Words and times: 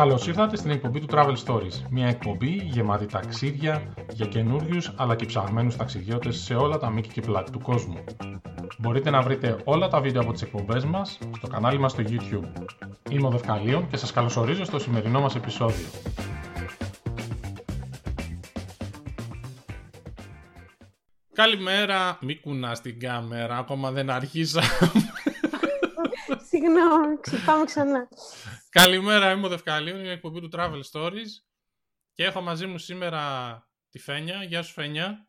Καλώς 0.00 0.26
ήρθατε 0.26 0.56
στην 0.56 0.70
εκπομπή 0.70 1.00
του 1.00 1.06
Travel 1.10 1.34
Stories. 1.46 1.82
Μια 1.90 2.06
εκπομπή 2.06 2.50
γεμάτη 2.50 3.06
ταξίδια 3.06 3.94
για 4.12 4.26
καινούριους 4.26 4.92
αλλά 4.96 5.16
και 5.16 5.26
ψαγμένους 5.26 5.76
ταξιδιώτες 5.76 6.36
σε 6.36 6.54
όλα 6.54 6.78
τα 6.78 6.90
μήκη 6.90 7.08
και 7.08 7.20
πλάτη 7.20 7.50
του 7.50 7.60
κόσμου. 7.60 8.04
Μπορείτε 8.78 9.10
να 9.10 9.22
βρείτε 9.22 9.56
όλα 9.64 9.88
τα 9.88 10.00
βίντεο 10.00 10.22
από 10.22 10.32
τις 10.32 10.42
εκπομπές 10.42 10.84
μας 10.84 11.18
στο 11.36 11.46
κανάλι 11.46 11.78
μας 11.78 11.92
στο 11.92 12.02
YouTube. 12.06 12.62
Είμαι 13.10 13.26
ο 13.26 13.30
Δευκαλίων 13.30 13.88
και 13.88 13.96
σας 13.96 14.12
καλωσορίζω 14.12 14.64
στο 14.64 14.78
σημερινό 14.78 15.20
μας 15.20 15.34
επεισόδιο. 15.34 15.86
Καλημέρα, 21.32 22.18
μη 22.20 22.40
κουνάς 22.40 22.80
την 22.80 23.00
κάμερα, 23.00 23.56
ακόμα 23.56 23.90
δεν 23.90 24.10
αρχίσαμε. 24.10 24.66
Συγγνώμη, 26.48 27.42
πάμε 27.46 27.64
ξανά. 27.64 28.08
Καλημέρα, 28.70 29.30
είμαι 29.30 29.46
ο 29.46 29.48
Δευκαλίου, 29.48 29.96
είναι 29.96 30.08
η 30.08 30.10
εκπομπή 30.10 30.40
του 30.40 30.48
Travel 30.52 30.80
Stories 30.92 31.28
και 32.14 32.24
έχω 32.24 32.40
μαζί 32.40 32.66
μου 32.66 32.78
σήμερα 32.78 33.68
τη 33.90 33.98
Φένια. 33.98 34.42
Γεια 34.42 34.62
σου 34.62 34.72
Φένια. 34.72 35.28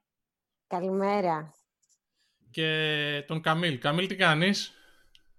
Καλημέρα. 0.68 1.54
Και 2.52 3.24
τον 3.28 3.42
Καμίλ. 3.42 3.80
Καμίλ, 3.80 4.08
τι 4.08 4.16
κάνεις; 4.16 4.74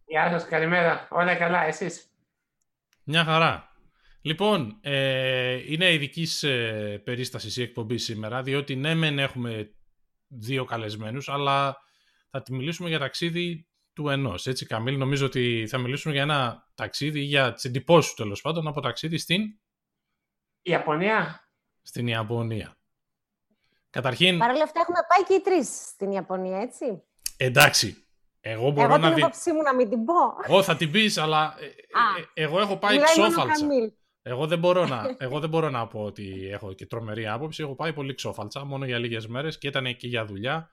Γεια 0.04 0.30
σας, 0.30 0.46
καλημέρα. 0.48 1.08
Όλα 1.10 1.34
καλά, 1.34 1.64
εσείς; 1.64 2.10
Μια 3.04 3.24
χαρά. 3.24 3.76
Λοιπόν, 4.22 4.78
ε, 4.80 5.72
είναι 5.72 5.92
ειδική 5.92 6.46
ε, 6.46 6.96
περίστασης 7.04 7.56
η 7.56 7.62
εκπομπή 7.62 7.98
σήμερα, 7.98 8.42
διότι 8.42 8.76
ναι 8.76 8.94
μεν 8.94 9.18
έχουμε 9.18 9.74
δύο 10.28 10.64
καλεσμένους, 10.64 11.28
αλλά 11.28 11.76
θα 12.30 12.42
τη 12.42 12.52
μιλήσουμε 12.52 12.88
για 12.88 12.98
ταξίδι 12.98 13.66
του 13.92 14.08
ενός. 14.08 14.46
Έτσι, 14.46 14.66
Καμίλ, 14.66 14.98
νομίζω 14.98 15.26
ότι 15.26 15.66
θα 15.68 15.78
μιλήσουμε 15.78 16.14
για 16.14 16.22
ένα 16.22 16.68
ταξίδι, 16.74 17.20
για 17.20 17.52
τι 17.52 17.68
εντυπώσει 17.68 18.08
του 18.08 18.22
τέλος 18.22 18.40
πάντων 18.40 18.66
από 18.66 18.80
ταξίδι 18.80 19.18
στην. 19.18 19.42
Ιαπωνία. 20.62 21.48
Στην 21.82 22.06
Ιαπωνία. 22.06 22.76
Καταρχήν. 23.90 24.38
Παρ' 24.38 24.50
όλα 24.50 24.62
αυτά 24.62 24.80
έχουμε 24.80 24.98
πάει 25.08 25.24
και 25.24 25.34
οι 25.34 25.40
τρεις 25.40 25.68
στην 25.68 26.10
Ιαπωνία, 26.10 26.58
έτσι. 26.58 27.02
Εντάξει. 27.36 28.06
Εγώ 28.40 28.70
μπορώ 28.70 28.86
εγώ 28.94 28.98
να 28.98 29.12
την 29.12 29.22
άποψή 29.22 29.52
μου 29.52 29.62
να 29.62 29.74
μην 29.74 29.88
την 29.88 30.04
πω. 30.04 30.54
Ω, 30.56 30.62
θα 30.62 30.76
την 30.76 30.90
πεις, 30.90 31.18
αλλά 31.18 31.54
ε, 31.58 31.64
ε, 31.64 32.42
εγώ 32.42 32.60
έχω 32.60 32.76
πάει 32.76 32.98
ξόφαλτσα. 32.98 33.66
Εγώ 34.22 34.46
δεν, 34.46 34.58
μπορώ 34.58 34.86
να, 34.86 35.02
εγώ 35.18 35.40
δεν 35.40 35.48
μπορώ 35.48 35.70
να 35.70 35.86
πω 35.86 36.00
ότι 36.00 36.48
έχω 36.52 36.72
και 36.72 36.86
τρομερή 36.86 37.26
άποψη. 37.26 37.62
Έχω 37.62 37.74
πάει 37.74 37.92
πολύ 37.92 38.14
ξόφαλτσα, 38.14 38.64
μόνο 38.64 38.84
για 38.84 38.98
λίγες 38.98 39.26
μέρες 39.26 39.58
και 39.58 39.68
ήταν 39.68 39.86
εκεί 39.86 40.08
για 40.08 40.24
δουλειά 40.24 40.70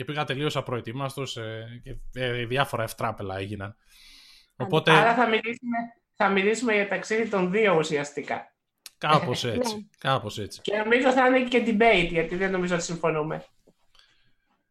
και 0.00 0.06
πήγα 0.06 0.24
τελείως 0.24 0.56
απροετοίμαστος 0.56 1.36
ε, 1.36 1.80
και 1.82 2.20
ε, 2.20 2.44
διάφορα 2.44 2.82
ευτράπελα 2.82 3.36
έγιναν. 3.36 3.76
Οπότε... 4.56 4.90
Άρα 4.90 5.14
θα 5.14 5.26
μιλήσουμε, 5.28 5.76
θα 6.14 6.28
μιλήσουμε 6.28 6.74
για 6.74 6.88
ταξίδι 6.88 7.28
των 7.28 7.50
δύο 7.50 7.76
ουσιαστικά. 7.76 8.54
Κάπως 8.98 9.44
έτσι. 9.54 9.74
Ναι. 9.74 9.82
κάπως 9.98 10.38
έτσι. 10.38 10.60
Και 10.60 10.76
νομίζω 10.76 11.12
θα 11.12 11.26
είναι 11.26 11.42
και 11.42 11.64
debate, 11.66 12.08
γιατί 12.10 12.36
δεν 12.36 12.50
νομίζω 12.50 12.74
ότι 12.74 12.84
συμφωνούμε. 12.84 13.44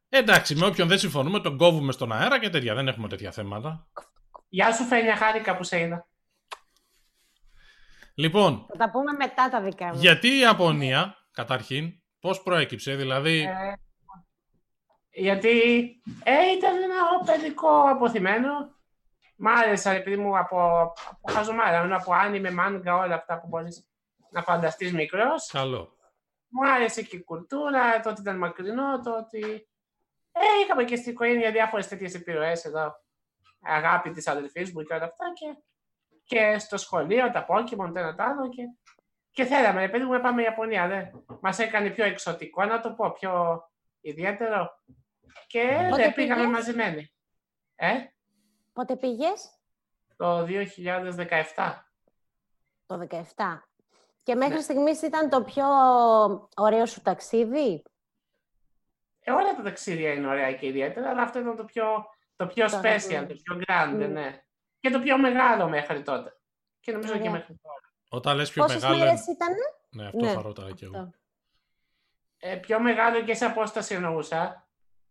Εντάξει, 0.10 0.56
με 0.56 0.66
όποιον 0.66 0.88
δεν 0.88 1.00
συμφωνούμε 1.00 1.40
τον 1.40 1.58
κόβουμε 1.58 1.92
στον 1.92 2.12
αέρα 2.12 2.40
και 2.40 2.50
τέτοια. 2.50 2.76
Δεν 2.76 2.88
έχουμε 2.88 3.08
τέτοια 3.08 3.32
θέματα. 3.32 3.88
Γεια 4.50 4.74
σου, 4.74 4.84
Φένια, 4.84 5.16
χάρηκα 5.16 5.58
που 5.58 5.64
σε 5.64 5.80
είδα. 5.80 6.08
Λοιπόν. 8.14 8.66
Θα 8.68 8.78
τα 8.78 8.92
πούμε 8.92 9.12
μετά 9.12 9.50
τα 9.50 9.62
δικά 9.62 9.86
μου. 9.86 10.00
Γιατί 10.00 10.28
η 10.28 10.40
Ιαπωνία, 10.40 11.16
καταρχήν, 11.32 12.02
πώς 12.20 12.44
προέκυψε, 12.44 12.96
δηλαδή... 12.96 13.40
Ε, 13.40 13.74
γιατί 15.20 15.60
ε, 16.24 16.52
ήταν 16.58 16.76
ένα 16.84 17.24
παιδικό 17.26 17.82
αποθυμένο. 17.90 18.78
Μ' 19.36 19.48
άρεσε 19.48 19.90
επειδή 19.90 20.18
μου 20.18 20.38
από, 20.38 20.94
από 21.10 21.32
χαζομάρα, 21.32 21.96
από 21.96 22.14
άνιμε, 22.14 22.52
μάνγκα, 22.52 22.96
όλα 22.96 23.16
αυτά 23.16 23.40
που 23.40 23.48
μπορείς 23.48 23.88
να 24.30 24.44
φανταστείς 24.44 24.94
μικρός. 24.94 25.50
Καλό. 25.52 25.98
Μου 26.50 26.72
άρεσε 26.72 27.02
και 27.02 27.16
η 27.16 27.24
κουλτούρα, 27.24 28.00
το 28.00 28.10
ότι 28.10 28.22
ήταν 28.22 28.38
μακρινό, 28.38 29.02
το 29.02 29.18
ότι... 29.18 29.68
Ε, 30.32 30.64
είχαμε 30.64 30.84
και 30.84 30.96
στην 30.96 31.12
οικογένεια 31.12 31.52
διάφορες 31.52 31.88
τέτοιες 31.88 32.14
επιρροές 32.14 32.66
εδώ. 32.66 32.96
Αγάπη 33.62 34.12
της 34.12 34.28
αδελφής 34.28 34.74
μου 34.74 34.84
και 34.84 34.94
όλα 34.94 35.04
αυτά. 35.04 35.26
Και, 35.34 35.56
και 36.24 36.60
στο 36.60 36.78
σχολείο, 36.78 37.32
τα 37.32 37.46
Pokemon, 37.50 37.92
το 37.94 38.00
ένα 38.00 38.16
το 38.16 38.24
άλλο. 38.24 38.50
Και, 38.50 38.64
και 39.32 39.44
θέλαμε, 39.44 39.84
επειδή 39.84 40.04
μου 40.04 40.22
πάμε 40.22 40.42
Ιαπωνία, 40.42 40.88
δε. 40.88 41.04
Μας 41.42 41.60
έκανε 41.60 41.90
πιο 41.90 42.06
εξωτικό, 42.06 42.66
να 42.66 42.80
το 42.80 42.92
πω, 42.92 43.12
πιο 43.12 43.64
ιδιαίτερο. 44.02 44.70
Και 45.48 45.88
Πότε 45.90 46.02
δεν 46.02 46.14
πήγαμε 46.14 46.48
μαζεμένοι. 46.48 47.14
Ε; 47.76 47.94
Πότε 48.74 48.96
πήγες; 48.96 49.50
Το 50.16 50.46
2017. 50.46 51.86
Το 52.86 53.08
2017. 53.10 53.24
Και 54.24 54.36
μέχρι 54.36 54.56
ναι. 54.56 54.62
στιγμής 54.62 55.02
ήταν 55.02 55.30
το 55.30 55.44
πιο 55.44 55.66
ωραίο 56.56 56.86
σου 56.86 57.02
ταξίδι; 57.02 57.84
Ε, 59.20 59.32
όλα 59.32 59.56
τα 59.56 59.62
ταξίδια 59.62 60.14
είναι 60.14 60.28
ωραία 60.28 60.54
και 60.54 60.68
ιδιαίτερα, 60.68 61.10
αλλά 61.10 61.22
αυτό 61.22 61.40
ήταν 61.40 61.56
το 61.56 61.66
πιο, 61.66 62.10
το 62.36 62.48
πιο 62.48 62.70
το 62.70 62.78
special, 62.84 63.26
το 63.28 63.34
πιο 63.44 63.62
grande, 63.68 64.04
mm. 64.04 64.10
ναι. 64.10 64.44
Και 64.80 64.90
το 64.90 65.00
πιο 65.00 65.18
μεγάλο 65.18 65.68
μέχρι 65.68 66.02
τότε. 66.02 66.38
Και 66.80 66.92
νομίζω 66.92 67.18
και 67.18 67.30
μέχρι 67.30 67.56
τώρα. 67.62 67.94
Όταν 68.10 68.36
λες 68.36 68.52
πιο 68.52 68.64
Πόσες 68.64 68.82
μεγάλο... 68.82 69.04
μέρες 69.04 69.28
ήταν; 69.28 69.48
Ναι, 69.90 70.06
αυτό 70.06 70.26
ναι. 70.26 70.32
θα 70.32 70.42
ρωτάω 70.42 70.72
και 70.72 70.86
εγώ. 70.86 71.12
Ε, 72.40 72.56
πιο 72.56 72.80
μεγάλο 72.80 73.22
και 73.22 73.34
σε 73.34 73.46
απόσταση 73.46 73.96
εννοούσα. 73.96 74.69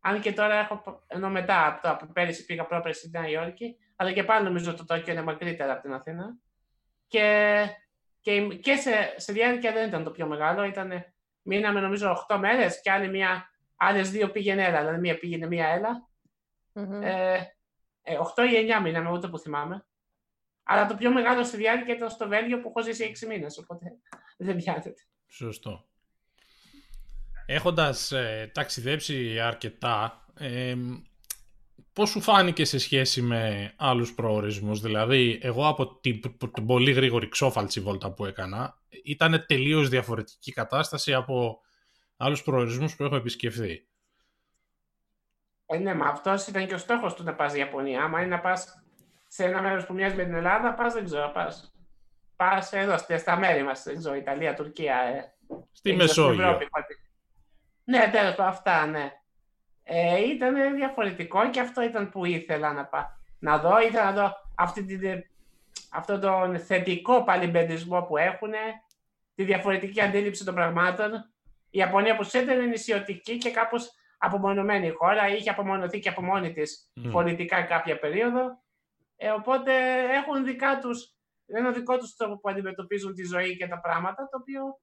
Αν 0.08 0.20
και 0.20 0.32
τώρα 0.32 0.54
έχω, 0.54 1.04
ενώ 1.06 1.30
μετά 1.30 1.66
από, 1.66 1.82
το, 1.82 1.90
από 1.90 2.06
πέρυσι 2.12 2.44
πήγα 2.44 2.66
πρόπερση 2.66 3.00
στη 3.00 3.18
Νέα 3.18 3.28
Υόρκη, 3.28 3.76
αλλά 3.96 4.12
και 4.12 4.24
πάλι 4.24 4.44
νομίζω 4.44 4.74
το 4.74 4.84
Τόκιο 4.84 5.12
είναι 5.12 5.22
μακρύτερα 5.22 5.72
από 5.72 5.82
την 5.82 5.92
Αθήνα. 5.92 6.38
Και, 7.06 7.66
και, 8.20 8.46
και 8.46 8.76
σε, 8.76 9.14
σε 9.16 9.32
διάρκεια 9.32 9.72
δεν 9.72 9.88
ήταν 9.88 10.04
το 10.04 10.10
πιο 10.10 10.26
μεγάλο, 10.26 10.64
ήταν, 10.64 11.04
μείναμε 11.42 11.80
νομίζω 11.80 12.26
8 12.28 12.36
μέρες 12.36 12.80
και 12.80 12.90
άλλη 12.90 13.08
μια, 13.08 13.50
άλλες 13.76 14.10
δύο 14.10 14.30
πήγαινε 14.30 14.64
έλα, 14.64 14.78
δηλαδή 14.78 14.98
μία 15.00 15.18
πήγαινε 15.18 15.46
μία 15.46 15.66
έλα. 15.66 16.08
Mm-hmm. 16.74 17.02
Ε, 17.02 17.40
ε, 18.02 18.18
8 18.36 18.42
ή 18.42 18.72
9 18.78 18.82
μείναμε, 18.82 19.10
ούτε 19.10 19.28
που 19.28 19.38
θυμάμαι. 19.38 19.86
Αλλά 20.62 20.86
το 20.86 20.94
πιο 20.94 21.12
μεγάλο 21.12 21.44
στη 21.44 21.56
διάρκεια 21.56 21.94
ήταν 21.94 22.10
στο 22.10 22.28
Βέλγιο 22.28 22.60
που 22.60 22.68
έχω 22.68 22.82
ζήσει 22.82 23.12
6 23.24 23.26
μήνες, 23.26 23.58
οπότε 23.58 23.86
δεν 24.36 24.56
πιάνεται. 24.56 24.94
Σωστό. 25.26 25.87
Έχοντας 27.50 28.12
ε, 28.12 28.50
ταξιδέψει 28.54 29.40
αρκετά, 29.40 30.24
ε, 30.34 30.74
πώς 31.92 32.10
σου 32.10 32.20
φάνηκε 32.20 32.64
σε 32.64 32.78
σχέση 32.78 33.22
με 33.22 33.72
άλλους 33.76 34.14
προορισμούς, 34.14 34.80
δηλαδή 34.80 35.38
εγώ 35.42 35.68
από 35.68 35.98
την, 36.00 36.20
την 36.54 36.66
πολύ 36.66 36.92
γρήγορη 36.92 37.28
ξόφαλτσι 37.28 37.80
βόλτα 37.80 38.12
που 38.12 38.24
έκανα, 38.24 38.78
ήταν 39.04 39.44
τελείως 39.46 39.88
διαφορετική 39.88 40.52
κατάσταση 40.52 41.14
από 41.14 41.60
άλλους 42.16 42.42
προορισμούς 42.42 42.96
που 42.96 43.04
έχω 43.04 43.16
επισκεφθεί. 43.16 43.86
Ε, 45.66 45.78
ναι, 45.78 45.94
μα 45.94 46.06
αυτός 46.06 46.46
ήταν 46.46 46.66
και 46.66 46.74
ο 46.74 46.78
στόχος 46.78 47.14
του 47.14 47.22
να 47.22 47.34
πας 47.34 47.50
στην 47.50 47.62
Ιαπωνία. 47.62 48.02
Άμα 48.02 48.20
είναι 48.20 48.28
να 48.28 48.40
πας 48.40 48.82
σε 49.26 49.44
ένα 49.44 49.62
μέρος 49.62 49.86
που 49.86 49.94
μοιάζει 49.94 50.16
με 50.16 50.24
την 50.24 50.34
Ελλάδα, 50.34 50.74
πας 50.74 50.94
δεν 50.94 51.04
ξέρω, 51.04 51.30
πας. 51.34 51.72
Πας 52.36 52.72
εδώ, 52.72 52.96
στα 53.18 53.36
μέρη 53.36 53.62
μας, 53.62 53.82
δεν 53.82 53.98
ξέρω, 53.98 54.14
Ιταλία, 54.14 54.54
Τουρκία. 54.54 54.96
Ε. 54.96 55.34
Στη 55.72 55.92
Μεσόγειο. 55.92 56.58
Ναι, 57.88 58.08
τέλος 58.12 58.34
πάντων, 58.34 58.52
αυτά, 58.52 58.86
ναι. 58.86 59.12
Ε, 59.82 60.24
ήταν 60.24 60.74
διαφορετικό 60.74 61.50
και 61.50 61.60
αυτό 61.60 61.82
ήταν 61.82 62.08
που 62.10 62.24
ήθελα 62.24 62.72
να, 62.72 62.84
πά, 62.84 63.20
να 63.38 63.58
δω. 63.58 63.80
Ήθελα 63.80 64.04
να 64.04 64.12
δω 64.12 64.34
αυτή 64.54 64.84
την, 64.84 65.24
αυτό 65.90 66.18
τον 66.18 66.58
θετικό 66.58 67.24
παλιμπεντισμό 67.24 68.02
που 68.02 68.16
έχουν, 68.16 68.52
τη 69.34 69.44
διαφορετική 69.44 70.00
αντίληψη 70.00 70.44
των 70.44 70.54
πραγμάτων. 70.54 71.12
Η 71.70 71.78
Ιαπωνία 71.78 72.16
που 72.16 72.28
ήταν 72.34 72.68
νησιωτική 72.68 73.38
και 73.38 73.50
κάπως 73.50 73.90
απομονωμένη 74.18 74.90
χώρα, 74.90 75.28
είχε 75.28 75.50
απομονωθεί 75.50 75.98
και 75.98 76.08
από 76.08 76.22
μόνη 76.22 76.52
της 76.52 76.92
mm. 76.96 77.10
πολιτικά 77.12 77.62
κάποια 77.62 77.98
περίοδο. 77.98 78.62
Ε, 79.16 79.30
οπότε 79.30 79.72
έχουν 80.14 80.44
δικά 80.44 80.78
τους, 80.78 81.14
ένα 81.46 81.70
δικό 81.70 81.98
τους 81.98 82.16
τρόπο 82.16 82.38
που 82.38 82.48
αντιμετωπίζουν 82.48 83.14
τη 83.14 83.24
ζωή 83.24 83.56
και 83.56 83.68
τα 83.68 83.80
πράγματα, 83.80 84.28
το 84.30 84.38
οποίο 84.40 84.80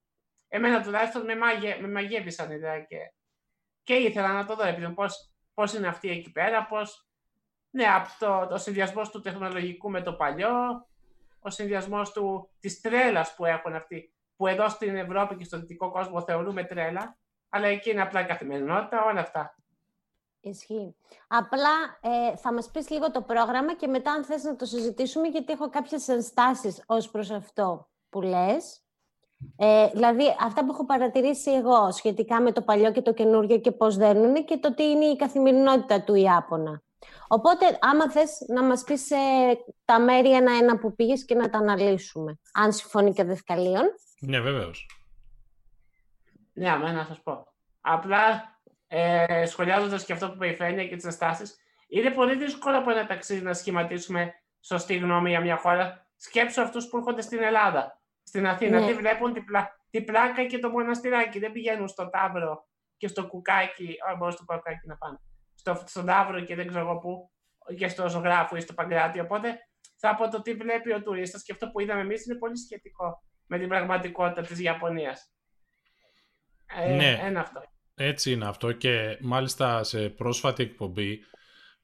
εμένα 0.47 0.81
τουλάχιστον 0.81 1.25
με, 1.25 1.35
μαγε, 1.35 1.77
με 1.81 1.87
μαγεύησαν 1.87 2.51
ιδέα 2.51 2.79
και, 2.79 2.97
και 3.83 3.93
ήθελα 3.93 4.33
να 4.33 4.45
το 4.45 4.55
δω 4.55 4.63
επειδή 4.63 4.93
πώς, 4.93 5.31
πώς 5.53 5.73
είναι 5.73 5.87
αυτή 5.87 6.09
εκεί 6.09 6.31
πέρα, 6.31 6.65
πώς, 6.65 7.07
ναι, 7.69 7.85
από 7.85 8.09
το, 8.19 8.47
το 8.47 8.57
συνδυασμός 8.57 9.09
του 9.09 9.21
τεχνολογικού 9.21 9.89
με 9.89 10.01
το 10.01 10.13
παλιό, 10.13 10.87
ο 11.39 11.49
συνδυασμός 11.49 12.11
του, 12.11 12.49
της 12.59 12.81
τρέλας 12.81 13.35
που 13.35 13.45
έχουν 13.45 13.75
αυτοί, 13.75 14.13
που 14.35 14.47
εδώ 14.47 14.69
στην 14.69 14.95
Ευρώπη 14.95 15.35
και 15.35 15.43
στο 15.43 15.59
δυτικό 15.59 15.91
κόσμο 15.91 16.21
θεωρούμε 16.21 16.63
τρέλα, 16.63 17.17
αλλά 17.49 17.67
εκεί 17.67 17.89
είναι 17.89 18.01
απλά 18.01 18.23
καθημερινότητα, 18.23 19.05
όλα 19.05 19.19
αυτά. 19.19 19.55
Ισχύει. 20.39 20.95
Απλά 21.27 21.99
ε, 22.01 22.35
θα 22.35 22.53
μας 22.53 22.71
πεις 22.71 22.89
λίγο 22.89 23.11
το 23.11 23.21
πρόγραμμα 23.21 23.75
και 23.75 23.87
μετά 23.87 24.11
αν 24.11 24.23
θες 24.23 24.43
να 24.43 24.55
το 24.55 24.65
συζητήσουμε, 24.65 25.27
γιατί 25.27 25.53
έχω 25.53 25.69
κάποιες 25.69 26.07
ενστάσεις 26.07 26.83
ως 26.85 27.09
προς 27.09 27.31
αυτό 27.31 27.89
που 28.09 28.21
λες. 28.21 28.84
Ε, 29.57 29.87
δηλαδή, 29.93 30.23
αυτά 30.39 30.65
που 30.65 30.71
έχω 30.71 30.85
παρατηρήσει 30.85 31.51
εγώ 31.51 31.91
σχετικά 31.91 32.41
με 32.41 32.51
το 32.51 32.61
παλιό 32.61 32.91
και 32.91 33.01
το 33.01 33.13
καινούργιο 33.13 33.59
και 33.59 33.71
πώς 33.71 33.97
δένουν 33.97 34.45
και 34.45 34.57
το 34.57 34.73
τι 34.73 34.83
είναι 34.83 35.05
η 35.05 35.15
καθημερινότητα 35.15 36.03
του 36.03 36.15
Ιάπωνα. 36.15 36.83
Οπότε, 37.27 37.77
άμα 37.81 38.11
θες 38.11 38.45
να 38.47 38.63
μας 38.63 38.83
πεις 38.83 39.11
ε, 39.11 39.17
τα 39.85 39.99
μέρη 39.99 40.35
ένα-ένα 40.35 40.77
που 40.77 40.95
πήγες 40.95 41.25
και 41.25 41.35
να 41.35 41.49
τα 41.49 41.57
αναλύσουμε. 41.57 42.39
Αν 42.53 42.73
συμφωνεί 42.73 43.13
και 43.13 43.21
ο 43.21 43.25
Δευκαλίων. 43.25 43.83
Ναι, 44.19 44.39
βεβαίως. 44.39 44.87
Ναι, 46.53 46.69
αμέ 46.69 46.91
να 46.91 47.05
σας 47.05 47.21
πω. 47.21 47.47
Απλά, 47.81 48.57
ε, 48.87 49.45
σχολιάζοντας 49.45 50.05
και 50.05 50.13
αυτό 50.13 50.27
που 50.27 50.33
είπε 50.33 50.47
η 50.47 50.55
Φένια 50.55 50.87
και 50.87 50.95
τις 50.95 51.05
ενστάσεις, 51.05 51.55
είναι 51.87 52.09
πολύ 52.09 52.35
δύσκολο 52.35 52.77
από 52.77 52.91
ένα 52.91 53.05
ταξίδι 53.05 53.41
να 53.41 53.53
σχηματίσουμε 53.53 54.33
σωστή 54.61 54.97
γνώμη 54.97 55.29
για 55.29 55.41
μια 55.41 55.57
χώρα. 55.57 56.07
Σκέψου 56.15 56.61
αυτούς 56.61 56.87
που 56.87 56.97
έρχονται 56.97 57.21
στην 57.21 57.43
Ελλάδα, 57.43 58.01
στην 58.35 58.47
Αθήνα. 58.47 58.79
Ναι. 58.79 58.85
Τι 58.85 58.93
βλέπουν 58.93 59.33
την, 59.33 59.45
πλα... 59.45 59.79
τη 59.89 60.01
πλάκα 60.01 60.45
και 60.45 60.59
το 60.59 60.69
μοναστηράκι. 60.69 61.39
Δεν 61.39 61.51
πηγαίνουν 61.51 61.87
στο 61.87 62.09
Ταύρο 62.09 62.67
και 62.97 63.07
στο 63.07 63.27
Κουκάκι. 63.27 63.83
Όχι, 64.07 64.17
μπορεί 64.17 64.31
στο 64.31 64.43
Κουκάκι 64.45 64.87
να 64.87 64.97
πάνε. 64.97 65.19
Στο, 65.55 65.83
στον 65.85 66.05
Ταύρο 66.05 66.41
και 66.41 66.55
δεν 66.55 66.67
ξέρω 66.67 66.83
εγώ 66.85 66.97
πού. 66.97 67.31
Και 67.77 67.87
στο 67.87 68.09
Ζωγράφο 68.09 68.55
ή 68.55 68.59
στο 68.59 68.73
Παγκράτη. 68.73 69.19
Οπότε 69.19 69.59
θα 69.97 70.15
πω 70.15 70.29
το 70.29 70.41
τι 70.41 70.53
βλέπει 70.53 70.93
ο 70.93 71.01
τουρίστας 71.01 71.43
και 71.43 71.51
αυτό 71.51 71.69
που 71.69 71.79
είδαμε 71.79 72.01
εμείς 72.01 72.25
είναι 72.25 72.37
πολύ 72.37 72.57
σχετικό 72.57 73.23
με 73.45 73.59
την 73.59 73.67
πραγματικότητα 73.67 74.41
της 74.41 74.59
Ιαπωνίας. 74.59 75.31
Ε, 76.75 76.95
ναι. 76.95 77.19
Ένα 77.23 77.39
αυτό. 77.39 77.63
Έτσι 77.95 78.31
είναι 78.31 78.47
αυτό 78.47 78.71
και 78.71 79.17
μάλιστα 79.21 79.83
σε 79.83 80.09
πρόσφατη 80.09 80.63
εκπομπή 80.63 81.19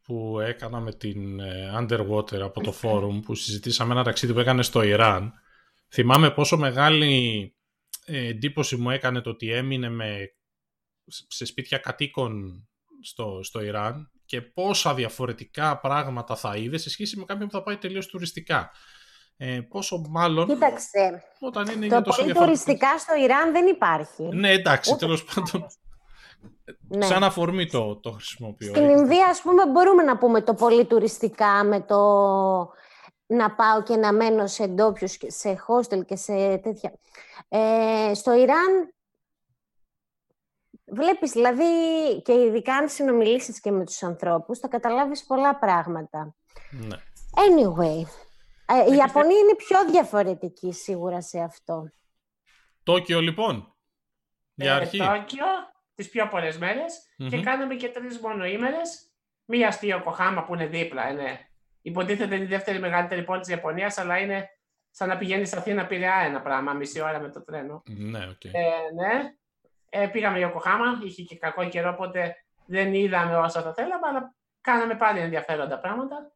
που 0.04 0.40
έκανα 0.40 0.80
με 0.80 0.94
την 0.94 1.40
ε, 1.40 1.72
Underwater 1.80 2.40
από 2.40 2.62
το 2.62 2.72
φόρουμ 2.82 3.20
που 3.20 3.36
συζητήσαμε 3.36 3.94
ένα 3.94 4.04
ταξίδι 4.04 4.34
που 4.34 4.40
έκανε 4.40 4.62
στο 4.62 4.82
Ιράν 4.82 5.41
θυμάμαι 5.92 6.32
πόσο 6.32 6.58
μεγάλη 6.58 7.56
ε, 8.06 8.28
εντύπωση 8.28 8.76
μου 8.76 8.90
έκανε 8.90 9.22
το 9.22 9.30
ότι 9.30 9.52
έμεινε 9.52 9.90
με, 9.90 10.36
σε 11.28 11.46
σπίτια 11.46 11.78
κατοίκων 11.78 12.64
στο, 13.02 13.40
στο 13.44 13.62
Ιράν 13.62 14.12
και 14.26 14.42
πόσα 14.42 14.94
διαφορετικά 14.94 15.80
πράγματα 15.80 16.36
θα 16.36 16.56
είδε 16.56 16.78
σε 16.78 16.90
σχέση 16.90 17.18
με 17.18 17.26
κάποιον 17.26 17.48
που 17.48 17.54
θα 17.54 17.64
πάει 17.64 17.78
τελείως 17.78 18.08
τουριστικά. 18.08 18.72
Ε, 19.38 19.60
πόσο 19.70 20.02
μάλλον. 20.10 20.48
Κοίταξε. 20.48 21.24
Όταν 21.40 21.68
είναι 21.68 22.02
το 22.02 22.02
πολύ 22.02 22.34
τουριστικά 22.34 22.98
στο 22.98 23.16
Ιράν 23.16 23.52
δεν 23.52 23.68
υπάρχει. 23.68 24.24
Ναι, 24.24 24.52
εντάξει, 24.52 24.96
τέλος 24.96 25.24
πάντων. 25.24 25.68
Ναι. 26.88 27.06
Σαν 27.06 27.24
αφορμή 27.24 27.68
το, 27.68 27.96
το 27.96 28.12
χρησιμοποιώ. 28.12 28.68
Στην 28.68 28.90
Ινδία, 28.90 29.28
ας 29.28 29.42
πούμε, 29.42 29.68
μπορούμε 29.68 30.04
να 30.04 30.18
πούμε 30.18 30.42
το 30.42 30.54
πολύ 30.54 30.86
τουριστικά 30.86 31.64
με 31.64 31.82
το 31.82 31.98
να 33.32 33.52
πάω 33.52 33.84
και 33.84 33.96
να 33.96 34.14
μένω 34.14 34.48
σε 34.48 34.68
ντόπιους, 34.68 35.18
σε 35.28 35.64
hostel 35.68 36.06
και 36.06 36.16
σε 36.16 36.58
τέτοια. 36.58 36.94
Ε, 37.50 38.12
στο 38.14 38.34
Ιράν, 38.34 38.94
βλέπεις, 40.86 41.32
δηλαδή, 41.32 41.66
και 42.22 42.34
ειδικά 42.34 42.76
αν 42.76 42.90
συνομιλήσεις 42.90 43.60
και 43.60 43.72
με 43.72 43.86
τους 43.86 44.04
ανθρώπους, 44.04 44.60
θα 44.60 44.68
καταλάβεις 44.68 45.26
πολλά 45.26 45.56
πράγματα. 45.56 46.36
Ναι. 46.72 46.98
Anyway, 47.36 48.06
ε, 48.66 48.92
η 48.94 48.96
Ιαπωνία 48.96 49.38
είναι 49.38 49.56
πιο 49.58 49.86
διαφορετική 49.92 50.74
σίγουρα 50.74 51.22
σε 51.22 51.40
αυτό. 51.40 51.92
Τόκιο, 52.84 53.20
λοιπόν. 53.20 53.76
Για 54.54 54.72
ε, 54.72 54.76
αρχή. 54.76 54.98
Τόκιο, 54.98 55.46
τις 55.96 56.10
πιο 56.10 56.28
πολλές 56.28 56.58
και 57.30 57.42
κάναμε 57.42 57.76
και 57.76 57.90
τρεις 57.90 58.20
μονοήμερες. 58.20 59.06
Μία 59.46 59.72
στη 59.72 59.88
Ιοκοχάμα 59.88 60.44
που 60.44 60.54
είναι 60.54 60.66
δίπλα, 60.66 61.10
είναι. 61.10 61.51
Υποτίθεται 61.82 62.36
είναι 62.36 62.44
η 62.44 62.48
δεύτερη 62.48 62.80
μεγαλύτερη 62.80 63.24
πόλη 63.24 63.40
της 63.40 63.50
Ιαπωνίας, 63.50 63.98
αλλά 63.98 64.18
είναι 64.18 64.50
σαν 64.90 65.08
να 65.08 65.18
πηγαίνει 65.18 65.46
στην 65.46 65.58
Αθήνα 65.58 65.88
Πειραιά 65.88 66.16
ένα 66.16 66.42
πράγμα, 66.42 66.74
μισή 66.74 67.02
ώρα 67.02 67.20
με 67.20 67.30
το 67.30 67.44
τρένο. 67.44 67.84
Ναι, 67.86 68.28
okay. 68.30 68.50
ε, 68.52 68.94
ναι. 68.96 69.36
Ε, 69.90 70.08
πήγαμε 70.08 70.40
Ιοκοχάμα, 70.40 70.86
είχε 71.04 71.24
και 71.24 71.38
κακό 71.38 71.68
καιρό, 71.68 71.90
οπότε 71.90 72.36
δεν 72.66 72.94
είδαμε 72.94 73.36
όσα 73.36 73.62
θα 73.62 73.74
θέλαμε, 73.74 74.08
αλλά 74.08 74.36
κάναμε 74.62 74.96
πάλι 74.96 75.20
ενδιαφέροντα 75.20 75.80
πράγματα. 75.80 76.32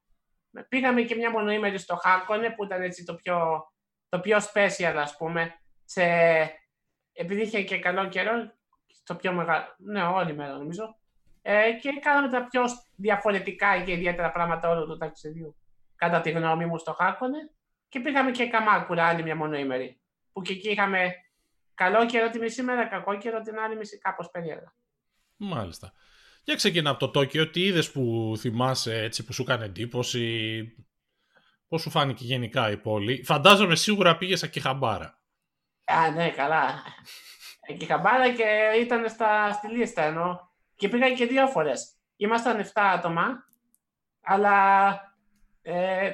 Πήγαμε 0.68 1.02
και 1.02 1.16
μια 1.16 1.32
μονοήμερη 1.32 1.78
στο 1.78 1.96
Χάκονε, 1.96 2.50
που 2.50 2.64
ήταν 2.64 2.82
έτσι 2.82 3.04
το 3.04 3.16
πιο, 3.16 3.68
το 4.10 4.20
πιο 4.20 4.38
special, 4.54 4.94
ας 4.96 5.18
πούμε, 5.18 5.54
σε... 5.86 6.04
επειδή 7.14 7.42
είχε 7.42 7.64
και 7.64 7.80
καλό 7.80 8.08
καιρό, 8.08 8.32
το 9.04 9.16
πιο 9.16 9.34
μεγάλο. 9.34 9.66
Ναι, 9.78 10.04
όλη 10.04 10.34
μέρα 10.34 10.58
νομίζω. 10.58 10.98
Ε, 11.48 11.72
και 11.72 11.90
κάναμε 12.02 12.30
τα 12.30 12.48
πιο 12.48 12.64
διαφορετικά 12.96 13.84
και 13.84 13.92
ιδιαίτερα 13.92 14.32
πράγματα 14.32 14.70
όλου 14.70 14.86
του 14.86 14.98
ταξιδιού. 14.98 15.56
Κατά 15.96 16.22
τη 16.22 16.32
γνώμη 16.32 16.66
μου 16.66 16.78
στο 16.78 16.94
Χάκονε. 16.94 17.38
Και 17.90 18.00
πήγαμε 18.00 18.32
και 18.32 18.48
Καμάκουρα 18.48 19.06
άλλη 19.06 19.24
μια 19.24 19.36
μονοήμερη. 19.36 20.00
Που 20.34 20.42
και 20.42 20.54
εκεί 20.54 20.70
είχαμε 20.70 21.12
καλό 21.74 22.06
καιρό 22.06 22.30
τη 22.30 22.40
μισή 22.40 22.64
μέρα, 22.64 22.86
κακό 22.86 23.18
καιρό 23.18 23.42
την 23.42 23.60
άλλη 23.60 23.76
μισή, 23.76 23.98
κάπως 23.98 24.30
περίεργα. 24.32 24.74
Μάλιστα. 25.36 25.94
Για 26.44 26.56
ξεκινά 26.56 26.90
από 26.90 27.00
το 27.00 27.10
Τόκιο, 27.10 27.50
τι 27.50 27.62
είδες 27.62 27.92
που 27.92 28.34
θυμάσαι 28.38 29.04
έτσι 29.04 29.24
που 29.24 29.34
σου 29.34 29.42
έκανε 29.42 29.66
εντύπωση, 29.66 30.62
πώς 31.68 31.82
σου 31.82 31.90
φάνηκε 31.90 32.24
γενικά 32.24 32.72
η 32.72 32.78
πόλη; 32.78 33.24
Φαντάζομαι 33.24 33.76
σίγουρα 33.76 34.18
πήγες 34.18 34.40
σαν 34.40 34.50
Κιχαμπάρα. 34.50 35.20
Α, 35.86 36.12
ναι, 36.12 36.30
καλά 36.30 36.84
και 37.78 37.86
χαμπάρα 37.86 38.34
και 38.34 38.44
ήταν 38.80 39.10
στα, 39.10 39.52
στη 39.52 39.68
λίστα 39.68 40.04
ενώ. 40.04 40.54
Και 40.76 40.90
πήγα 40.90 41.14
και 41.14 41.26
δύο 41.26 41.48
φορές. 41.48 41.96
Ήμασταν 42.16 42.64
7 42.64 42.70
άτομα, 42.74 43.46
αλλά 44.22 44.90
ε, 45.62 46.12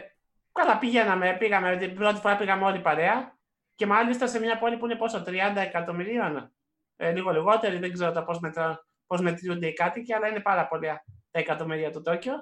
καλά 0.51 0.77
πηγαίναμε, 0.77 1.35
πήγαμε, 1.39 1.77
την 1.77 1.95
πρώτη 1.95 2.19
φορά 2.19 2.35
πήγαμε 2.37 2.65
όλοι 2.65 2.79
παρέα 2.79 3.39
και 3.75 3.85
μάλιστα 3.85 4.27
σε 4.27 4.39
μια 4.39 4.57
πόλη 4.57 4.77
που 4.77 4.85
είναι 4.85 4.95
πόσο, 4.95 5.23
30 5.27 5.33
εκατομμυρίων, 5.55 6.53
ε, 6.95 7.11
λίγο 7.11 7.31
λιγότερη, 7.31 7.77
δεν 7.77 7.93
ξέρω 7.93 8.11
το 8.11 8.23
πώς, 8.23 8.39
μετρα, 8.39 8.85
πώς 9.07 9.21
μετριούνται 9.21 9.67
οι 9.67 9.73
κάτοικοι, 9.73 10.13
αλλά 10.13 10.27
είναι 10.27 10.39
πάρα 10.39 10.67
πολλά 10.67 11.03
τα 11.31 11.39
εκατομμύρια 11.39 11.91
του 11.91 12.01
Τόκιο. 12.01 12.33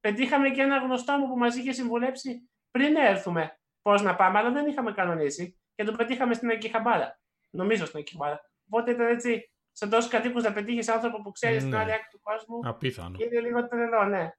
Πετύχαμε 0.00 0.50
και 0.50 0.62
ένα 0.62 0.78
γνωστό 0.78 1.18
μου 1.18 1.28
που 1.28 1.38
μας 1.38 1.56
είχε 1.56 1.72
συμβουλέψει 1.72 2.50
πριν 2.70 2.96
έρθουμε 2.96 3.58
πώς 3.82 4.02
να 4.02 4.14
πάμε, 4.16 4.38
αλλά 4.38 4.50
δεν 4.50 4.66
είχαμε 4.66 4.92
κανονίσει 4.92 5.58
και 5.74 5.84
το 5.84 5.92
πετύχαμε 5.92 6.34
στην 6.34 6.50
Εκκιχαμπάρα. 6.50 7.18
Νομίζω 7.50 7.86
στην 7.86 7.98
Εκκιχαμπάρα. 7.98 8.50
Οπότε 8.66 8.90
ήταν 8.90 9.06
έτσι, 9.06 9.52
σε 9.76 9.86
τόσους 9.86 10.10
κατοίκους 10.10 10.42
να 10.42 10.52
πετύχεις 10.52 10.88
άνθρωπο 10.88 11.22
που 11.22 11.32
ξέρεις 11.32 11.58
στην 11.58 11.70
ναι. 11.70 11.78
άλλη 11.78 11.92
άκρη 11.92 12.08
του 12.10 12.20
κόσμου. 12.22 12.60
Απίθανο. 12.64 13.16
Είναι 13.20 13.40
λίγο 13.40 13.68
τρελό, 13.68 14.04
ναι. 14.04 14.32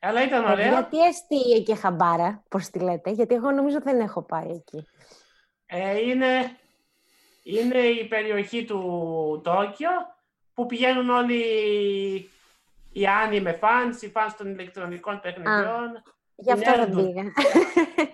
Αλλά 0.00 0.24
ήταν 0.24 0.44
ωραία. 0.44 0.68
Γιατί 0.68 0.98
εστί 1.06 1.62
και 1.62 1.74
χαμπάρα, 1.74 2.44
πώς 2.48 2.68
τη 2.68 2.78
λέτε, 2.78 3.10
γιατί 3.10 3.34
εγώ 3.34 3.50
νομίζω 3.50 3.80
δεν 3.80 4.00
έχω 4.00 4.22
πάει 4.22 4.48
εκεί. 4.50 4.86
Ε, 5.66 5.98
είναι, 5.98 6.56
είναι 7.42 7.78
η 7.78 8.04
περιοχή 8.08 8.64
του 8.64 9.40
Τόκιο 9.44 9.90
που 10.54 10.66
πηγαίνουν 10.66 11.10
όλοι 11.10 11.42
οι 12.92 13.06
άνιμε 13.06 13.58
fans, 13.62 14.02
οι 14.02 14.12
fans 14.14 14.30
των 14.36 14.48
ηλεκτρονικών 14.50 15.20
παιχνιδιών. 15.20 16.02
Γι' 16.40 16.52
αυτό 16.52 16.72
δεν 16.76 16.94
πήγα. 16.94 17.22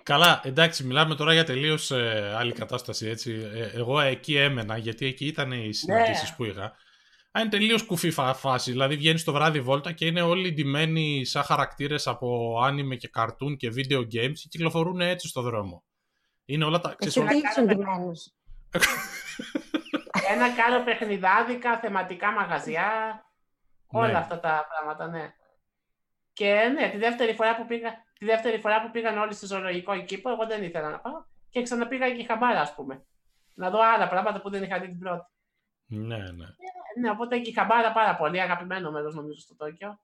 Καλά, 0.02 0.40
εντάξει, 0.44 0.84
μιλάμε 0.84 1.14
τώρα 1.14 1.32
για 1.32 1.44
τελείως 1.44 1.90
ε, 1.90 2.34
άλλη 2.37 2.52
κατάσταση. 2.52 3.06
Έτσι. 3.06 3.50
Ε, 3.55 3.78
εγώ 3.78 4.00
εκεί 4.00 4.37
έμενα, 4.37 4.76
γιατί 4.76 5.06
εκεί 5.06 5.26
ήταν 5.26 5.52
οι 5.52 5.73
συναντήσεις 5.73 6.30
ναι. 6.30 6.37
που 6.37 6.45
είχα. 6.45 6.73
είναι 7.38 7.49
τελείως 7.49 7.85
κουφή 7.85 8.11
φάση. 8.35 8.71
Δηλαδή, 8.71 8.97
βγαίνεις 8.97 9.25
το 9.25 9.33
βράδυ 9.33 9.61
βόλτα 9.61 9.92
και 9.92 10.06
είναι 10.06 10.23
όλοι 10.23 10.52
ντυμένοι 10.52 11.25
σαν 11.25 11.42
χαρακτήρες 11.42 12.06
από 12.06 12.59
άνιμε 12.62 12.95
και 12.95 13.09
καρτούν 13.09 13.56
και 13.56 13.73
video 13.76 13.99
games 13.99 14.33
και 14.33 14.49
κυκλοφορούν 14.49 15.00
έτσι 15.00 15.28
στο 15.28 15.42
δρόμο. 15.42 15.85
Είναι 16.45 16.64
όλα 16.64 16.80
τα. 16.80 16.97
Εσύ 16.99 17.21
τι 17.21 17.40
Ένα 20.33 20.50
κάρο 20.54 20.85
παιχνιδάδικα, 20.85 21.78
θεματικά 21.78 22.33
μαγαζιά. 22.33 23.21
Όλα 23.87 24.06
ναι. 24.06 24.18
αυτά 24.18 24.40
τα 24.40 24.66
πράγματα, 24.68 25.09
ναι. 25.09 25.35
Και 26.33 26.73
ναι, 26.75 26.88
τη 26.90 26.97
δεύτερη 26.97 27.35
φορά 27.35 27.56
που 27.56 27.66
πήγα, 27.66 27.90
τη 28.18 28.25
δεύτερη 28.25 28.58
φορά 28.58 28.82
που 28.82 28.90
πήγαν 28.90 29.18
όλοι 29.18 29.35
στο 29.35 29.46
ζωολογικό 29.46 30.02
κήπο, 30.04 30.30
εγώ 30.30 30.46
δεν 30.46 30.62
ήθελα 30.62 30.90
να 30.90 31.00
πάω 31.00 31.25
και 31.50 31.62
ξαναπήγα 31.62 32.16
και 32.16 32.25
χαμπάρα, 32.25 32.61
ας 32.61 32.75
πούμε. 32.75 33.06
Να 33.54 33.70
δω 33.70 33.80
άλλα 33.82 34.08
πράγματα 34.08 34.40
που 34.40 34.50
δεν 34.50 34.62
είχα 34.62 34.80
δει 34.80 34.87
την 34.87 34.99
πρώτη. 34.99 35.30
Ναι, 35.87 36.16
ναι. 36.16 36.44
Ε, 36.44 37.00
ναι, 37.00 37.11
οπότε 37.11 37.37
εκεί 37.37 37.52
χαμπάρα 37.52 37.92
πάρα 37.92 38.16
πολύ, 38.16 38.40
αγαπημένο 38.40 38.90
μέρος 38.90 39.14
νομίζω 39.14 39.40
στο 39.40 39.56
Τόκιο. 39.56 40.00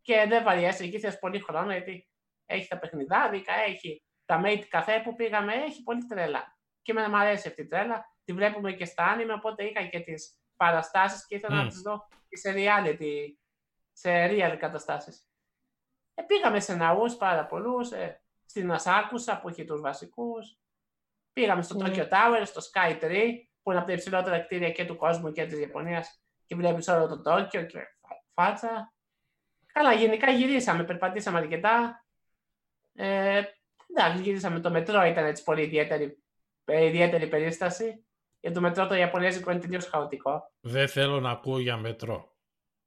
Και 0.00 0.26
δεν 0.28 0.44
βαριέσαι, 0.44 0.84
εκεί 0.84 0.98
θες 0.98 1.18
πολύ 1.18 1.40
χρόνο, 1.40 1.72
γιατί 1.72 2.08
έχει 2.46 2.68
τα 2.68 2.78
παιχνιδάδικα, 2.78 3.52
έχει 3.52 4.04
τα 4.24 4.40
mate 4.44 4.64
καφέ 4.68 5.00
που 5.04 5.14
πήγαμε, 5.14 5.52
έχει 5.52 5.82
πολύ 5.82 6.06
τρέλα. 6.06 6.58
Και 6.82 6.92
με 6.92 7.08
μου 7.08 7.16
αρέσει 7.16 7.48
αυτή 7.48 7.62
η 7.62 7.66
τρέλα. 7.66 8.04
Τη 8.24 8.32
βλέπουμε 8.32 8.72
και 8.72 8.84
στα 8.84 9.04
άνιμε, 9.04 9.32
οπότε 9.32 9.64
είχα 9.64 9.84
και 9.84 10.00
τις 10.00 10.40
παραστάσεις 10.56 11.26
και 11.26 11.34
ήθελα 11.34 11.60
mm. 11.60 11.62
να 11.62 11.68
τις 11.68 11.80
δω 11.80 12.08
και 12.28 12.36
σε 12.36 12.54
reality, 12.56 13.34
σε 13.92 14.10
real 14.30 14.56
καταστάσεις. 14.58 15.29
Ε, 16.20 16.22
πήγαμε 16.26 16.60
σε 16.60 16.74
ναούς 16.74 17.16
πάρα 17.16 17.46
πολλούς, 17.46 17.90
ε, 17.90 18.22
στην 18.44 18.72
Ασάκουσα 18.72 19.40
που 19.40 19.48
έχει 19.48 19.64
τους 19.64 19.80
βασικούς. 19.80 20.58
Πήγαμε 21.32 21.62
στο 21.62 21.76
Tokyo 21.80 22.08
Tower, 22.08 22.42
στο 22.44 22.60
Sky 22.72 23.02
Tree, 23.02 23.30
που 23.62 23.70
είναι 23.70 23.78
από 23.78 23.88
τα 23.88 23.92
υψηλότερα 23.92 24.40
κτίρια 24.40 24.70
και 24.70 24.84
του 24.84 24.96
κόσμου 24.96 25.32
και 25.32 25.46
της 25.46 25.60
Ιαπωνίας 25.60 26.22
και 26.46 26.54
βλέπεις 26.54 26.88
όλο 26.88 27.08
το 27.08 27.22
Τόκιο 27.22 27.62
και 27.62 27.78
φάτσα. 28.34 28.92
Καλά, 29.72 29.92
γενικά 29.92 30.30
γυρίσαμε, 30.30 30.84
περπατήσαμε 30.84 31.38
αρκετά. 31.38 32.04
Ε, 32.94 33.42
εντάξει, 33.96 34.22
γυρίσαμε 34.22 34.60
το 34.60 34.70
μετρό, 34.70 35.02
ήταν 35.02 35.24
έτσι 35.24 35.42
πολύ 35.42 35.62
ιδιαίτερη, 35.62 36.22
ε, 36.64 36.84
ιδιαίτερη 36.84 37.26
περίσταση. 37.28 38.04
Για 38.40 38.52
το 38.52 38.60
μετρό 38.60 38.86
το 38.86 38.94
Ιαπωνέζικο 38.94 39.50
είναι 39.50 39.60
τελείως 39.60 39.86
χαοτικό. 39.86 40.52
Δεν 40.60 40.88
θέλω 40.88 41.20
να 41.20 41.30
ακούω 41.30 41.58
για 41.58 41.76
μετρό. 41.76 42.34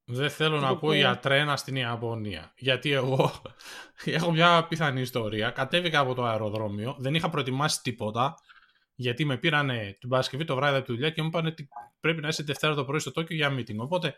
Δεν 0.06 0.30
θέλω 0.30 0.60
να 0.60 0.78
πω 0.78 0.94
για 0.94 1.20
τρένα 1.20 1.58
στην 1.58 1.76
Ιαπωνία. 1.76 2.54
Γιατί 2.58 2.92
εγώ 2.92 3.42
έχω 4.06 4.32
μια 4.32 4.66
πιθανή 4.68 5.02
ιστορία. 5.02 5.50
Κατέβηκα 5.50 6.00
από 6.00 6.14
το 6.14 6.24
αεροδρόμιο, 6.24 6.96
δεν 7.00 7.16
είχα 7.16 7.30
προετοιμάσει 7.30 7.82
τίποτα. 7.82 8.36
Γιατί 8.96 9.26
με 9.26 9.38
πήρανε 9.38 9.98
την 10.00 10.10
Παρασκευή 10.10 10.46
το 10.46 10.56
βράδυ 10.56 10.78
από 10.78 10.86
τη 10.86 10.92
δουλειά 10.92 11.10
και 11.10 11.22
μου 11.22 11.28
είπαν 11.28 11.46
ότι 11.46 11.70
πρέπει 12.00 12.22
να 12.22 12.28
είσαι 12.28 12.44
Δευτέρα 12.44 12.74
το 12.74 12.86
πρωί 12.86 13.00
στο 13.00 13.12
Τόκιο 13.12 13.36
για 13.36 13.56
meeting. 13.56 13.78
Οπότε 13.78 14.16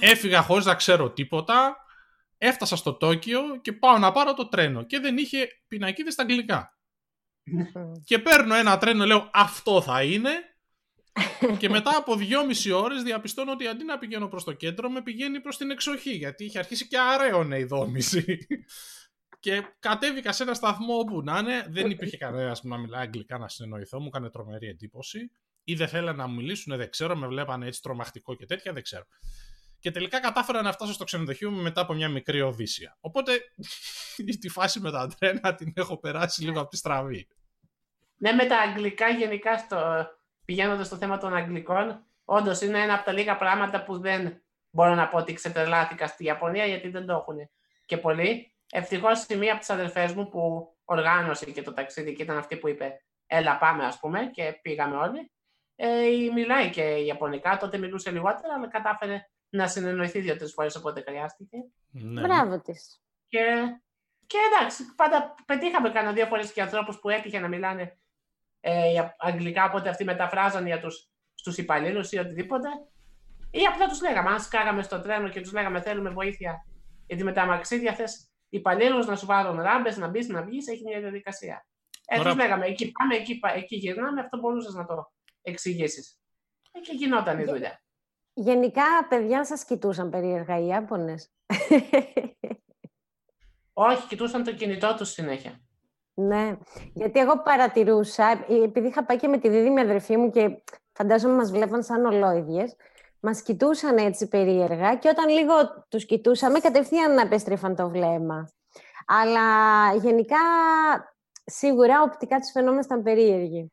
έφυγα 0.00 0.42
χωρίς 0.42 0.64
να 0.64 0.74
ξέρω 0.74 1.10
τίποτα. 1.10 1.76
Έφτασα 2.38 2.76
στο 2.76 2.92
Τόκιο 2.92 3.40
και 3.62 3.72
πάω 3.72 3.98
να 3.98 4.12
πάρω 4.12 4.34
το 4.34 4.48
τρένο. 4.48 4.82
Και 4.82 4.98
δεν 4.98 5.16
είχε 5.16 5.48
πινακίδες 5.68 6.12
στα 6.12 6.22
αγγλικά. 6.22 6.78
και 8.04 8.18
παίρνω 8.18 8.54
ένα 8.54 8.78
τρένο, 8.78 9.04
λέω 9.04 9.30
αυτό 9.32 9.82
θα 9.82 10.02
είναι 10.02 10.30
και 11.58 11.68
μετά 11.68 11.96
από 11.96 12.16
δυόμιση 12.16 12.70
ώρες 12.70 13.02
διαπιστώνω 13.02 13.52
ότι 13.52 13.66
αντί 13.66 13.84
να 13.84 13.98
πηγαίνω 13.98 14.28
προς 14.28 14.44
το 14.44 14.52
κέντρο 14.52 14.90
με 14.90 15.02
πηγαίνει 15.02 15.40
προς 15.40 15.56
την 15.56 15.70
εξοχή 15.70 16.12
γιατί 16.12 16.44
είχε 16.44 16.58
αρχίσει 16.58 16.88
και 16.88 16.98
αραίωνε 16.98 17.58
η 17.58 17.64
δόμηση. 17.64 18.46
και 19.40 19.62
κατέβηκα 19.78 20.32
σε 20.32 20.42
ένα 20.42 20.54
σταθμό 20.54 20.98
όπου 20.98 21.22
να 21.22 21.38
είναι, 21.38 21.66
δεν 21.68 21.90
υπήρχε 21.90 22.16
κανένα 22.16 22.52
που 22.62 22.68
να 22.68 22.78
μιλάει 22.78 23.02
αγγλικά 23.02 23.38
να 23.38 23.48
συνεννοηθώ, 23.48 24.00
μου 24.00 24.06
έκανε 24.06 24.30
τρομερή 24.30 24.66
εντύπωση. 24.66 25.30
Ή 25.64 25.74
δεν 25.74 25.88
θέλανε 25.88 26.16
να 26.16 26.26
μου 26.26 26.34
μιλήσουν, 26.34 26.76
δεν 26.76 26.90
ξέρω, 26.90 27.16
με 27.16 27.26
βλέπανε 27.26 27.66
έτσι 27.66 27.82
τρομακτικό 27.82 28.34
και 28.34 28.46
τέτοια, 28.46 28.72
δεν 28.72 28.82
ξέρω. 28.82 29.04
Και 29.78 29.90
τελικά 29.90 30.20
κατάφερα 30.20 30.62
να 30.62 30.72
φτάσω 30.72 30.92
στο 30.92 31.04
ξενοδοχείο 31.04 31.50
μου 31.50 31.62
μετά 31.62 31.80
από 31.80 31.92
μια 31.92 32.08
μικρή 32.08 32.40
οδύσσια. 32.40 32.96
Οπότε 33.00 33.32
τη 34.40 34.48
φάση 34.48 34.80
με 34.80 34.90
τα 34.90 35.08
τρένα 35.18 35.54
την 35.54 35.72
έχω 35.76 35.98
περάσει 35.98 36.44
λίγο 36.44 36.60
από 36.60 36.68
τη 36.68 36.76
στραβή. 36.76 37.28
Ναι, 38.16 38.32
με 38.32 38.44
τα 38.46 38.58
αγγλικά 38.58 39.08
γενικά 39.08 39.58
στο, 39.58 40.06
πηγαίνοντας 40.48 40.86
στο 40.86 40.96
θέμα 40.96 41.18
των 41.18 41.34
Αγγλικών, 41.34 42.06
όντως 42.24 42.60
είναι 42.60 42.82
ένα 42.82 42.94
από 42.94 43.04
τα 43.04 43.12
λίγα 43.12 43.36
πράγματα 43.36 43.84
που 43.84 43.98
δεν 43.98 44.42
μπορώ 44.70 44.94
να 44.94 45.08
πω 45.08 45.18
ότι 45.18 45.32
ξετρελάθηκα 45.32 46.06
στη 46.06 46.24
Ιαπωνία 46.24 46.64
γιατί 46.64 46.88
δεν 46.88 47.06
το 47.06 47.12
έχουν 47.12 47.36
και 47.84 47.96
πολύ. 47.96 48.54
Ευτυχώς 48.70 49.24
η 49.24 49.36
μία 49.36 49.50
από 49.50 49.60
τις 49.60 49.70
αδερφές 49.70 50.12
μου 50.12 50.28
που 50.28 50.72
οργάνωσε 50.84 51.50
και 51.50 51.62
το 51.62 51.72
ταξίδι 51.72 52.12
και 52.12 52.22
ήταν 52.22 52.36
αυτή 52.36 52.56
που 52.56 52.68
είπε 52.68 53.02
Έλα, 53.26 53.58
πάμε, 53.58 53.84
ας 53.84 53.98
πούμε, 53.98 54.26
και 54.26 54.58
πήγαμε 54.62 54.96
όλοι. 54.96 55.32
Ε, 55.76 56.06
μιλάει 56.34 56.70
και 56.70 56.82
Ιαπωνικά, 56.82 57.56
τότε 57.56 57.78
μιλούσε 57.78 58.10
λιγότερα, 58.10 58.54
αλλά 58.54 58.68
κατάφερε 58.68 59.28
να 59.48 59.68
συνεννοηθεί 59.68 60.20
δύο-τρεις 60.20 60.52
φορές 60.52 60.76
όποτε 60.76 61.00
χρειάστηκε. 61.00 61.56
Ναι. 61.90 62.20
Μπράβο 62.20 62.60
της. 62.60 63.02
Και, 63.28 63.44
και 64.26 64.38
εντάξει, 64.52 64.94
πάντα 64.94 65.34
πετύχαμε 65.46 65.90
κανένα 65.90 66.12
δύο 66.12 66.26
φορές 66.26 66.52
και 66.52 66.62
ανθρώπους 66.62 66.98
που 66.98 67.08
έτυχε 67.08 67.38
να 67.38 67.48
μιλάνε 67.48 67.98
ε, 68.68 69.14
αγγλικά, 69.18 69.64
οπότε 69.64 69.88
αυτοί 69.88 70.04
μεταφράζαν 70.04 70.66
για 70.66 70.80
τους, 70.80 71.08
στους 71.34 71.56
υπαλλήλους 71.56 72.12
ή 72.12 72.18
οτιδήποτε. 72.18 72.68
Ή 73.50 73.60
απλά 73.72 73.86
τους 73.86 74.00
λέγαμε, 74.00 74.30
αν 74.30 74.40
σκάγαμε 74.40 74.82
στο 74.82 75.00
τρένο 75.00 75.28
και 75.28 75.40
τους 75.40 75.52
λέγαμε 75.52 75.80
θέλουμε 75.80 76.10
βοήθεια 76.10 76.66
γιατί 77.06 77.24
με 77.24 77.32
τα 77.32 77.46
μαξίδια 77.46 77.94
θες 77.94 78.30
υπαλλήλους 78.48 79.06
να 79.06 79.16
σου 79.16 79.26
βάλουν 79.26 79.60
ράμπες, 79.60 79.96
να 79.96 80.08
μπεις, 80.08 80.28
να 80.28 80.42
βγεις, 80.42 80.68
έχει 80.68 80.82
μια 80.84 81.00
διαδικασία. 81.00 81.66
Ε, 82.06 82.16
Τώρα... 82.16 82.28
τους 82.28 82.38
λέγαμε, 82.38 82.66
εκεί 82.66 82.92
πάμε, 82.92 83.14
εκεί, 83.14 83.40
εκεί 83.54 83.76
γυρνάμε, 83.76 84.20
αυτό 84.20 84.38
μπορούσες 84.38 84.74
να 84.74 84.86
το 84.86 85.12
εξηγήσεις. 85.42 86.18
Ε, 86.72 86.78
και 86.78 86.92
γινόταν 86.92 87.38
η 87.38 87.44
δουλειά. 87.44 87.82
Γενικά, 88.32 89.06
παιδιά 89.08 89.44
σας 89.44 89.64
κοιτούσαν 89.64 90.10
περίεργα 90.10 90.58
οι 90.58 90.66
Ιάπωνες; 90.66 91.32
Όχι, 93.72 94.06
κοιτούσαν 94.06 94.44
το 94.44 94.54
κινητό 94.54 94.94
τους 94.94 95.10
συνέχεια. 95.10 95.60
Ναι, 96.20 96.56
γιατί 96.92 97.20
εγώ 97.20 97.42
παρατηρούσα, 97.42 98.44
επειδή 98.64 98.86
είχα 98.86 99.04
πάει 99.04 99.16
και 99.16 99.28
με 99.28 99.38
τη 99.38 99.48
δίδυμη 99.48 99.80
αδερφή 99.80 100.16
μου 100.16 100.30
και 100.30 100.62
φαντάζομαι 100.92 101.34
μας 101.34 101.50
βλέπαν 101.50 101.82
σαν 101.82 102.04
ολόιδιες, 102.04 102.76
μας 103.20 103.42
κοιτούσαν 103.42 103.96
έτσι 103.96 104.28
περίεργα 104.28 104.96
και 104.96 105.08
όταν 105.08 105.28
λίγο 105.28 105.54
τους 105.88 106.06
κοιτούσαμε, 106.06 106.58
κατευθείαν 106.58 107.14
να 107.14 107.20
επέστρεφαν 107.20 107.76
το 107.76 107.88
βλέμμα. 107.88 108.50
Αλλά 109.06 109.44
γενικά, 109.94 110.36
σίγουρα, 111.44 112.02
οπτικά 112.02 112.38
τους 112.38 112.50
φαινόμασταν 112.50 113.02
περίεργοι. 113.02 113.72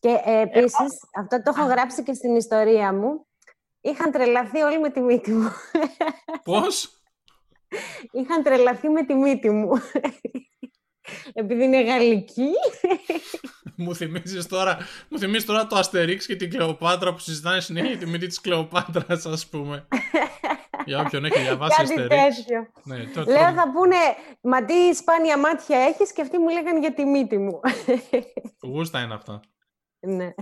Και 0.00 0.20
ε, 0.24 0.40
επίσης, 0.40 1.00
αυτό 1.14 1.42
το 1.42 1.52
έχω 1.56 1.66
γράψει 1.66 2.02
και 2.02 2.14
στην 2.14 2.36
ιστορία 2.36 2.92
μου, 2.92 3.26
είχαν 3.80 4.10
τρελαθεί 4.10 4.60
όλοι 4.60 4.80
με 4.80 4.90
τη 4.90 5.00
μύτη 5.00 5.32
μου. 5.32 5.50
Πώς; 6.44 7.02
είχαν 8.10 8.42
τρελαθεί 8.42 8.88
με 8.88 9.04
τη 9.04 9.14
μύτη 9.14 9.50
μου 9.50 9.70
επειδή 11.32 11.64
είναι 11.64 11.82
γαλλική. 11.82 12.48
μου 13.76 13.94
θυμίζεις 13.94 14.46
τώρα, 14.46 14.78
μου 15.08 15.18
θυμίζεις 15.18 15.44
τώρα 15.44 15.66
το 15.66 15.76
Αστερίξ 15.76 16.26
και 16.26 16.36
την 16.36 16.50
Κλεοπάτρα 16.50 17.12
που 17.12 17.18
συζητάνε 17.18 17.60
συνέχεια 17.60 17.96
τη 17.96 18.06
μύτη 18.06 18.26
της 18.26 18.40
Κλεοπάτρας, 18.40 19.26
ας 19.26 19.46
πούμε. 19.46 19.88
Για 20.84 21.00
όποιον 21.00 21.24
έχει 21.24 21.40
διαβάσει 21.40 21.82
Αστερίξ. 21.82 22.44
Ναι, 22.84 23.04
το, 23.04 23.22
Λέω 23.22 23.52
θα 23.52 23.70
πούνε, 23.72 23.96
μα 24.40 24.64
τι 24.64 24.94
σπάνια 24.94 25.38
μάτια 25.38 25.78
έχεις 25.78 26.12
και 26.12 26.22
αυτοί 26.22 26.38
μου 26.38 26.48
λέγανε 26.48 26.78
για 26.78 26.94
τη 26.94 27.04
μύτη 27.04 27.38
μου. 27.38 27.60
Γούστα 28.62 29.00
είναι 29.00 29.14
αυτά. 29.14 29.40
Ναι. 30.00 30.34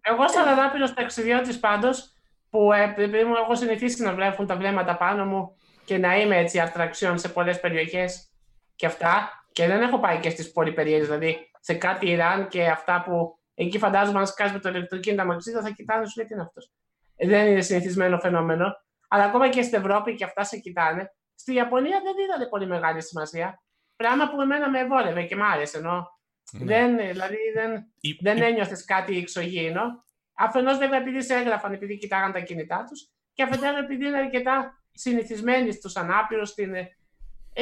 εγώ 0.00 0.28
σαν 0.28 0.48
ανάπηρος 0.48 0.94
ταξιδιώτης 0.94 1.58
πάντως, 1.58 2.12
που 2.50 2.72
επειδή 2.72 3.24
μου 3.24 3.34
έχω 3.34 3.54
συνηθίσει 3.54 4.02
να 4.02 4.14
βλέπουν 4.14 4.46
τα 4.46 4.56
βλέμματα 4.56 4.96
πάνω 4.96 5.24
μου 5.24 5.56
και 5.84 5.98
να 5.98 6.16
είμαι 6.16 6.36
έτσι 6.36 6.60
ατραξιόν 6.60 7.18
σε 7.18 7.28
πολλές 7.28 7.60
περιοχές 7.60 8.30
και 8.76 8.86
αυτά, 8.86 9.30
και 9.56 9.66
δεν 9.66 9.82
έχω 9.82 9.98
πάει 9.98 10.20
και 10.20 10.30
στις 10.30 10.52
πολύ 10.52 10.72
περίεργε, 10.72 11.04
δηλαδή 11.04 11.50
σε 11.60 11.74
κάτι 11.74 12.10
Ιράν 12.10 12.48
και 12.48 12.66
αυτά 12.66 13.02
που 13.02 13.38
εκεί 13.54 13.78
φαντάζομαι 13.78 14.18
αν 14.18 14.26
σκάσει 14.26 14.52
με 14.52 14.58
το 14.58 14.68
ηλεκτροκίνητο 14.68 15.24
μαξίδα 15.24 15.62
θα 15.62 15.70
κοιτάνε, 15.70 16.06
σου 16.06 16.12
λέει 16.16 16.26
τι 16.26 16.34
είναι 16.34 16.42
αυτός. 16.42 16.72
Ε, 17.16 17.28
δεν 17.28 17.46
είναι 17.46 17.60
συνηθισμένο 17.60 18.18
φαινόμενο. 18.18 18.72
Αλλά 19.08 19.24
ακόμα 19.24 19.48
και 19.48 19.62
στην 19.62 19.78
Ευρώπη 19.78 20.14
και 20.14 20.24
αυτά 20.24 20.44
σε 20.44 20.56
κοιτάνε. 20.56 21.12
Στη 21.34 21.54
Ιαπωνία 21.54 22.00
δεν 22.02 22.24
είδατε 22.24 22.46
πολύ 22.48 22.66
μεγάλη 22.66 23.02
σημασία. 23.02 23.62
Πράγμα 23.96 24.30
που 24.30 24.40
εμένα 24.40 24.70
με 24.70 24.86
βόλευε 24.86 25.22
και 25.22 25.36
μ' 25.36 25.42
άρεσε. 25.42 25.78
Ενώ 25.78 26.06
ναι. 26.52 26.64
δεν, 26.64 26.96
δηλαδή 26.96 27.36
δεν, 27.54 27.92
η, 28.00 28.18
δεν 28.20 28.42
ένιωθες 28.42 28.84
κάτι 28.84 29.18
εξωγήινο. 29.18 30.04
Αφενός 30.34 30.78
βέβαια 30.78 30.98
επειδή 30.98 31.22
σε 31.22 31.34
έγραφαν, 31.34 31.72
επειδή 31.72 31.98
κοιτάγαν 31.98 32.32
τα 32.32 32.40
κινητά 32.40 32.84
τους. 32.88 33.10
Και 33.32 33.42
αφετέρου 33.42 33.76
επειδή 33.76 34.06
είναι 34.06 34.18
αρκετά 34.18 34.82
συνηθισμένοι 34.92 35.72
στους 35.72 35.96
ανάπηρους 35.96 36.48
στην 36.48 36.74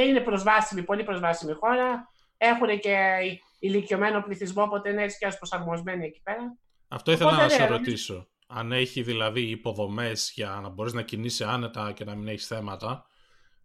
είναι 0.02 0.20
προσβάσιμη, 0.20 0.82
πολύ 0.82 1.04
προσβάσιμη 1.04 1.52
χώρα. 1.52 2.10
Έχουν 2.36 2.78
και 2.78 3.18
ηλικιωμένο 3.58 4.22
πληθυσμό, 4.22 4.62
οπότε 4.62 4.90
είναι 4.90 5.02
έτσι 5.02 5.18
και 5.18 5.26
ω 5.26 5.30
προσαρμοσμένοι 5.38 6.04
εκεί 6.04 6.20
πέρα. 6.22 6.56
Αυτό 6.88 7.12
ήθελα 7.12 7.28
οπότε, 7.28 7.42
να 7.42 7.48
σε 7.48 7.66
ρωτήσω. 7.66 8.28
Αν 8.46 8.72
έχει 8.72 9.02
δηλαδή 9.02 9.40
υποδομές 9.40 10.32
για 10.34 10.58
να 10.62 10.68
μπορείς 10.68 10.92
να 10.92 11.02
κινείσαι 11.02 11.44
άνετα 11.44 11.92
και 11.92 12.04
να 12.04 12.14
μην 12.14 12.28
έχεις 12.28 12.46
θέματα, 12.46 13.06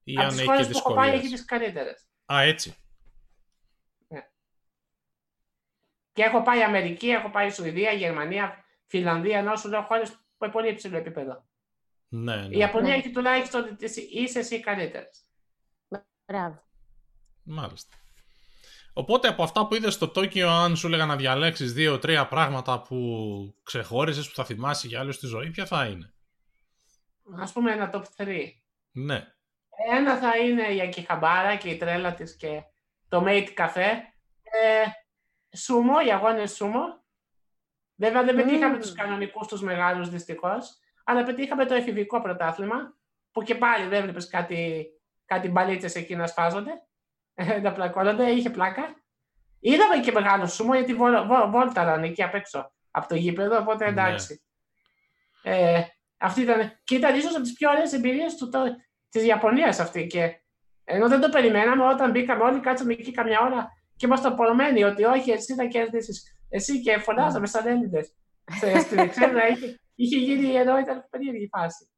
ή 0.03 0.13
Από 0.15 0.21
αν 0.21 0.29
τις 0.29 0.39
έχει 0.39 0.55
και 0.57 0.63
δυσκολίε. 0.63 0.97
Που 0.97 1.01
πάει, 1.01 1.17
έχει 1.17 1.29
τις 1.29 1.45
καλύτερες. 1.45 2.07
Α, 2.33 2.41
έτσι. 2.41 2.75
Ναι. 4.07 4.19
Και 6.13 6.23
έχω 6.23 6.41
πάει 6.41 6.63
Αμερική, 6.63 7.09
έχω 7.09 7.29
πάει 7.29 7.49
Σουηδία, 7.49 7.91
Γερμανία, 7.91 8.65
Φιλανδία, 8.85 9.37
ενώ 9.37 9.55
σου 9.55 9.69
λέω 9.69 9.81
χώρες 9.81 10.09
που 10.11 10.43
είναι 10.43 10.53
πολύ 10.53 10.69
υψηλό 10.69 10.97
επίπεδο. 10.97 11.47
Ναι, 12.07 12.35
ναι. 12.35 12.55
Η 12.55 12.57
Ιαπωνία 12.57 12.91
ναι. 12.91 12.97
έχει 12.97 13.11
τουλάχιστον 13.11 13.77
είσαι 14.11 14.39
εσύ 14.39 14.59
καλύτερες. 14.59 15.28
Μπράβο. 16.29 16.63
Μάλιστα. 17.43 17.97
Οπότε 18.93 19.27
από 19.27 19.43
αυτά 19.43 19.67
που 19.67 19.75
είδες 19.75 19.93
στο 19.93 20.07
Τόκιο, 20.07 20.49
αν 20.49 20.75
σου 20.75 20.87
έλεγα 20.87 21.05
να 21.05 21.15
διαλέξεις 21.15 21.73
δύο-τρία 21.73 22.27
πράγματα 22.27 22.81
που 22.81 22.97
ξεχώρισες, 23.63 24.29
που 24.29 24.35
θα 24.35 24.45
θυμάσαι 24.45 24.87
για 24.87 24.99
άλλο 24.99 25.11
στη 25.11 25.27
ζωή, 25.27 25.49
ποια 25.49 25.65
θα 25.65 25.85
είναι; 25.85 26.13
Ας 27.39 27.51
πούμε 27.51 27.71
ένα 27.71 27.89
top 27.93 28.03
3. 28.17 28.41
Ναι. 28.91 29.27
Ένα 29.91 30.17
θα 30.17 30.37
είναι 30.37 30.73
η 30.73 30.81
Ακιχαμπάρα 30.81 31.55
και 31.55 31.69
η 31.69 31.77
τρέλα 31.77 32.13
της 32.13 32.35
και 32.35 32.63
το 33.07 33.23
Mate 33.27 33.53
Café. 33.57 33.91
Ε, 34.41 34.85
σούμο, 35.57 35.93
οι 36.05 36.11
αγώνες 36.11 36.55
σούμο. 36.55 36.81
Βέβαια 37.95 38.23
δεν 38.23 38.35
πετύχαμε 38.35 38.77
mm. 38.77 38.81
τους 38.81 38.93
κανονικούς 38.93 39.47
τους 39.47 39.61
μεγάλους 39.61 40.09
δυστυχώς, 40.09 40.77
αλλά 41.03 41.23
πετύχαμε 41.23 41.65
το 41.65 41.73
εφηβικό 41.73 42.21
πρωτάθλημα, 42.21 42.97
που 43.31 43.43
και 43.43 43.55
πάλι 43.55 43.87
δεν 43.87 44.01
βλέπεις 44.01 44.27
κάτι 44.27 44.85
κάτι 45.29 45.49
μπαλίτσες 45.49 45.95
εκεί 45.95 46.15
να 46.15 46.27
σφάζονται, 46.27 46.71
ε, 47.33 47.59
να 47.59 47.71
πλακώνονται, 47.71 48.31
είχε 48.31 48.49
πλάκα. 48.49 48.95
Είδαμε 49.59 49.99
και 49.99 50.11
μεγάλο 50.11 50.47
σούμο 50.47 50.73
γιατί 50.73 50.93
βόλταραν 51.49 52.03
εκεί 52.03 52.23
απ' 52.23 52.35
έξω 52.35 52.71
από 52.91 53.07
το 53.07 53.15
γήπεδο, 53.15 53.57
οπότε 53.57 53.83
ναι. 53.83 53.89
εντάξει. 53.89 54.41
Ναι. 55.43 55.55
Ε, 55.55 55.85
αυτή 56.17 56.41
ήταν, 56.41 56.79
και 56.83 56.95
ήταν 56.95 57.15
ίσως 57.15 57.33
από 57.33 57.43
τις 57.43 57.53
πιο 57.53 57.69
ωραίες 57.69 57.93
εμπειρίες 57.93 58.35
της 59.09 59.25
Ιαπωνίας 59.25 59.79
αυτή. 59.79 60.07
Και, 60.07 60.41
ενώ 60.83 61.07
δεν 61.07 61.19
το 61.19 61.29
περιμέναμε, 61.29 61.85
όταν 61.85 62.11
μπήκαμε 62.11 62.43
όλοι, 62.43 62.59
κάτσαμε 62.59 62.93
εκεί 62.93 63.11
καμιά 63.11 63.39
ώρα 63.41 63.67
και 63.95 64.05
ήμασταν 64.05 64.31
απορρομμένοι 64.31 64.83
ότι 64.83 65.03
όχι, 65.03 65.31
εσύ 65.31 65.55
θα 65.55 65.65
κερδίσεις. 65.65 66.37
Εσύ 66.49 66.81
και 66.81 66.97
φωνάζαμε 66.97 67.47
σαν 67.47 67.67
Έλληνες. 67.67 68.13
Στην 68.85 68.99
Εξέδρα 68.99 69.47
είχε, 69.47 69.79
είχε 69.95 70.17
γίνει 70.17 70.55
εδώ, 70.55 70.79
ήταν 70.79 71.07
περίεργη 71.09 71.47
φάση. 71.47 71.89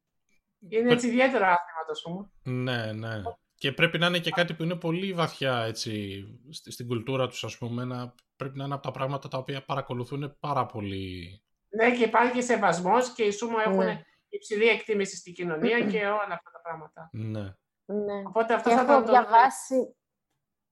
Είναι 0.69 0.91
έτσι 0.91 1.07
ιδιαίτερο 1.07 1.45
άθλημα 1.45 1.85
το 1.87 1.93
σούμο. 1.93 2.31
Ναι, 2.43 2.91
ναι. 2.91 3.21
Και 3.55 3.71
πρέπει 3.71 3.97
να 3.97 4.07
είναι 4.07 4.19
και 4.19 4.29
κάτι 4.29 4.53
που 4.53 4.63
είναι 4.63 4.75
πολύ 4.75 5.13
βαθιά 5.13 5.63
έτσι, 5.67 6.23
στην 6.69 6.87
κουλτούρα 6.87 7.27
τους, 7.27 7.43
ας 7.43 7.57
πούμε. 7.57 7.83
Να, 7.83 8.13
πρέπει 8.35 8.57
να 8.57 8.63
είναι 8.63 8.73
από 8.73 8.83
τα 8.83 8.91
πράγματα 8.91 9.27
τα 9.27 9.37
οποία 9.37 9.65
παρακολουθούν 9.65 10.37
πάρα 10.39 10.65
πολύ. 10.65 11.41
Ναι, 11.69 11.91
και 11.91 12.03
υπάρχει 12.03 12.33
και 12.33 12.41
σεβασμός 12.41 13.13
και 13.13 13.23
οι 13.23 13.31
σούμο 13.31 13.57
έχουν 13.65 13.77
ναι. 13.77 14.01
υψηλή 14.29 14.67
εκτίμηση 14.67 15.15
στην 15.15 15.33
κοινωνία 15.33 15.79
και 15.79 15.97
όλα 15.97 16.33
αυτά 16.33 16.51
τα 16.51 16.61
πράγματα. 16.63 17.09
Ναι. 17.11 17.55
Ναι. 17.85 18.21
Οπότε 18.27 18.53
αυτό 18.53 18.69
Και 18.69 18.75
θα 18.75 18.81
έχω 18.81 18.91
ήταν 18.91 19.05
το... 19.05 19.11
διαβάσει, 19.11 19.95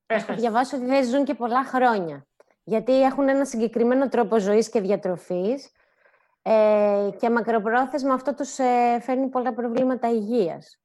Πες, 0.05 0.21
έχω 0.21 0.31
πες. 0.31 0.41
διαβάσει 0.41 0.75
ότι 0.75 0.85
δεν 0.85 1.05
ζουν 1.05 1.25
και 1.25 1.33
πολλά 1.33 1.65
χρόνια. 1.65 2.27
Γιατί 2.63 3.01
έχουν 3.01 3.29
ένα 3.29 3.45
συγκεκριμένο 3.45 4.09
τρόπο 4.09 4.39
ζωής 4.39 4.69
και 4.69 4.81
διατροφής 4.81 5.71
ε, 6.51 7.09
και 7.19 7.29
μακροπρόθεσμα 7.29 8.13
αυτό 8.13 8.33
τους 8.35 8.57
ε, 8.59 8.99
φέρνει 9.01 9.29
πολλά 9.29 9.53
προβλήματα 9.53 10.09
υγείας. 10.09 10.79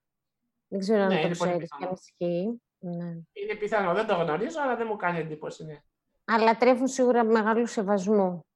Δεν 0.69 0.81
ξέρω 0.81 1.03
αν 1.03 1.09
Ναι, 1.09 1.21
το 1.21 1.27
είναι 1.27 1.37
πολύ 1.37 1.51
ξέρεις 1.51 1.69
και 1.77 1.77
πιθανό. 1.77 1.89
αν 1.89 1.95
ισχύει. 1.95 2.63
Ναι. 2.79 3.05
Είναι 3.33 3.55
πιθανό, 3.59 3.95
δεν 3.95 4.07
το 4.07 4.15
γνωρίζω, 4.15 4.61
αλλά 4.61 4.77
δεν 4.77 4.87
μου 4.91 4.97
κάνει 4.97 5.19
εντύπωση. 5.19 5.65
Ναι, 5.65 5.83
Αλλά 6.25 6.57
τρέφουν 6.57 6.89
σίγουρα 6.89 7.25
μεγάλου 7.25 7.67
σεβασμού. 7.67 8.47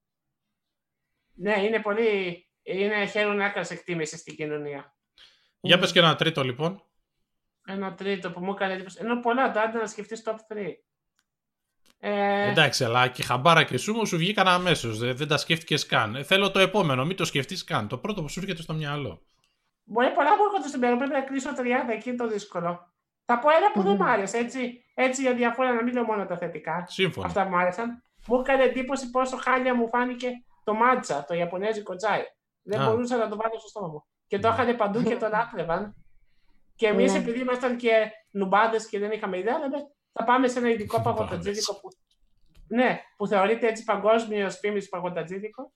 ναι 1.35 1.65
είναι 1.65 1.81
πολύ... 1.81 2.43
Είναι 2.63 3.07
χαίρουν 3.07 3.41
άκρας 3.41 3.71
εκτίμηση 3.71 4.17
στην 4.17 4.35
κοινωνία. 4.35 4.97
Για 5.61 5.79
πες 5.79 5.93
και 5.93 5.99
ένα 5.99 6.15
τρίτο 6.17 6.43
λοιπόν. 6.43 6.83
Ένα 7.67 7.95
τρίτο 7.95 8.31
που 8.33 8.45
μου 8.45 8.53
έκανε 8.53 8.73
εντύπωση. 8.73 8.99
Ενώ 9.01 9.21
πολλά 9.21 9.51
τα 9.51 9.63
άντε 9.63 9.79
να 9.79 9.87
σκεφτείς 9.87 10.23
top 10.27 10.37
3. 10.57 10.73
Ε, 12.01 12.51
Εντάξει, 12.51 12.85
αλλά 12.85 13.09
και 13.09 13.23
χαμπάρα 13.23 13.65
και 13.65 13.77
σούμο 13.79 14.05
σου 14.05 14.17
βγήκαν 14.17 14.49
αμέσως. 14.49 14.99
Δεν, 14.99 15.17
δεν 15.17 15.29
τα 15.29 15.37
σκέφτηκες 15.37 15.87
καν. 15.87 16.17
Ε, 16.17 16.23
θέλω 16.23 16.51
το 16.51 16.59
επόμενο, 16.59 17.05
μην 17.05 17.17
το 17.17 17.25
σκεφτείς 17.25 17.65
καν. 17.65 17.89
Το 17.89 17.99
πρώτο 17.99 18.23
που 18.23 18.29
σου 18.29 18.41
έρχεται 18.41 18.63
στο 18.63 18.75
μυαλό. 18.75 19.23
Μπορεί 19.85 20.11
πολλά 20.13 20.37
που 20.37 20.43
έρχονται 20.45 20.69
στην 20.69 20.81
πέρα, 20.81 20.97
πρέπει 20.97 21.13
να 21.13 21.21
κλείσω 21.21 21.51
30, 21.51 21.63
εκεί 21.93 22.09
είναι 22.09 22.19
το 22.19 22.29
δύσκολο. 22.29 22.93
Θα 23.25 23.39
πω 23.39 23.51
ένα 23.51 23.71
που 23.73 23.83
δεν 23.83 23.93
Μμμ. 23.93 23.99
μ' 23.99 24.03
άρεσε, 24.07 24.37
έτσι, 24.39 24.85
έτσι 24.95 25.23
για 25.23 25.35
διαφορά, 25.35 25.73
να 25.73 25.83
μην 25.83 25.93
λέω 25.95 26.05
μόνο 26.05 26.27
τα 26.27 26.37
θετικά. 26.39 26.85
Σύμφωνα. 26.89 27.27
Αυτά 27.27 27.43
που 27.45 27.49
μου 27.51 27.59
άρεσαν. 27.59 28.03
Μου 28.27 28.39
έκανε 28.41 28.63
εντύπωση 28.63 29.11
πόσο 29.11 29.37
χάλια 29.37 29.75
μου 29.75 29.89
φάνηκε 29.89 30.29
το 30.65 30.75
μάτσα, 30.75 31.25
το 31.25 31.35
Ιαπωνέζικο 31.35 31.95
τσάι. 31.97 32.23
Δεν 32.63 32.81
Α. 32.81 32.85
μπορούσα 32.91 33.17
να 33.17 33.29
το 33.29 33.37
βάλω 33.37 33.59
στο 33.59 33.69
στόμα 33.69 33.89
μου. 33.89 34.05
Και 34.27 34.39
το 34.39 34.49
Ναι. 34.49 34.55
είχαν 34.55 34.77
παντού 34.77 35.03
και 35.03 35.17
το 35.17 35.29
λάτρευαν. 35.29 35.95
Και 36.79 36.87
εμείς, 36.87 37.13
Ναι. 37.13 37.19
επειδή 37.19 37.41
ήμασταν 37.41 37.77
και 37.77 38.11
νουμπάδες 38.31 38.89
και 38.89 38.99
δεν 38.99 39.11
είχαμε 39.11 39.39
ιδέα, 39.39 39.59
λέμε 39.59 39.77
θα 40.13 40.25
πάμε 40.25 40.49
σε 40.49 40.59
ένα 40.59 40.69
ειδικό 40.69 40.97
Νουμπάδες. 40.97 41.19
παγωτατζίδικο 41.19 41.81
που, 41.81 41.89
ναι, 42.69 43.01
που 43.17 43.27
θεωρείται 43.27 43.67
έτσι 43.67 43.85
παγκόσμιος 43.85 44.59
φήμης 44.59 44.89
παγωτατζίδικο, 44.89 45.73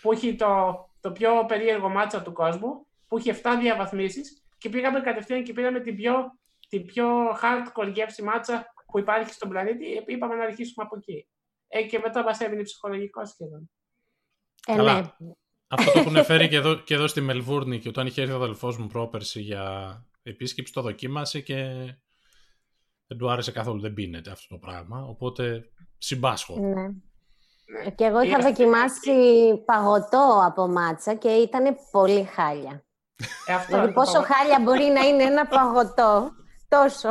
που 0.00 0.12
έχει 0.12 0.34
το, 0.34 0.74
το 1.00 1.12
πιο 1.12 1.44
περίεργο 1.48 1.88
μάτσα 1.88 2.22
του 2.22 2.32
κόσμου, 2.32 2.86
που 3.06 3.16
έχει 3.16 3.32
7 3.42 3.56
διαβαθμίσεις 3.60 4.44
και 4.58 4.68
πήγαμε 4.68 5.00
κατευθείαν 5.00 5.42
και 5.42 5.52
πήραμε 5.52 5.80
την 5.80 5.96
πιο, 5.96 6.38
την 6.68 6.86
πιο 6.86 7.06
hardcore 7.30 7.92
γεύση 7.92 8.22
μάτσα 8.22 8.66
που 8.86 8.98
υπάρχει 8.98 9.32
στον 9.32 9.48
πλανήτη. 9.48 10.02
Είπαμε 10.06 10.34
να 10.34 10.44
αρχίσουμε 10.44 10.84
από 10.84 10.96
εκεί. 10.96 11.28
Ε, 11.68 11.82
και 11.82 11.98
μετά 11.98 12.22
μας 12.22 12.40
έμεινε 12.40 12.62
ψυχολογικός 12.62 13.28
σχεδόν. 13.28 13.70
Ε, 14.66 14.76
Καλά. 14.76 15.16
ναι. 15.18 15.32
Αυτό 15.68 15.92
το 15.92 15.98
έχουν 15.98 16.24
φέρει 16.24 16.48
και 16.48 16.56
εδώ, 16.56 16.74
και 16.74 16.94
εδώ 16.94 17.06
στη 17.06 17.20
Μελβούρνη 17.20 17.78
και 17.78 17.88
όταν 17.88 18.06
είχε 18.06 18.22
έρθει 18.22 18.32
ο 18.32 18.36
αδελφός 18.36 18.78
μου 18.78 18.86
πρόπερση 18.86 19.40
για 19.40 20.06
επίσκεψη, 20.22 20.72
το 20.72 20.80
δοκίμασε 20.80 21.40
και 21.40 21.88
δεν 23.06 23.18
του 23.18 23.30
άρεσε 23.30 23.52
καθόλου. 23.52 23.80
Δεν 23.80 23.94
πίνεται 23.94 24.30
αυτό 24.30 24.46
το 24.48 24.58
πράγμα. 24.58 25.04
Οπότε 25.08 25.64
συμπάσχω. 25.98 26.58
ναι. 26.58 26.88
Ναι. 27.82 27.90
Και 27.90 28.04
εγώ 28.04 28.20
είχα 28.22 28.38
Ε, 28.38 28.42
δοκιμάσει 28.42 29.12
παγωτό 29.64 30.42
από 30.46 30.68
μάτσα 30.68 31.14
και 31.14 31.28
ήταν 31.28 31.76
πολύ 31.90 32.24
χάλια. 32.24 32.84
Ε, 33.46 33.52
αυτό 33.52 33.66
Δηλαδή 33.66 33.84
είναι 33.86 33.94
το 33.94 34.00
πόσο 34.00 34.12
παγωτό. 34.12 34.32
χάλια 34.32 34.60
μπορεί 34.60 34.84
να 34.84 35.00
είναι 35.00 35.22
ένα 35.22 35.46
παγωτό, 35.46 36.30
τόσο. 36.68 37.10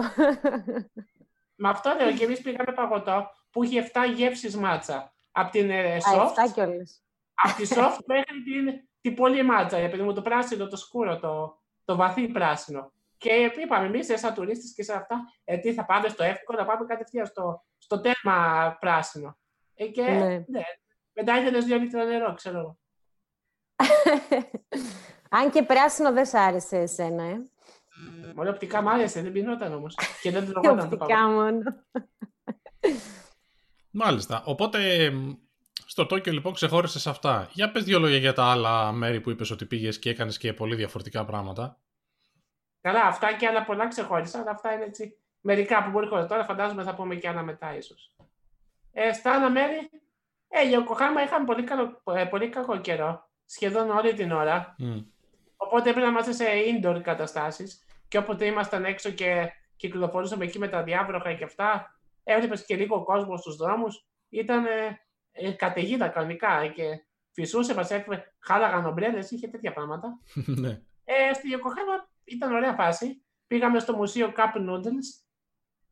Με 1.56 1.70
αυτό 1.70 1.96
λέω 2.00 2.12
και 2.14 2.24
εμείς 2.24 2.42
πήγαμε 2.42 2.72
παγωτό 2.76 3.28
που 3.52 3.64
είχε 3.64 3.92
7 3.94 4.00
γεύσεις 4.16 4.58
μάτσα. 4.58 5.14
Από 5.32 5.52
την 5.52 5.70
ε, 5.70 5.96
Α, 5.96 5.98
soft, 6.16 6.26
εφτά 6.26 6.52
κιόλας. 6.54 7.04
από 7.34 7.56
τη 7.62 7.68
soft 7.70 8.00
μέχρι 8.06 8.44
την, 8.44 8.88
την 9.02 9.16
πολύ 9.16 9.44
μάτσα. 9.44 9.78
Επειδή 9.78 10.04
μου 10.04 10.14
το 10.14 10.22
πράσινο, 10.22 10.68
το 10.68 10.76
σκούρο, 10.76 11.20
το, 11.20 11.62
το 11.86 11.96
βαθύ 11.96 12.28
πράσινο. 12.28 12.94
Και 13.24 13.52
είπαμε 13.64 13.86
εμεί, 13.86 14.04
σαν 14.04 14.34
τουρίστες 14.34 14.74
και 14.74 14.84
σε 14.84 14.94
αυτά, 14.94 15.20
ε, 15.44 15.58
τι 15.58 15.74
θα 15.74 15.86
πάμε 15.86 16.08
στο 16.10 16.24
εύκολο, 16.24 16.60
να 16.60 16.66
πάμε 16.66 16.86
κατευθείαν 16.86 17.26
στο, 17.26 17.64
στο 17.78 18.02
τέρμα 18.02 18.78
πράσινο. 18.80 19.38
Ε, 19.76 19.86
και 19.86 20.02
Ναι. 20.02 20.28
ναι. 20.48 20.62
μετά 21.14 21.40
ήθελε 21.40 21.58
δύο 21.60 21.78
λίτρα 21.78 22.04
νερό, 22.04 22.34
ξέρω 22.34 22.58
εγώ. 22.60 22.78
Αν 25.30 25.52
και 25.52 25.64
πράσινο 25.64 26.12
δεν 26.14 26.26
σ' 26.26 26.34
άρεσε 26.34 26.78
εσένα, 26.78 27.24
ε. 27.24 27.38
Μόνο 28.36 28.50
οπτικά 28.50 28.82
μ' 28.82 28.88
άρεσε, 28.90 29.22
δεν 29.22 29.32
πεινόταν 29.32 29.74
όμως. 29.74 29.96
και 30.22 30.32
δεν 30.32 30.46
τρώγονταν 30.50 30.78
το 30.78 30.84
Οπτικά 30.96 31.06
παγωτό. 31.16 31.32
μόνο. 31.34 31.62
Μάλιστα. 33.92 34.44
Οπότε 34.46 35.10
μ, 35.10 35.32
στο 35.86 36.06
Τόκιο 36.06 36.32
λοιπόν 36.34 36.54
ξεχώρισες 36.54 37.08
αυτά. 37.08 37.50
Για 37.52 37.72
πες 37.72 37.84
δύο 37.84 38.00
λόγια 38.00 38.18
για 38.18 38.34
τα 38.34 38.44
άλλα 38.44 38.92
μέρη 38.92 39.22
που 39.22 39.30
είπες 39.30 39.52
ότι 39.52 39.66
πήγες 39.66 40.00
και 40.00 40.10
έκανες 40.10 40.38
και 40.38 40.54
πολύ 40.54 40.76
διαφορετικά 40.76 41.26
πράγματα. 41.26 41.78
Καλά, 42.84 43.06
αυτά 43.06 43.34
και 43.34 43.48
άλλα 43.48 43.64
πολλά 43.64 43.88
ξεχώρισα, 43.88 44.40
αλλά 44.40 44.52
αυτά 44.52 44.74
είναι 44.74 44.84
έτσι 44.84 45.18
μερικά 45.42 45.84
που 45.84 45.90
μπορεί 45.90 46.08
χωρίς. 46.08 46.26
Τώρα 46.28 46.44
φαντάζομαι 46.44 46.84
θα 46.84 46.96
πούμε 46.96 47.16
και 47.16 47.28
άλλα 47.28 47.44
μετά 47.44 47.76
ίσως. 47.76 48.16
Ε, 48.92 49.14
στα 49.14 49.34
άλλα 49.34 49.50
μέρη, 49.50 49.90
ε, 50.48 50.68
για 50.68 50.80
Οκοχάμα 50.80 51.24
είχαμε 51.24 51.46
πολύ, 51.46 51.64
καλό, 51.64 52.02
ε, 52.16 52.26
πολύ 52.26 52.50
κακό 52.50 52.78
καιρό, 52.78 53.30
σχεδόν 53.46 53.90
όλη 53.90 54.14
την 54.14 54.32
ώρα. 54.32 54.76
Μμ. 54.78 55.00
Οπότε 55.58 55.90
έπρεπε 55.90 56.08
να 56.08 56.12
είμαστε 56.12 56.32
σε 56.32 56.46
indoor 56.46 57.02
καταστάσεις 57.04 57.86
και 58.08 58.18
όποτε 58.18 58.46
ήμασταν 58.46 58.86
έξω 58.86 59.10
και 59.10 59.52
κυκλοφορούσαμε 59.76 60.44
εκεί 60.44 60.60
με 60.60 60.68
τα 60.68 60.84
διάβροχα 60.84 61.34
και 61.34 61.44
αυτά, 61.44 62.00
έβλεπες 62.24 62.66
και 62.66 62.76
λίγο 62.76 63.04
κόσμο 63.04 63.38
στους 63.38 63.56
δρόμους. 63.56 64.06
Ήταν 64.30 64.66
ε, 64.66 65.00
ε, 65.32 65.52
καταιγίδα 65.52 66.08
κανονικά 66.08 66.68
και 66.68 66.84
φυσούσε, 67.32 67.74
μας 67.74 67.92
έφερε, 67.92 68.24
χάλαγαν 68.40 68.86
ομπρέλες, 68.86 69.32
είχε 69.32 69.48
τέτοια 69.48 69.74
πράγματα. 69.74 70.20
ναι. 70.62 70.82
Ε, 71.06 71.34
στη 71.34 71.50
Yokohama 71.54 72.13
ήταν 72.26 72.54
ωραία 72.54 72.74
φάση. 72.74 73.24
Πήγαμε 73.48 73.80
στο 73.80 73.94
μουσείο 73.94 74.34
Cup 74.38 74.70
Noodles, 74.70 75.24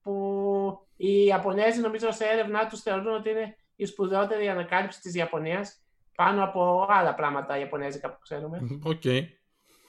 που 0.01 0.87
οι 0.95 1.23
Ιαπωνέζοι 1.23 1.79
νομίζω 1.81 2.11
σε 2.11 2.25
έρευνά 2.25 2.67
τους 2.67 2.81
θεωρούν 2.81 3.13
ότι 3.13 3.29
είναι 3.29 3.55
η 3.75 3.85
σπουδαιότερη 3.85 4.49
ανακάλυψη 4.49 5.01
της 5.01 5.15
Ιαπωνίας, 5.15 5.83
πάνω 6.15 6.43
από 6.43 6.85
άλλα 6.89 7.15
πράγματα 7.15 7.57
Ιαπωνέζικα 7.59 8.11
που 8.11 8.19
ξέρουμε. 8.21 8.79
Οκ. 8.83 9.01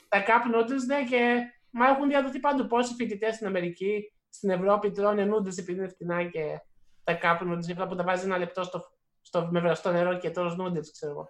Τα 0.08 0.24
Cup 0.26 0.56
Noodles, 0.56 0.84
ναι, 0.86 1.04
και 1.04 1.40
μα 1.70 1.88
έχουν 1.88 2.08
διαδοθεί 2.08 2.40
παντού. 2.40 2.66
Πόσοι 2.66 2.94
φοιτητές 2.94 3.34
στην 3.34 3.46
Αμερική, 3.46 4.12
στην 4.28 4.50
Ευρώπη 4.50 4.90
τρώνε 4.90 5.28
noodles 5.30 5.58
επειδή 5.58 5.78
είναι 5.78 5.88
φτηνά 5.88 6.24
και 6.24 6.60
τα 7.04 7.18
Cup 7.22 7.42
Noodles, 7.42 7.70
αυτά 7.70 7.86
που 7.86 7.94
τα 7.94 8.04
βάζει 8.04 8.24
ένα 8.24 8.38
λεπτό 8.38 8.62
στο, 8.62 8.90
στο, 9.20 9.48
με 9.50 9.60
βραστό 9.60 9.92
νερό 9.92 10.18
και 10.18 10.30
τρως 10.30 10.56
noodles, 10.60 10.86
ξέρω 10.92 11.12
εγώ. 11.12 11.28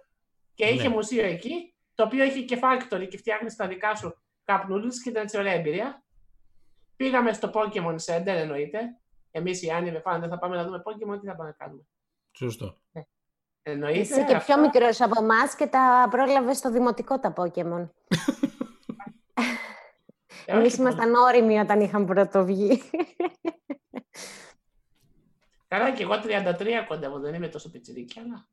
Και 0.53 0.65
είχε 0.65 0.87
Ναι. 0.87 0.93
μουσείο 0.95 1.25
εκεί, 1.25 1.75
το 1.95 2.03
οποίο 2.03 2.23
είχε 2.23 2.41
και 2.41 2.59
factory 2.61 3.07
και 3.09 3.17
φτιάχνεις 3.17 3.55
τα 3.55 3.67
δικά 3.67 3.95
σου 3.95 4.22
Cup 4.45 4.61
Noodles 4.69 4.93
και 5.03 5.09
ήταν 5.09 5.23
έτσι 5.23 5.37
ωραία 5.37 5.53
εμπειρία. 5.53 6.03
Πήγαμε 6.95 7.33
στο 7.33 7.51
Pokemon 7.53 7.95
Center, 8.05 8.25
εννοείται. 8.25 8.79
Εμείς 9.31 9.61
οι 9.63 9.69
anime 9.69 9.99
fan, 9.99 10.19
δεν 10.19 10.29
θα 10.29 10.37
πάμε 10.39 10.55
να 10.55 10.63
δούμε 10.63 10.81
Pokemon, 10.85 11.19
τι 11.19 11.25
θα 11.27 11.35
πάμε 11.35 11.49
να 11.49 11.55
κάνουμε. 11.65 11.83
Σωστό. 12.31 12.77
Εννοείται. 13.63 13.99
Είσαι 13.99 14.23
και 14.23 14.35
αυτά. 14.35 14.53
πιο 14.53 14.61
μικρός 14.61 15.01
από 15.01 15.23
εμάς 15.23 15.55
και 15.55 15.67
τα 15.67 16.07
πρόλαβες 16.11 16.57
στο 16.57 16.71
δημοτικό 16.71 17.19
τα 17.19 17.33
Pokemon. 17.37 17.89
Ε, 20.45 20.51
Εμείς 20.57 20.71
όχι 20.73 20.81
ήμασταν 20.81 21.13
όριμοι 21.13 21.59
όταν 21.59 21.81
είχαν 21.81 22.05
πρωτοβγεί. 22.05 22.81
Καλά, 25.67 25.91
και 25.91 26.03
εγώ 26.03 26.13
33 26.23 26.85
κοντεύω, 26.87 27.19
δεν 27.19 27.33
είμαι 27.33 27.47
τόσο 27.47 27.69
πιτσιρίκι, 27.71 28.19
αλλά. 28.19 28.47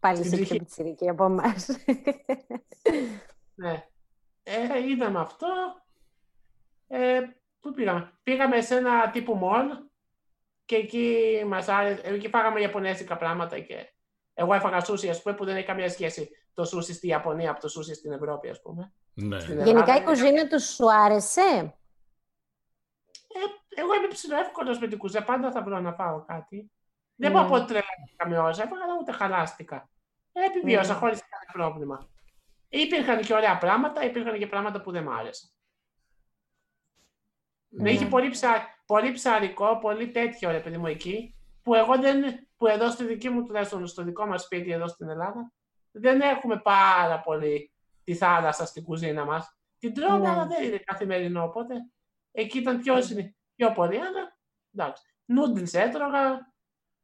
Πάλι 0.00 0.16
Στην 0.16 0.26
είσαι 0.26 0.36
πιο 0.36 0.44
ψυχή. 0.44 0.58
πιτσιρίκι 0.58 1.08
από 1.08 1.24
εμάς. 1.24 1.68
Ναι. 3.54 3.86
Ε, 4.50 4.88
είδαμε 4.88 5.20
αυτό. 5.20 5.46
Ε, 6.88 7.20
πού 7.60 7.72
πήγαμε. 7.72 8.12
Πήγαμε 8.22 8.60
σε 8.60 8.76
ένα 8.76 9.10
τύπου 9.10 9.40
mall 9.42 9.88
και 10.64 10.76
εκεί 10.76 11.26
μας 11.46 11.68
άρεσε, 11.68 12.00
εκεί 12.04 12.28
φάγαμε 12.28 12.60
ιαπωνέζικα 12.60 13.16
πράγματα 13.16 13.58
και 13.58 13.92
εγώ 14.34 14.54
έφαγα 14.54 14.80
σούσι, 14.80 15.08
ας 15.08 15.22
πούμε, 15.22 15.34
που 15.34 15.44
δεν 15.44 15.56
έχει 15.56 15.66
καμία 15.66 15.88
σχέση 15.90 16.30
το 16.54 16.64
σούσι 16.64 16.92
στη 16.92 17.06
Ιαπωνία 17.06 17.50
από 17.50 17.60
το 17.60 17.68
σούσι 17.68 17.94
στην 17.94 18.12
Ευρώπη, 18.12 18.48
ας 18.48 18.60
πούμε. 18.62 18.92
Ναι. 19.14 19.40
Στην 19.40 19.54
Γενικά 19.54 19.70
Ελλάδα 19.70 19.92
η 19.92 19.96
είναι- 19.96 20.04
κουζίνα 20.10 20.48
του 20.48 20.60
σου 20.60 20.92
άρεσε; 20.92 21.74
Ε, 23.34 23.80
εγώ 23.80 23.94
είμαι 23.94 24.06
ψηλοεύκολος 24.08 24.78
με 24.78 24.88
την 24.88 24.98
κουζέ, 24.98 25.20
πάντα 25.20 25.50
θα 25.50 25.62
βρω 25.62 25.80
να 25.80 25.92
φάω 25.92 26.24
κάτι. 26.24 26.70
Δεν 27.14 27.30
Ναι. 27.32 27.36
μπορώ 27.36 27.42
να 27.42 27.50
πω 27.50 27.56
ότι 27.62 27.66
τρελάθηκα 27.72 28.28
με 28.28 28.38
όσα 28.38 28.62
έφαγα, 28.62 28.82
αλλά 28.84 28.92
ούτε 29.00 29.12
χαλάστηκα. 29.12 29.88
Ε, 30.32 30.44
επιβίωσα 30.44 30.92
Ναι. 30.92 30.98
χωρίς 30.98 31.20
κανένα 31.28 31.52
πρόβλημα. 31.52 32.08
Υπήρχαν 32.68 33.20
και 33.20 33.34
ωραία 33.34 33.58
πράγματα, 33.58 34.04
υπήρχαν 34.04 34.38
και 34.38 34.46
πράγματα 34.46 34.80
που 34.80 34.90
δεν 34.90 35.02
μ' 35.02 35.08
άρεσαν. 35.10 35.50
Ναι. 37.68 37.82
Ναι. 37.82 37.90
Είχε 37.90 38.06
πολύ, 38.06 38.30
ψα... 38.30 38.80
πολύ 38.86 39.12
ψαρικό, 39.12 39.78
πολύ 39.78 40.10
τέτοιο 40.10 40.50
ρε 40.50 40.60
παιδί 40.60 40.78
μου 40.78 40.86
εκεί, 40.86 41.34
που 41.62 41.74
εγώ 41.74 41.98
δεν, 41.98 42.48
που 42.56 42.66
εδώ 42.66 42.90
στη 42.90 43.04
δική 43.04 43.28
μου 43.28 43.44
τουλάχιστον 43.44 43.86
στο 43.86 44.02
δικό 44.02 44.26
μας 44.26 44.42
σπίτι 44.42 44.70
εδώ 44.72 44.88
στην 44.88 45.08
Ελλάδα, 45.08 45.52
δεν 45.90 46.20
έχουμε 46.20 46.60
πάρα 46.60 47.20
πολύ 47.20 47.72
τη 48.04 48.14
θάλασσα 48.14 48.66
στην 48.66 48.84
κουζίνα 48.84 49.24
μας. 49.24 49.56
Την 49.78 49.94
τρώμε, 49.94 50.18
Ναι. 50.18 50.28
αλλά 50.28 50.46
δεν 50.46 50.64
είναι 50.64 50.78
καθημερινό, 50.78 51.44
οπότε 51.44 51.74
εκεί 52.30 52.58
ήταν 52.58 52.80
πιο, 52.80 53.02
συνη- 53.02 53.36
πιο 53.54 53.72
πολύ, 53.72 53.96
αλλά 53.98 54.38
εντάξει. 54.74 55.02
Noodles 55.26 55.74
έτρωγα, 55.74 56.52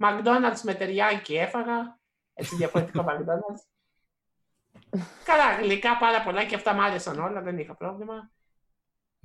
McDonald's 0.05 0.61
με 0.63 0.75
teriyaki 0.75 1.35
έφαγα, 1.37 2.01
έτσι 2.33 2.57
διαφορετικό 2.57 3.05
McDonald's. 3.09 3.74
Καλά, 5.25 5.55
γλυκά 5.61 5.97
πάρα 5.97 6.23
πολλά 6.23 6.45
και 6.45 6.55
αυτά 6.55 6.73
μ' 6.75 6.81
άρεσαν 6.81 7.19
όλα, 7.21 7.41
δεν 7.41 7.59
είχα 7.59 7.75
πρόβλημα. 7.75 8.31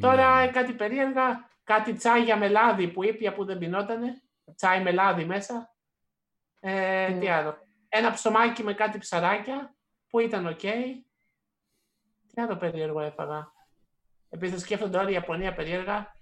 Τώρα 0.02 0.40
Ναι. 0.40 0.48
κάτι 0.52 0.74
περίεργα, 0.74 1.50
κάτι 1.64 1.94
τσάγια 1.94 2.38
με 2.38 2.48
λάδι 2.48 2.88
που 2.88 3.04
ήπια 3.04 3.34
που 3.34 3.46
δεν 3.46 3.58
πινότανε. 3.58 4.22
Τσάι 4.56 4.82
με 4.82 4.92
λάδι 4.92 5.26
μέσα. 5.26 5.74
Ε, 6.60 7.08
Ναι. 7.12 7.20
Τι 7.20 7.28
άλλο. 7.30 7.58
Ένα 7.90 8.12
ψωμάκι 8.12 8.64
με 8.64 8.74
κάτι 8.74 8.98
ψαράκια 8.98 9.76
που 10.10 10.20
ήταν 10.20 10.48
οκ. 10.48 10.60
Τι 12.34 12.42
άλλο 12.42 12.56
περίεργο 12.56 13.00
έφαγα. 13.00 13.52
Επειδή 14.30 14.60
σκέφτονται 14.60 14.98
όλοι 14.98 15.10
η 15.10 15.14
Ιαπωνία 15.14 15.54
περίεργα. 15.54 16.14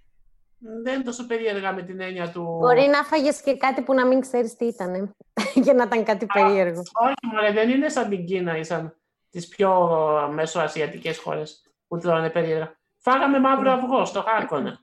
Δεν 0.84 0.94
είναι 0.94 1.04
τόσο 1.04 1.26
περίεργα 1.28 1.74
με 1.74 1.82
την 1.82 2.00
έννοια 2.00 2.32
του. 2.32 2.44
Μπορεί 2.60 2.88
να 2.88 3.04
φάγες 3.04 3.42
και 3.42 3.58
κάτι 3.58 3.82
που 3.82 3.94
να 3.94 4.06
μην 4.06 4.20
ξέρεις 4.22 4.56
τι 4.56 4.66
ήταν. 4.66 5.16
για 5.64 5.74
να 5.74 5.84
ήταν 5.84 6.04
κάτι 6.04 6.26
περίεργο. 6.26 6.82
Όχι, 6.94 7.14
μωρέ, 7.34 7.52
δεν 7.52 7.70
είναι 7.70 7.90
σαν 7.90 8.10
την 8.10 8.26
Κίνα 8.26 8.58
ή 8.58 8.64
σαν 8.64 8.98
τις 9.30 9.48
πιο 9.48 9.90
μεσοασιατικές 10.34 11.18
χώρες 11.18 11.62
που 11.88 11.98
τρώνε 11.98 12.30
περίεργα. 12.30 12.80
Φάγαμε 12.98 13.40
μαύρο 13.40 13.72
αυγό 13.72 14.06
στο 14.06 14.22
Χάρκονα. 14.22 14.80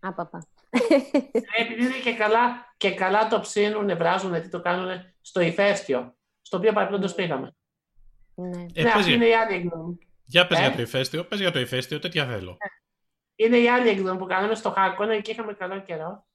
Άπαπα. 0.00 0.46
Ε, 0.70 1.62
Επειδή 1.62 1.84
είναι 1.84 1.98
και 2.02 2.14
καλά, 2.14 2.74
και 2.76 2.94
καλά 2.94 3.28
το 3.28 3.40
ψήνουν, 3.40 3.96
βράζουν, 3.96 4.32
τι 4.42 4.48
το 4.48 4.60
κάνουν 4.60 4.88
στο 5.20 5.40
ηφαίστειο, 5.40 6.16
στο 6.42 6.56
οποίο 6.56 6.72
παρεπιπτόντως 6.72 7.14
πήγαμε. 7.14 7.54
ναι. 8.34 8.48
Ε, 8.48 8.56
ναι, 8.56 8.66
πες 8.72 8.84
αυτή 8.84 9.02
για- 9.02 9.14
είναι 9.14 9.26
η 9.26 9.34
άλλη 9.34 9.54
εκδρομή. 9.54 9.98
Για 10.24 10.46
πες 10.46 10.58
Ε; 10.58 10.60
για 10.60 10.72
το 10.74 10.82
ηφαίστειο, 10.82 11.24
πες 11.24 11.38
για 11.40 11.50
το 11.50 11.58
ηφαίστειο, 11.60 11.98
τέτοια 11.98 12.26
θέλω. 12.26 12.56
Είναι 13.34 13.56
η 13.58 13.68
άλλη 13.68 13.88
εκδρομή 13.88 14.18
που 14.18 14.26
κάναμε 14.26 14.54
στο 14.54 14.70
Χάρκονα 14.70 15.20
και 15.20 15.30
είχαμε 15.30 15.52
καλό 15.52 15.80
καιρό. 15.80 16.26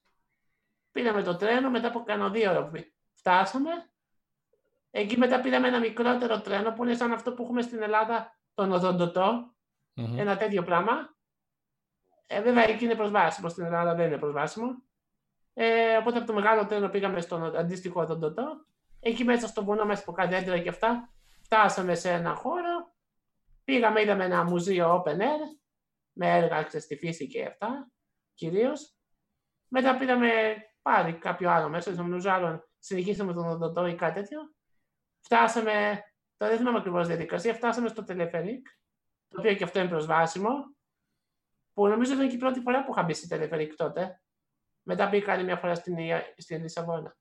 Πήραμε 0.91 1.23
το 1.23 1.36
τρένο, 1.36 1.69
μετά 1.69 1.88
από 1.88 2.04
κάνα 2.04 2.30
δύο 2.30 2.50
ώρα 2.52 2.65
που 2.67 2.80
φτάσαμε. 3.13 3.69
Εκεί 4.97 5.17
μετά 5.17 5.41
πήραμε 5.41 5.67
ένα 5.67 5.79
μικρότερο 5.79 6.41
τρένο 6.41 6.73
που 6.73 6.83
είναι 6.83 6.95
σαν 6.95 7.12
αυτό 7.12 7.33
που 7.33 7.43
έχουμε 7.43 7.62
στην 7.62 7.81
Ελλάδα, 7.81 8.39
τον 8.53 8.71
Οδοντοτό. 8.71 9.55
Μμμ. 9.93 10.19
ένα 10.19 10.38
τέτοιο 10.38 10.63
πράγμα. 10.63 11.15
Ε, 12.27 12.41
βέβαια 12.41 12.69
εκεί 12.69 12.83
είναι 12.83 12.95
προσβάσιμο, 12.95 13.49
στην 13.49 13.65
Ελλάδα 13.65 13.95
δεν 13.95 14.07
είναι 14.07 14.17
προσβάσιμο. 14.17 14.67
Ε, 15.53 15.97
οπότε 15.97 16.17
από 16.17 16.27
το 16.27 16.33
μεγάλο 16.33 16.65
τρένο 16.65 16.89
πήγαμε 16.89 17.21
στον 17.21 17.57
αντίστοιχο 17.57 18.01
οδοντοτό. 18.01 18.65
Εκεί 18.99 19.23
μέσα 19.23 19.47
στο 19.47 19.63
βουνό, 19.63 19.86
μέσα 19.86 20.01
από 20.01 20.12
κάτι 20.12 20.36
έντρα 20.36 20.60
και 20.60 20.69
αυτά, 20.69 21.13
φτάσαμε 21.41 21.95
σε 21.95 22.12
ένα 22.12 22.36
χώρο. 22.36 22.93
Πήγαμε, 23.63 24.01
είδαμε 24.01 24.25
ένα 24.25 24.43
μουζείο 24.43 25.03
open 25.03 25.17
air, 25.17 25.57
με 26.12 26.38
έργα 26.38 26.63
ξέρεις, 26.63 26.86
στη 26.86 26.95
φύση 26.95 27.27
και 27.27 27.45
αυτά, 27.45 27.91
κυρίως. 28.33 28.95
Μετά 29.67 29.97
πήραμε 29.97 30.29
πάλι 30.81 31.13
κάποιο 31.13 31.49
άλλο 31.49 31.69
μέσα, 31.69 31.91
νομίζω 31.91 32.29
άλλο, 32.31 32.69
συνεχίσαμε 32.79 33.33
τον 33.33 33.45
οδοντοτό 33.45 33.88
ή 33.88 33.95
κάτι 33.95 34.21
τέτοιο. 34.21 34.55
Φτάσαμε, 35.27 36.03
τώρα 36.37 36.51
δεν 36.51 36.57
θυμάμαι 36.57 36.77
ακριβώς 36.77 37.07
διαδικασία, 37.07 37.53
φτάσαμε 37.53 37.87
στο 37.87 38.03
τελεφερικ, 38.03 38.67
το 39.27 39.39
οποίο 39.39 39.53
και 39.53 39.63
αυτό 39.63 39.79
είναι 39.79 39.89
προσβάσιμο, 39.89 40.51
που 41.73 41.87
νομίζω 41.87 42.13
ήταν 42.13 42.29
και 42.29 42.35
η 42.35 42.37
πρώτη 42.37 42.59
φορά 42.59 42.83
που 42.83 42.91
είχα 42.91 43.03
μπει 43.03 43.13
στη 43.13 43.27
τελεφερικ 43.27 43.75
τότε. 43.75 44.21
Μετά 44.83 45.07
μπήκα 45.07 45.33
άλλη 45.33 45.43
μια 45.43 45.57
φορά 45.57 45.75
στην, 45.75 45.97
Ια- 45.97 46.33
στην 46.37 46.61
Λισαβόνα. 46.61 47.17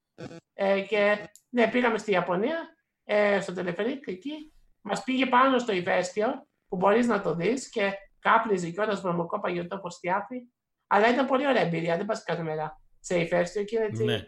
Ε, 0.52 0.80
και 0.80 1.30
ναι, 1.48 1.70
πήγαμε 1.70 1.98
στη 1.98 2.10
Ιαπωνία, 2.10 2.76
ε, 3.04 3.40
στο 3.40 3.52
τελεφερικ 3.52 4.06
εκεί, 4.06 4.52
μας 4.80 5.04
πήγε 5.04 5.26
πάνω 5.26 5.58
στο 5.58 5.72
ηφαίστειο, 5.72 6.46
που 6.68 6.76
μπορείς 6.76 7.06
να 7.06 7.20
το 7.20 7.34
δεις 7.34 7.68
και 7.70 7.92
κάπνιζε 8.18 8.70
κιόλας 8.70 9.00
βρωμοκό 9.00 9.40
παγιωτό 9.40 9.76
από 9.76 9.90
στιάφι. 9.90 10.42
Αλλά 10.86 11.08
ήταν 11.08 11.26
πολύ 11.26 11.46
ωραία 11.46 11.62
εμπειρία, 11.62 11.96
δεν 11.96 12.06
πας 12.06 12.22
κάθε 12.24 12.42
μέρα 12.42 12.80
σε 13.00 13.18
ηφαίστειο 13.18 13.64
και 13.64 13.76
είναι 13.76 13.84
έτσι. 13.84 14.04
Ναι. 14.04 14.20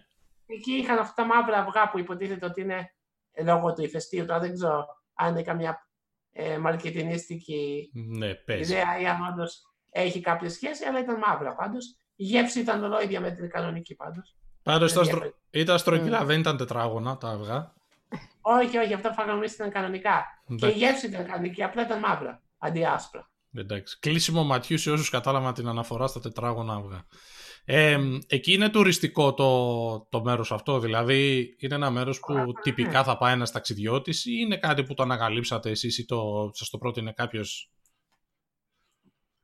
Εκεί 0.47 0.73
είχαν 0.73 0.99
αυτά 0.99 1.23
τα 1.23 1.25
μαύρα 1.25 1.59
αυγά 1.59 1.91
που 1.91 1.99
υποτίθεται 1.99 2.47
ότι 2.47 2.61
είναι 2.61 2.75
ε, 2.75 2.85
λόγω 3.45 3.73
του 3.73 3.83
ηφαιστείου. 3.83 4.25
Τώρα 4.27 4.39
δεν 4.39 4.55
ξέρω 4.55 4.87
αν 5.15 5.31
είναι 5.31 5.43
καμιά 5.43 5.89
ε, 6.33 6.59
μαρκετινίστικη 6.59 7.91
Ναι, 7.95 8.35
πες. 8.35 8.61
ιδέα 8.69 9.01
ή 9.01 9.07
αν 9.07 9.17
όντως 9.33 9.63
έχει 9.91 10.21
κάποια 10.21 10.51
σχέση, 10.51 10.85
αλλά 10.85 10.99
ήταν 11.01 11.19
μαύρα 11.19 11.55
πάντως. 11.55 11.87
Η 12.15 12.25
γεύση 12.25 12.61
ήταν 12.61 12.85
ολόιδια 12.85 13.21
με 13.21 13.31
την 13.31 13.49
κανονική 13.51 13.95
πάντως. 13.95 14.37
Πάντως 14.63 14.91
ήταν, 14.91 15.05
δεν 15.05 15.13
στρο... 15.15 15.23
διαφέρει. 15.23 15.43
ήταν 15.51 15.79
στρογγυλά, 15.79 16.23
Μμ. 16.23 16.27
δεν 16.27 16.41
ήταν 16.41 16.57
τετράγωνα 16.57 17.17
τα 17.17 17.29
αυγά. 17.29 17.73
Όχι, 18.41 18.79
όχι, 18.79 18.95
αυτά 18.95 19.09
που 19.09 19.15
φάγαμε 19.15 19.39
εμείς 19.39 19.55
ήταν 19.55 19.71
κανονικά. 19.71 20.25
Και 20.47 20.53
η 20.53 20.55
Εντάξει. 20.57 20.79
γεύση 20.79 21.07
ήταν 21.07 21.27
κανονική, 21.27 21.63
απλά 21.63 21.83
ήταν 21.83 21.99
μαύρα 21.99 22.43
αντί 22.59 22.85
άσπρα. 22.85 23.31
Εντάξει. 23.55 23.99
Κλείσιμο 23.99 24.45
ματιού 24.45 24.79
σε 24.79 24.91
όσους 24.91 25.11
κατάλαβαν 25.11 25.55
την 25.55 25.69
αναφορά 25.69 26.07
στα 26.07 26.21
τετράγωνα 26.21 26.75
αυγά. 26.75 27.05
Ε, 27.71 27.99
εκεί 28.27 28.53
είναι 28.53 28.69
τουριστικό 28.69 29.35
το, 29.35 30.07
το 30.11 30.23
μέρος 30.23 30.53
αυτό, 30.53 30.79
δηλαδή 30.79 31.55
είναι 31.59 31.75
ένα 31.75 31.91
μέρος 31.91 32.21
που 32.21 32.33
Α, 32.33 32.47
τυπικά 32.63 33.05
θα 33.05 33.17
πάει 33.17 33.33
ένας 33.33 33.51
ταξιδιώτης 33.51 34.25
ή 34.25 34.31
είναι 34.41 34.57
κάτι 34.57 34.83
που 34.83 34.95
το 34.95 35.03
ανακαλύψατε 35.03 35.71
εσείς 35.71 35.99
ή 35.99 36.05
το, 36.05 36.51
σας 36.53 36.71
το 36.71 36.79
πρότεινε 36.79 37.13
κάποιος. 37.13 37.73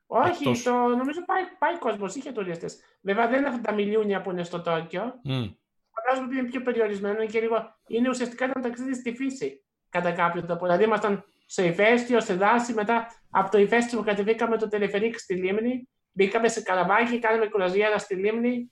Όχι, 0.06 0.28
Εκτός; 0.28 0.62
το, 0.62 0.72
νομίζω 0.72 1.24
πάει, 1.24 1.42
πάει 1.58 1.78
κόσμος, 1.78 2.14
είχε 2.14 2.32
τουρίστες. 2.32 2.78
Βέβαια 3.00 3.28
δεν 3.28 3.38
είναι 3.38 3.48
αυτά 3.48 3.60
τα 3.60 3.72
μιλιούνια 3.72 4.22
που 4.22 4.30
είναι 4.30 4.44
στο 4.44 4.60
Τόκιο. 4.60 5.20
Μμ. 5.24 5.44
Φαντάζομαι 5.94 6.26
ότι 6.26 6.36
είναι 6.38 6.48
πιο 6.48 6.62
περιορισμένο 6.62 7.14
είναι 7.14 7.30
και 7.30 7.40
λίγο. 7.40 7.56
Είναι 7.86 8.08
ουσιαστικά 8.08 8.44
ένα 8.44 8.60
ταξίδι 8.60 8.94
στη 8.94 9.14
φύση 9.14 9.64
κατά 9.88 10.12
κάποιο 10.12 10.44
τρόπο. 10.44 10.64
Δηλαδή 10.64 10.84
ήμασταν 10.84 11.24
σε 11.46 11.66
ηφαίστειο, 11.66 12.20
σε 12.20 12.34
δάση, 12.34 12.72
μετά 12.72 13.06
από 13.30 13.50
το 13.50 13.58
ηφαίστειο 13.58 14.02
κατεβήκαμε 14.02 14.58
το 14.58 14.68
τελεφερίκ 14.68 15.18
στη 15.18 15.34
λίμνη, 15.34 15.88
μπήκαμε 16.14 16.48
σε 16.48 16.62
καραβάκι, 16.62 17.18
κάναμε 17.18 17.46
κουραζιέρα 17.46 17.98
στη 17.98 18.14
λίμνη. 18.14 18.70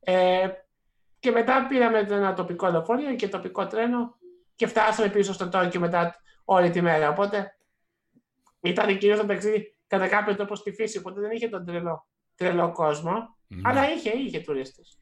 Ε, 0.00 0.48
και 1.18 1.30
μετά 1.30 1.66
πήραμε 1.68 1.98
ένα 1.98 2.34
τοπικό 2.34 2.68
λεωφορείο 2.70 3.14
και 3.14 3.28
τοπικό 3.28 3.66
τρένο 3.66 4.18
και 4.56 4.66
φτάσαμε 4.66 5.08
πίσω 5.08 5.32
στο 5.32 5.48
Τόκιο 5.48 5.80
μετά 5.80 6.16
όλη 6.44 6.70
τη 6.70 6.80
μέρα. 6.80 7.08
Οπότε 7.08 7.56
ήταν 8.60 8.98
κυρίως 8.98 9.18
ένα 9.18 9.28
ταξίδι 9.28 9.76
κατά 9.86 10.08
κάποιο 10.08 10.36
τρόπο 10.36 10.54
στη 10.54 10.72
φύση, 10.72 10.98
οπότε 10.98 11.20
δεν 11.20 11.30
είχε 11.30 11.48
τον 11.48 11.64
τρελό, 11.66 12.06
τρελό 12.34 12.72
κόσμο, 12.72 13.36
Ναι. 13.46 13.60
αλλά 13.64 13.92
είχε, 13.92 14.10
είχε 14.10 14.40
τουρίστες. 14.40 14.98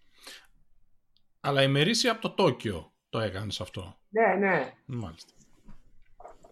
Αλλά 1.40 1.62
η 1.62 1.68
μερίσια 1.68 2.12
από 2.12 2.20
το 2.20 2.31
Τόκιο 2.31 2.92
το 3.09 3.18
έκανες 3.18 3.61
αυτό. 3.61 3.98
Ναι, 4.09 4.35
ναι. 4.35 4.72
Μάλιστα. 4.87 5.33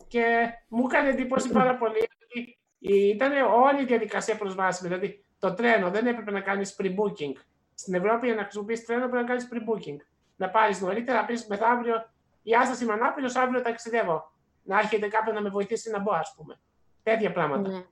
Και 0.09 0.49
μου 0.69 0.87
έκανε 0.87 1.09
εντύπωση 1.09 1.51
πάρα 1.51 1.77
πολύ 1.77 1.97
ότι 1.99 2.59
ήταν 2.79 3.33
όλη 3.43 3.83
η 3.83 3.85
διαδικασία 3.85 4.37
προσβάσιμη. 4.37 4.89
Δηλαδή, 4.89 5.25
το 5.39 5.55
τρένο 5.55 5.91
δεν 5.91 6.07
έπρεπε 6.07 6.31
να 6.31 6.41
κάνεις 6.41 6.77
pre-booking. 6.79 7.33
Στην 7.75 7.95
Ευρώπη, 7.95 8.27
για 8.27 8.35
να 8.35 8.43
χρησιμοποιήσεις 8.43 8.85
τρένο, 8.85 9.09
πρέπει 9.09 9.17
να 9.17 9.29
κάνεις 9.29 9.49
pre-booking. 9.53 9.97
Να 10.37 10.49
πάρεις 10.51 10.81
νωρίτερα, 10.81 11.21
να 11.21 11.27
πεις 11.27 11.47
μεθαύριο, 11.47 12.11
Γεια 12.43 12.75
σα, 12.75 12.85
είμαι 12.85 12.93
ανάπηρος, 12.93 13.37
αύριο 13.37 13.63
ταξιδεύω. 13.63 14.33
Να 14.63 14.79
έρχεται 14.79 15.09
κάποιον 15.09 15.35
να 15.35 15.41
με 15.41 15.49
βοηθήσει 15.49 15.91
να 15.91 15.99
μπω, 15.99 16.13
ας 16.13 16.35
πούμε. 16.37 16.61
Τέτοια 17.03 17.33
πράγματα. 17.33 17.69
Ναι. 17.71 17.85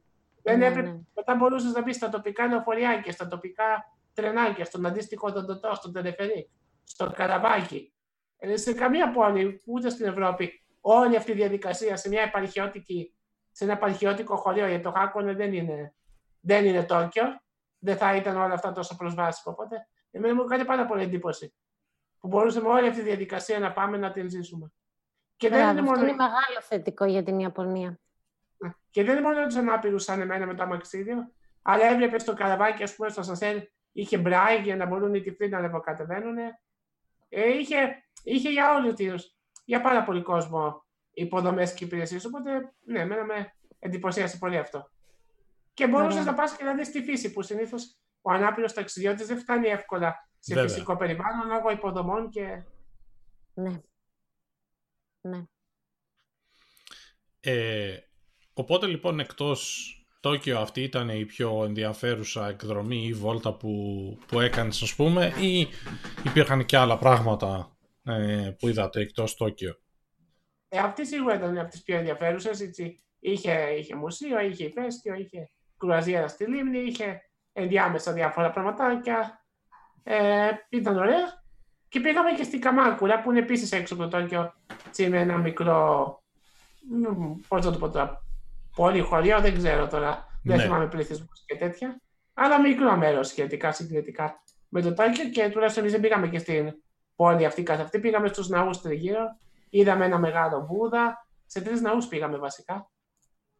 Δεν 0.42 0.58
Ναι, 0.58 0.66
έπρεπε. 0.66 0.88
ναι. 0.88 0.98
Μετά 1.14 1.34
μπορούσες 1.34 1.72
να 1.72 1.82
μπεις 1.82 1.96
στα 1.96 2.08
τοπικά 2.08 2.46
λεωφοριάκια, 2.46 3.12
στα 3.12 3.28
τοπικά 3.28 3.94
τρενάκια, 4.14 4.64
στον 4.64 4.86
αντίστοιχο 4.86 5.30
δοντοτό, 5.30 5.74
στον 5.74 5.92
τελεφερή, 5.92 6.50
στο 6.84 7.10
καραβάκι. 7.10 7.92
Ε, 8.38 8.56
σε 8.56 8.72
καμία 8.74 9.10
πόλη, 9.10 9.62
ούτε 9.66 9.88
στην 9.90 10.06
Ευρώπη, 10.06 10.62
όλη 10.80 11.16
αυτή 11.16 11.30
η 11.30 11.34
διαδικασία 11.34 11.96
σε, 11.96 12.08
μια 12.08 12.22
επαρχιώτικη, 12.22 13.13
σε 13.54 13.64
ένα 13.64 13.72
επαρχιώτικο 13.72 14.36
χωριό, 14.36 14.66
γιατί 14.66 14.82
το 14.82 14.92
Χάκονε 14.92 15.32
δεν 15.32 15.52
είναι, 15.52 15.94
δεν 16.40 16.64
είναι 16.64 16.82
Τόκιο, 16.84 17.40
δεν 17.78 17.96
θα 17.96 18.16
ήταν 18.16 18.36
όλα 18.36 18.54
αυτά 18.54 18.72
τόσο 18.72 18.96
προσβάσιμο. 18.96 19.54
Οπότε, 19.58 19.88
εμένα 20.10 20.34
μου 20.34 20.42
έκανε 20.42 20.64
πάρα 20.64 20.86
πολύ 20.86 21.02
εντύπωση 21.02 21.54
που 22.18 22.28
μπορούσαμε 22.28 22.68
όλη 22.68 22.88
αυτή 22.88 23.00
τη 23.00 23.06
διαδικασία 23.06 23.58
να 23.58 23.72
πάμε 23.72 23.96
να 23.96 24.12
την 24.12 24.28
ζήσουμε. 24.30 24.72
Και 25.36 25.48
δεν, 25.48 25.58
Μπράβο, 25.58 25.70
είναι 25.70 25.80
αυτό 25.80 25.92
μόνο, 25.92 26.06
είναι 26.08 26.16
μεγάλο 26.16 26.60
θετικό 26.60 27.04
για 27.04 27.22
την 27.22 27.38
Ιαπωνία. 27.38 28.00
και 28.90 29.04
δεν 29.04 29.16
είναι 29.16 29.26
μόνο 29.26 29.46
του 29.46 29.58
ανάπηρου 29.58 29.98
σαν 29.98 30.20
εμένα 30.20 30.46
με 30.46 30.54
το 30.54 30.62
αμαξίδιο, 30.62 31.32
αλλά 31.62 31.84
έβλεπες 31.84 32.22
στο 32.22 32.34
καραβάκι, 32.34 32.82
ας 32.82 32.94
πούμε, 32.94 33.08
στο 33.08 33.22
σανσέρ, 33.22 33.56
είχε 33.92 34.18
μπράι 34.18 34.60
για 34.60 34.76
να 34.76 34.86
μπορούν 34.86 35.14
οι 35.14 35.20
τυφλοί 35.20 35.48
να 35.48 35.58
ανεβοκατεβαίνουν. 35.58 36.36
Ε, 37.28 37.58
είχε, 37.58 38.04
είχε 38.22 38.50
για 38.50 38.74
όλους 38.74 38.94
τους 38.94 39.36
για 39.64 39.80
πάρα 39.80 40.04
πολύ 40.04 40.22
κόσμο 40.22 40.83
υποδομές 41.14 41.74
και 41.74 41.84
υπηρεσίες. 41.84 42.24
Οπότε, 42.24 42.50
ναι, 42.84 43.00
εμένα 43.00 43.24
με 43.24 43.54
εντυπωσίασε 43.78 44.38
πολύ 44.38 44.56
αυτό. 44.56 44.90
Και 45.74 45.86
μπορούσες 45.86 46.20
Ωραία. 46.20 46.30
να 46.30 46.34
πας 46.34 46.56
και 46.56 46.64
να 46.64 46.74
δεις 46.74 46.90
τη 46.90 47.02
φύση 47.02 47.32
που 47.32 47.42
συνήθως 47.42 47.96
ο 48.22 48.32
ανάπηρο 48.32 48.66
ταξιδιώτης 48.66 49.26
δεν 49.26 49.38
φτάνει 49.38 49.68
εύκολα 49.68 50.28
σε 50.38 50.54
Βέβαια. 50.54 50.68
φυσικό 50.70 50.96
περιβάλλον 50.96 51.46
λόγω 51.48 51.70
υποδομών 51.70 52.30
και. 52.30 52.62
Ναι. 53.54 53.80
Ναι. 55.20 55.42
Ε, 57.40 57.98
οπότε 58.54 58.86
λοιπόν 58.86 59.20
εκτός 59.20 59.88
Τόκιο 60.20 60.58
αυτή 60.58 60.82
ήταν 60.82 61.08
η 61.08 61.24
πιο 61.24 61.64
ενδιαφέρουσα 61.64 62.48
εκδρομή 62.48 63.06
ή 63.06 63.12
βόλτα 63.12 63.56
που, 63.56 63.70
που 64.26 64.40
έκανες 64.40 64.82
ας 64.82 64.94
πούμε 64.94 65.32
ή 65.40 65.68
υπήρχαν 66.24 66.64
και 66.64 66.76
άλλα 66.76 66.98
πράγματα 66.98 67.76
ε, 68.04 68.50
που 68.58 68.68
είδατε 68.68 69.00
εκτός 69.00 69.34
Τόκιο; 69.34 69.78
Ε, 70.74 70.78
αυτή 70.78 71.06
σίγουρα 71.06 71.34
ήταν 71.34 71.58
από 71.58 71.70
τις 71.70 71.82
πιο 71.82 71.96
ενδιαφέρουσες. 71.96 72.60
Είχε, 73.20 73.52
είχε 73.78 73.94
μουσείο, 73.94 74.40
είχε 74.40 74.64
ηφαίστειο, 74.64 75.14
είχε 75.14 75.50
κουραζιέρα 75.78 76.28
στη 76.28 76.44
λίμνη, 76.44 76.78
είχε 76.78 77.20
ενδιάμεσα 77.52 78.12
διάφορα 78.12 78.50
πραγματάκια. 78.50 79.44
Ε, 80.02 80.50
ήταν 80.68 80.98
ωραία. 80.98 81.42
Και 81.88 82.00
πήγαμε 82.00 82.32
και 82.32 82.42
στην 82.42 82.60
Καμάκουρα 82.60 83.20
που 83.20 83.30
είναι 83.30 83.40
επίσης 83.40 83.72
έξω 83.72 83.94
από 83.94 84.02
το 84.02 84.08
Τόκιο, 84.08 84.54
έτσι, 84.86 85.08
με 85.08 85.20
ένα 85.20 85.36
μικρό 85.36 86.22
Πώς 87.48 87.64
να 87.64 87.72
το 87.72 87.78
πω 87.78 87.90
τώρα. 87.90 88.22
Πολύ 88.76 89.00
χωρίο, 89.00 89.40
δεν 89.40 89.56
ξέρω 89.56 89.88
τώρα. 89.88 90.26
Δεν 90.42 90.56
ναι. 90.56 90.62
θυμάμαι 90.62 90.86
πληθυσμούς 90.86 91.44
και 91.46 91.56
τέτοια. 91.56 92.00
Αλλά 92.34 92.60
μικρό 92.60 92.96
μέρος 92.96 93.28
σχετικά 93.28 93.72
συγκριτικά 93.72 94.42
με 94.68 94.82
το 94.82 94.94
Τόκιο 94.94 95.28
και 95.28 95.48
τουλάχιστον 95.48 95.82
εμείς 95.82 95.92
δεν 95.92 96.00
πήγαμε 96.00 96.28
και 96.28 96.38
στην 96.38 96.72
πόλη 97.16 97.44
αυτή 97.44 97.62
καθ' 97.62 97.80
αυτή. 97.80 97.98
Πήγαμε 97.98 98.28
στους 98.28 98.48
ναούς 98.48 98.80
τριγύρω. 98.80 99.38
Είδαμε 99.74 100.04
ένα 100.04 100.18
μεγάλο 100.18 100.66
Βούδα. 100.66 101.26
Σε 101.46 101.60
τρεις 101.60 101.80
ναούς 101.80 102.08
πήγαμε 102.08 102.38
βασικά. 102.38 102.90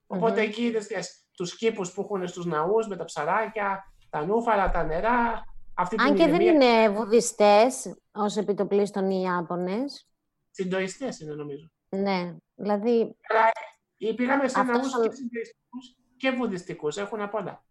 Οπότε 0.06 0.40
mm-hmm. 0.40 0.46
εκεί 0.46 0.62
είδες 0.62 0.88
τους 1.36 1.56
κήπους 1.56 1.92
που 1.92 2.00
έχουν 2.00 2.26
στους 2.26 2.46
ναούς 2.46 2.88
με 2.88 2.96
τα 2.96 3.04
ψαράκια, 3.04 3.94
τα 4.10 4.24
νούφαρα, 4.24 4.70
τα 4.70 4.84
νερά. 4.84 5.44
Αυτή 5.74 5.96
Αν 5.98 6.14
και 6.14 6.26
δεν 6.26 6.40
είναι 6.40 6.88
βουδιστές 6.88 7.94
ως 8.12 8.36
επιτοπλίστων 8.36 9.10
οι 9.10 9.22
Ιάπωνες. 9.26 10.08
Συντοιστές 10.50 11.20
είναι 11.20 11.34
νομίζω. 11.34 11.70
Ναι, 11.88 12.36
δηλαδή. 12.54 13.16
Αλλά 13.28 13.50
ε, 13.98 14.12
πήγαμε 14.12 14.48
σε 14.48 14.62
ναούς 14.62 14.92
και 15.02 15.14
συντοιστικούς 15.14 15.96
και 16.16 16.30
βουδιστικούς. 16.30 16.96
Έχουν 16.96 17.20
απ' 17.20 17.34
όλα. 17.34 17.64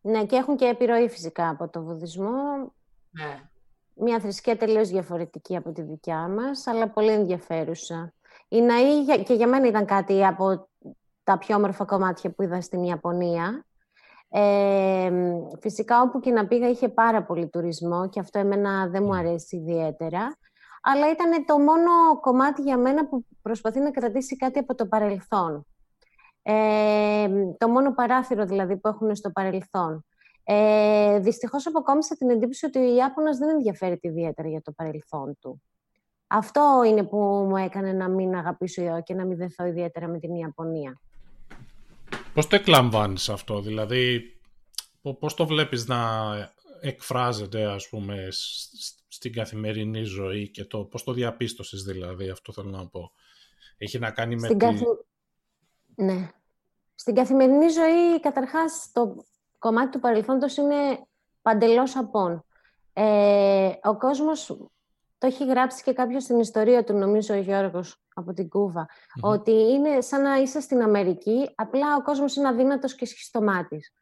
Ναι, 0.00 0.26
και 0.26 0.36
έχουν 0.36 0.56
και 0.56 0.66
επιρροή 0.66 1.08
φυσικά 1.08 1.48
από 1.48 1.68
το 1.68 1.82
βουδισμό. 1.82 2.74
Ναι. 3.10 3.50
Μια 3.94 4.20
θρησκεία 4.20 4.56
τελείως 4.56 4.88
διαφορετική 4.88 5.56
από 5.56 5.72
τη 5.72 5.82
δικιά 5.82 6.28
μας, 6.28 6.66
αλλά 6.66 6.88
πολύ 6.88 7.10
ενδιαφέρουσα. 7.10 8.14
Η 8.48 8.60
Ναή 8.60 9.22
και 9.24 9.34
για 9.34 9.48
μένα 9.48 9.66
ήταν 9.66 9.84
κάτι 9.84 10.26
από 10.26 10.68
τα 11.24 11.38
πιο 11.38 11.56
όμορφα 11.56 11.84
κομμάτια 11.84 12.30
που 12.30 12.42
είδα 12.42 12.60
στην 12.60 12.82
Ιαπωνία. 12.82 13.66
Ε, 14.28 15.10
φυσικά 15.60 16.02
όπου 16.02 16.20
και 16.20 16.30
να 16.30 16.46
πήγα 16.46 16.68
είχε 16.68 16.88
πάρα 16.88 17.24
πολύ 17.24 17.48
τουρισμό 17.48 18.08
και 18.08 18.20
αυτό 18.20 18.38
εμένα 18.38 18.88
δεν 18.88 19.02
μου 19.02 19.14
αρέσει 19.14 19.56
ιδιαίτερα. 19.56 20.36
Αλλά 20.82 21.10
ήταν 21.10 21.44
το 21.44 21.58
μόνο 21.58 22.20
κομμάτι 22.20 22.62
για 22.62 22.78
μένα 22.78 23.08
που 23.08 23.26
προσπαθεί 23.42 23.80
να 23.80 23.90
κρατήσει 23.90 24.36
κάτι 24.36 24.58
από 24.58 24.74
το 24.74 24.86
παρελθόν. 24.86 25.66
Ε, 26.42 27.28
το 27.58 27.68
μόνο 27.68 27.94
παράθυρο 27.94 28.44
δηλαδή 28.44 28.76
που 28.76 28.88
έχουν 28.88 29.14
στο 29.14 29.30
παρελθόν. 29.30 30.04
Ε, 30.44 31.18
Δυστυχώς 31.18 31.66
αποκόμισα 31.66 32.16
την 32.16 32.30
εντύπωση 32.30 32.66
ότι 32.66 32.78
ο 32.78 32.96
Ιάπωνας 32.96 33.38
δεν 33.38 33.48
ενδιαφέρεται 33.48 34.08
ιδιαίτερα 34.08 34.48
για 34.48 34.62
το 34.62 34.72
παρελθόν 34.72 35.36
του. 35.40 35.62
Αυτό 36.26 36.82
είναι 36.86 37.02
που 37.04 37.16
μου 37.48 37.56
έκανε 37.56 37.92
να 37.92 38.08
μην 38.08 38.34
αγαπήσω 38.34 39.02
και 39.02 39.14
να 39.14 39.24
μην 39.24 39.36
δεθώ 39.36 39.64
ιδιαίτερα 39.64 40.08
με 40.08 40.18
την 40.18 40.34
Ιαπωνία. 40.34 41.00
Πώς 42.34 42.46
το 42.46 42.56
εκλαμβάνεις 42.56 43.28
αυτό, 43.28 43.60
δηλαδή 43.60 44.22
πώς 45.18 45.34
το 45.34 45.46
βλέπεις 45.46 45.86
να 45.86 45.98
εκφράζεται 46.80 47.64
ας 47.64 47.88
πούμε 47.88 48.28
στην 49.08 49.32
καθημερινή 49.32 50.02
ζωή 50.02 50.50
και 50.50 50.64
το 50.64 50.84
πώς 50.84 51.04
το 51.04 51.12
διαπίστωσες 51.12 51.82
δηλαδή, 51.82 52.28
αυτό 52.28 52.52
θέλω 52.52 52.70
να 52.70 52.86
πω. 52.86 53.12
Έχει 53.76 53.98
να 53.98 54.10
κάνει 54.10 54.36
με, 54.36 54.48
τη, 54.48 54.66
ναι. 55.94 56.30
Στην 56.94 57.14
καθημερινή 57.14 57.68
ζωή, 57.68 58.20
καταρχάς, 58.20 58.90
το 58.92 59.24
κομμάτι 59.62 59.90
του 59.90 60.00
παρελθόντος 60.00 60.56
είναι 60.56 61.06
παντελώς 61.42 61.96
απόν. 61.96 62.44
Ε, 62.92 63.70
ο 63.82 63.96
κόσμος 63.96 64.46
το 65.18 65.26
έχει 65.26 65.46
γράψει 65.46 65.82
και 65.82 65.92
κάποιο 65.92 66.20
στην 66.20 66.38
ιστορία 66.38 66.84
του, 66.84 66.92
νομίζω 66.92 67.34
ο 67.34 67.38
Γιώργος 67.38 68.02
από 68.14 68.32
την 68.32 68.48
κουβα 68.48 68.88
ότι 69.20 69.50
είναι 69.50 70.00
σαν 70.00 70.22
να 70.22 70.36
είσαι 70.36 70.60
στην 70.60 70.82
Αμερική, 70.82 71.50
απλά 71.54 71.96
ο 71.96 72.02
κόσμος 72.02 72.36
είναι 72.36 72.48
αδύνατος 72.48 72.94
και 72.94 73.06
σχιστομάτης. 73.06 73.92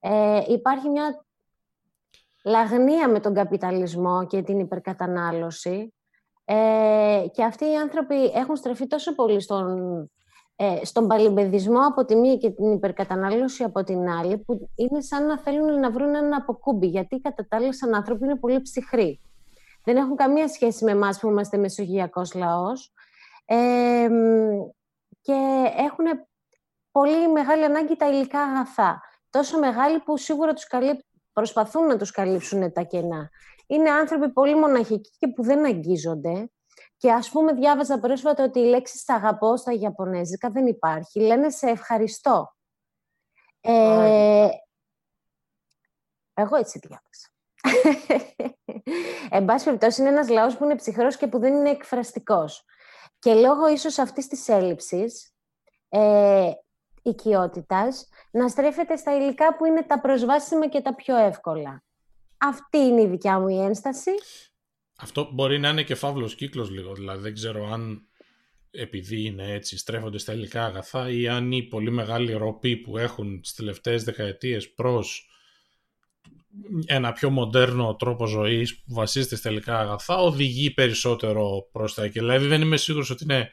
Ε, 0.00 0.42
υπάρχει 0.46 0.88
μια 0.88 1.24
λαγνία 2.44 3.08
με 3.08 3.20
τον 3.20 3.34
καπιταλισμό 3.34 4.26
και 4.26 4.42
την 4.42 4.58
υπερκατανάλωση 4.58 5.94
ε, 6.44 7.24
και 7.32 7.44
αυτοί 7.44 7.64
οι 7.64 7.76
άνθρωποι 7.76 8.24
έχουν 8.24 8.56
στρεφεί 8.56 8.86
τόσο 8.86 9.14
πολύ 9.14 9.40
στον 9.40 10.10
ε, 10.56 10.84
στον 10.84 11.06
παλιμπεδισμό 11.06 11.86
από 11.86 12.04
τη 12.04 12.16
μία 12.16 12.36
και 12.36 12.50
την 12.50 12.72
υπερκατανάλωση 12.72 13.62
από 13.62 13.84
την 13.84 14.08
άλλη, 14.08 14.38
που 14.38 14.70
είναι 14.74 15.00
σαν 15.00 15.26
να 15.26 15.38
θέλουν 15.38 15.80
να 15.80 15.90
βρουν 15.90 16.14
ένα 16.14 16.36
αποκούμπι, 16.36 16.86
γιατί 16.86 17.20
κατά 17.20 17.46
τα 17.48 17.56
άλλα 17.56 17.72
σαν 17.72 17.94
άνθρωποι 17.94 18.24
είναι 18.24 18.36
πολύ 18.36 18.62
ψυχροί. 18.62 19.20
Δεν 19.84 19.96
έχουν 19.96 20.16
καμία 20.16 20.48
σχέση 20.48 20.84
με 20.84 20.90
εμάς 20.90 21.18
που 21.18 21.28
είμαστε 21.28 21.56
μεσογειακός 21.56 22.34
λαός. 22.34 22.92
Ε, 23.44 24.08
και 25.20 25.64
έχουν 25.76 26.04
πολύ 26.90 27.32
μεγάλη 27.32 27.64
ανάγκη 27.64 27.96
τα 27.96 28.08
υλικά 28.08 28.40
αγαθά. 28.40 29.00
Τόσο 29.30 29.58
μεγάλη 29.58 29.98
που 29.98 30.16
σίγουρα 30.16 30.52
τους 30.52 30.66
προσπαθούν 31.32 31.86
να 31.86 31.96
τους 31.96 32.10
καλύψουν 32.10 32.72
τα 32.72 32.82
κενά. 32.82 33.30
Είναι 33.66 33.90
άνθρωποι 33.90 34.28
πολύ 34.32 34.54
μοναχικοί 34.54 35.10
και 35.18 35.28
που 35.28 35.42
δεν 35.42 35.64
αγγίζονται 35.64 36.50
και 36.96 37.12
ας 37.12 37.30
πούμε 37.30 37.52
διάβαζα 37.52 37.98
πρόσφατα 38.00 38.44
ότι 38.44 38.58
η 38.58 38.64
λέξη 38.64 38.98
«σ' 38.98 39.08
αγαπώ» 39.08 39.56
στα 39.56 39.72
Ιαπωνέζικα 39.72 40.50
δεν 40.50 40.66
υπάρχει. 40.66 41.20
Λένε 41.20 41.50
«σε 41.50 41.66
ευχαριστώ». 41.66 42.54
Ε, 43.60 44.48
εγώ 46.34 46.56
έτσι 46.56 46.78
διάβασα. 46.78 47.28
Εν 49.30 49.44
πάση 49.44 49.64
περιπτώσει, 49.64 50.00
είναι 50.00 50.10
ένας 50.10 50.28
λαός 50.28 50.56
που 50.56 50.64
είναι 50.64 50.74
ψυχρός 50.74 51.16
και 51.16 51.26
που 51.26 51.38
δεν 51.38 51.54
είναι 51.54 51.70
εκφραστικός. 51.70 52.64
Και 53.18 53.34
λόγω 53.34 53.68
ίσως 53.68 53.98
αυτής 53.98 54.26
της 54.26 54.48
έλλειψης 54.48 55.34
ε, 55.88 56.50
οικειότητας, 57.02 58.08
να 58.30 58.48
στρέφεται 58.48 58.96
στα 58.96 59.16
υλικά 59.16 59.56
που 59.56 59.64
είναι 59.64 59.82
τα 59.82 60.00
προσβάσιμα 60.00 60.68
και 60.68 60.80
τα 60.80 60.94
πιο 60.94 61.16
εύκολα. 61.16 61.82
Αυτή 62.38 62.78
είναι 62.78 63.02
η 63.02 63.06
δικιά 63.06 63.40
μου 63.40 63.48
η 63.48 63.60
ένσταση. 63.60 64.10
Αυτό 64.96 65.30
μπορεί 65.32 65.58
να 65.58 65.68
είναι 65.68 65.82
και 65.82 65.94
φαύλος 65.94 66.34
κύκλος 66.34 66.70
λίγο, 66.70 66.94
δηλαδή 66.94 67.22
δεν 67.22 67.34
ξέρω 67.34 67.72
αν 67.72 68.08
επειδή 68.70 69.24
είναι 69.24 69.52
έτσι 69.52 69.78
στρέφονται 69.78 70.18
στα 70.18 70.32
υλικά 70.32 70.64
αγαθά 70.64 71.10
ή 71.10 71.28
αν 71.28 71.52
η 71.52 71.62
πολύ 71.62 71.90
μεγάλη 71.90 72.32
ροπή 72.32 72.76
που 72.76 72.98
έχουν 72.98 73.40
τις 73.40 73.54
τελευταίες 73.54 74.04
δεκαετίες 74.04 74.72
προς 74.72 75.28
ένα 76.86 77.12
πιο 77.12 77.30
μοντέρνο 77.30 77.96
τρόπο 77.96 78.26
ζωής 78.26 78.76
που 78.76 78.94
βασίζεται 78.94 79.36
στα 79.36 79.50
υλικά 79.50 79.78
αγαθά 79.78 80.16
οδηγεί 80.16 80.70
περισσότερο 80.70 81.68
προς 81.72 81.94
τα 81.94 82.04
εκεί. 82.04 82.18
Δηλαδή 82.18 82.46
δεν 82.46 82.62
είμαι 82.62 82.76
σίγουρος 82.76 83.10
ότι 83.10 83.24
είναι 83.24 83.50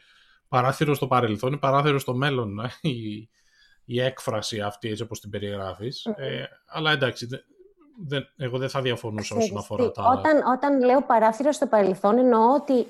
παράθυρο 0.48 0.94
στο 0.94 1.08
παρελθόν 1.08 1.54
ή 1.54 1.58
παράθυρο 1.58 2.00
στο 2.00 2.16
μέλλον 2.16 2.60
η, 2.82 3.30
η 3.86 4.00
έκφραση 4.02 4.60
αυτή 4.60 4.90
έτσι 4.90 5.04
όπως 5.04 5.20
την 5.20 5.30
περιγράφεις. 5.30 6.06
Ε, 6.06 6.48
αλλά 6.66 6.92
εντάξει, 6.92 7.28
δεν, 8.08 8.28
εγώ 8.38 8.58
δεν 8.58 8.70
θα 8.70 8.82
διαφωνούσα 8.82 9.36
όσον 9.36 9.58
αφορά 9.58 9.92
τα... 9.92 10.04
Όταν, 10.04 10.44
όταν 10.54 10.84
λέω 10.84 11.02
παράθυρο 11.02 11.52
στο 11.52 11.68
παρελθόν, 11.68 12.18
εννοώ 12.18 12.54
ότι 12.54 12.88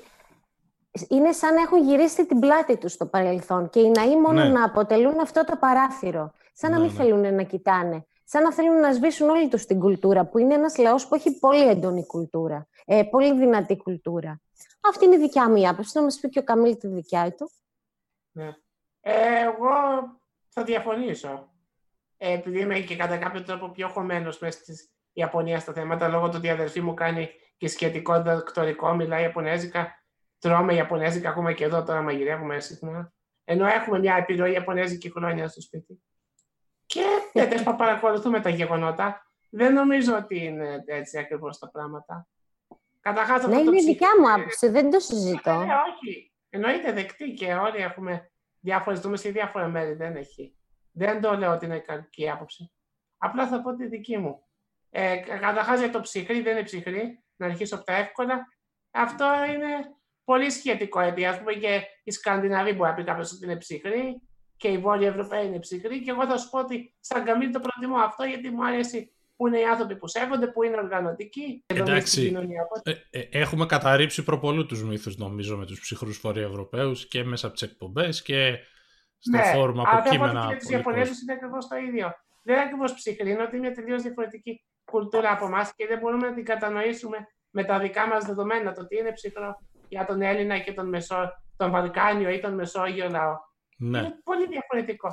είναι 1.08 1.32
σαν 1.32 1.54
να 1.54 1.60
έχουν 1.60 1.82
γυρίσει 1.82 2.26
την 2.26 2.38
πλάτη 2.38 2.76
τους 2.76 2.92
στο 2.92 3.06
παρελθόν 3.06 3.70
και 3.70 3.80
οι 3.80 3.90
ναοί 3.90 4.16
μόνο 4.16 4.42
ναι. 4.42 4.48
να 4.48 4.64
αποτελούν 4.64 5.20
αυτό 5.20 5.44
το 5.44 5.56
παράθυρο. 5.56 6.32
Σαν 6.52 6.70
να 6.70 6.78
ναι, 6.78 6.84
μην 6.84 6.92
ναι. 6.96 7.02
θέλουν 7.02 7.34
να 7.34 7.42
κοιτάνε. 7.42 8.06
Σαν 8.24 8.42
να 8.42 8.52
θέλουν 8.52 8.80
να 8.80 8.92
σβήσουν 8.92 9.28
όλοι 9.28 9.48
τους 9.48 9.64
την 9.64 9.80
κουλτούρα, 9.80 10.24
που 10.24 10.38
είναι 10.38 10.54
ένας 10.54 10.76
λαός 10.76 11.08
που 11.08 11.14
έχει 11.14 11.38
πολύ 11.38 11.68
έντονη 11.68 12.06
κουλτούρα. 12.06 12.66
Ε, 12.84 13.02
πολύ 13.02 13.38
δυνατή 13.38 13.76
κουλτούρα. 13.76 14.40
Αυτή 14.80 15.04
είναι 15.04 15.14
η 15.14 15.18
δικιά 15.18 15.50
μου 15.50 15.68
άποψη. 15.68 15.98
Να 15.98 16.02
μας 16.02 16.18
πει 16.20 16.28
και 16.28 16.38
ο 16.38 16.42
Καμίλ 16.42 16.76
τη 16.76 16.86
δικιά 16.86 17.34
του. 17.34 17.50
Ναι. 18.32 18.56
Ε, 19.00 19.42
εγώ 19.42 19.70
θα 20.48 20.64
διαφωνήσω. 20.64 21.50
Ε, 22.16 22.32
επειδή 22.32 22.60
είμαι 22.60 22.80
και 22.80 22.96
κατά 22.96 23.16
κάποιο 23.16 23.42
τρόπο 23.42 23.68
πιο 23.68 23.88
χωμένος 23.88 24.38
μέσα 24.38 24.58
στις 24.58 24.90
Ιαπωνία 25.12 25.58
στα 25.58 25.72
θέματα, 25.72 26.08
λόγω 26.08 26.28
του 26.28 26.34
ότι 26.36 26.46
η 26.46 26.50
αδερφή 26.50 26.80
μου 26.80 26.94
κάνει 26.94 27.30
και 27.56 27.68
σχετικό 27.68 28.22
δοκτορικό, 28.22 28.94
μιλάει 28.94 29.22
Ιαπωνέζικα, 29.22 30.04
τρώμε 30.38 30.74
Ιαπωνέζικα, 30.74 31.28
ακόμα 31.28 31.52
και 31.52 31.64
εδώ 31.64 31.82
τώρα 31.82 32.02
μαγειρεύουμε 32.02 32.60
συχνά. 32.60 33.12
Ενώ 33.44 33.66
έχουμε 33.66 33.98
μια 33.98 34.16
επιρροή 34.16 34.52
Ιαπωνέζικη 34.52 35.10
χρόνια 35.10 35.48
στο 35.48 35.60
σπίτι. 35.60 36.02
Και 36.86 37.04
τέτοιε 37.32 37.62
που 37.62 37.76
παρακολουθούμε 37.82 38.40
τα 38.40 38.48
γεγονότα, 38.48 39.26
δεν 39.50 39.72
νομίζω 39.72 40.16
ότι 40.16 40.44
είναι 40.44 40.82
έτσι 40.86 41.18
ακριβώς 41.18 41.58
τα 41.58 41.70
πράγματα. 41.70 42.26
Καταρχάς, 43.00 43.36
αυτό 43.36 43.48
ναι, 43.48 43.60
είναι 43.60 43.80
η 43.80 43.84
δικιά 43.84 44.08
μου 44.20 44.32
άποψη, 44.32 44.68
δεν 44.68 44.90
το 44.90 45.00
συζητώ. 45.00 45.58
Ναι, 45.58 45.74
όχι. 45.74 46.32
Εννοείται 46.48 46.92
δεκτή 46.92 47.32
και 47.32 47.54
όλοι 47.54 47.76
έχουμε 47.76 48.30
διάφορες 48.60 49.00
δούμε 49.00 49.16
σε 49.16 49.30
διάφορα 49.30 49.68
μέρη. 49.68 49.92
Δεν 49.92 50.16
έχει. 50.16 50.56
Δεν 50.92 51.20
το 51.20 51.36
λέω 51.36 51.52
ότι 51.52 51.64
είναι 51.64 51.78
κακή 51.78 52.30
άποψη. 52.30 52.72
Απλά 53.18 53.48
θα 53.48 53.62
πω 53.62 53.74
τη 53.74 53.86
δική 53.86 54.18
μου. 54.18 54.46
Ε, 54.94 55.16
Καταρχάς 55.16 55.78
για 55.78 55.90
το 55.90 56.00
ψυχρή, 56.00 56.40
δεν 56.40 56.52
είναι 56.52 56.64
ψυχρή, 56.64 57.22
να 57.36 57.46
αρχίσω 57.46 57.74
από 57.74 57.84
τα 57.84 57.96
εύκολα. 57.96 58.46
Αυτό 58.90 59.26
είναι 59.48 59.68
πολύ 60.24 60.50
σχετικό. 60.50 61.02
Γιατί 61.02 61.24
ας 61.24 61.38
πούμε 61.38 61.52
και 61.52 61.82
η 62.04 62.10
Σκανδιναβοί 62.10 62.72
μπορεί 62.72 62.90
να 62.90 62.96
πει 62.96 63.04
κάποιος 63.04 63.32
ότι 63.32 63.44
είναι 63.44 63.56
ψυχρή 63.56 64.20
και 64.56 64.68
οι 64.68 64.78
Βόρειοι 64.78 65.06
Ευρωπαίοι 65.06 65.46
είναι 65.46 65.58
ψυχροί. 65.58 66.02
Και 66.02 66.10
εγώ 66.10 66.26
θα 66.26 66.36
σου 66.36 66.50
πω 66.50 66.58
ότι 66.58 66.94
σαν 67.00 67.24
καμίλ 67.24 67.50
το 67.50 67.60
προτιμώ 67.60 67.96
αυτό 67.96 68.24
γιατί 68.24 68.50
μου 68.50 68.66
αρέσει 68.66 69.12
που 69.36 69.46
είναι 69.46 69.58
οι 69.58 69.64
άνθρωποι 69.64 69.96
που 69.96 70.08
σέβονται, 70.08 70.46
που 70.46 70.62
είναι 70.62 70.76
οργανωτικοί. 70.76 71.64
Εντάξει, 71.66 72.34
ε, 72.82 72.92
ε, 73.10 73.28
έχουμε 73.30 73.66
καταρρύψει 73.66 74.22
προπολού 74.22 74.66
τους 74.66 74.84
μύθους 74.84 75.16
νομίζω 75.16 75.56
με 75.56 75.66
τους 75.66 75.80
ψυχρούς 75.80 76.18
Βόρειοι 76.18 76.44
Ευρωπαίου 76.46 76.92
και 77.08 77.24
μέσα 77.24 77.46
από 77.46 77.54
τις 77.56 77.68
εκπομπές 77.70 78.22
και 78.22 78.58
στα 79.18 79.38
ναι, 79.38 79.52
φόρμα 79.52 79.82
από 79.86 80.10
κείμενα. 80.10 80.42
Αλλά 80.42 80.56
τους 80.56 80.68
Ιαπωνέζου 80.68 81.12
είναι 81.22 81.32
ακριβώς 81.32 81.68
το 81.68 81.76
ίδιο. 81.76 82.14
Δεν 82.42 82.54
είναι 82.54 82.64
ακριβώς 82.64 82.94
ψυχρή, 82.94 83.30
είναι 83.30 83.42
ότι 83.42 83.56
είναι 83.56 83.70
τελείως 83.70 84.02
διαφορετική 84.02 84.64
κουλτούρα 84.92 85.32
από 85.32 85.44
εμάς 85.46 85.74
και 85.74 85.86
δεν 85.86 85.98
μπορούμε 85.98 86.28
να 86.28 86.34
την 86.34 86.44
κατανοήσουμε 86.44 87.26
με 87.50 87.64
τα 87.64 87.78
δικά 87.78 88.06
μας 88.06 88.24
δεδομένα. 88.24 88.72
Το 88.72 88.86
τι 88.86 88.96
είναι 88.96 89.12
ψυχρό 89.12 89.58
για 89.88 90.04
τον 90.04 90.22
Έλληνα 90.22 90.58
και 90.58 90.72
τον, 90.72 90.88
Μεσό, 90.88 91.32
τον 91.56 91.70
Βαλκάνιο 91.70 92.30
ή 92.30 92.40
τον 92.40 92.54
Μεσόγειο 92.54 93.08
λαό. 93.08 93.36
Ναι. 93.78 93.98
Είναι 93.98 94.20
πολύ 94.24 94.46
διαφορετικό. 94.46 95.08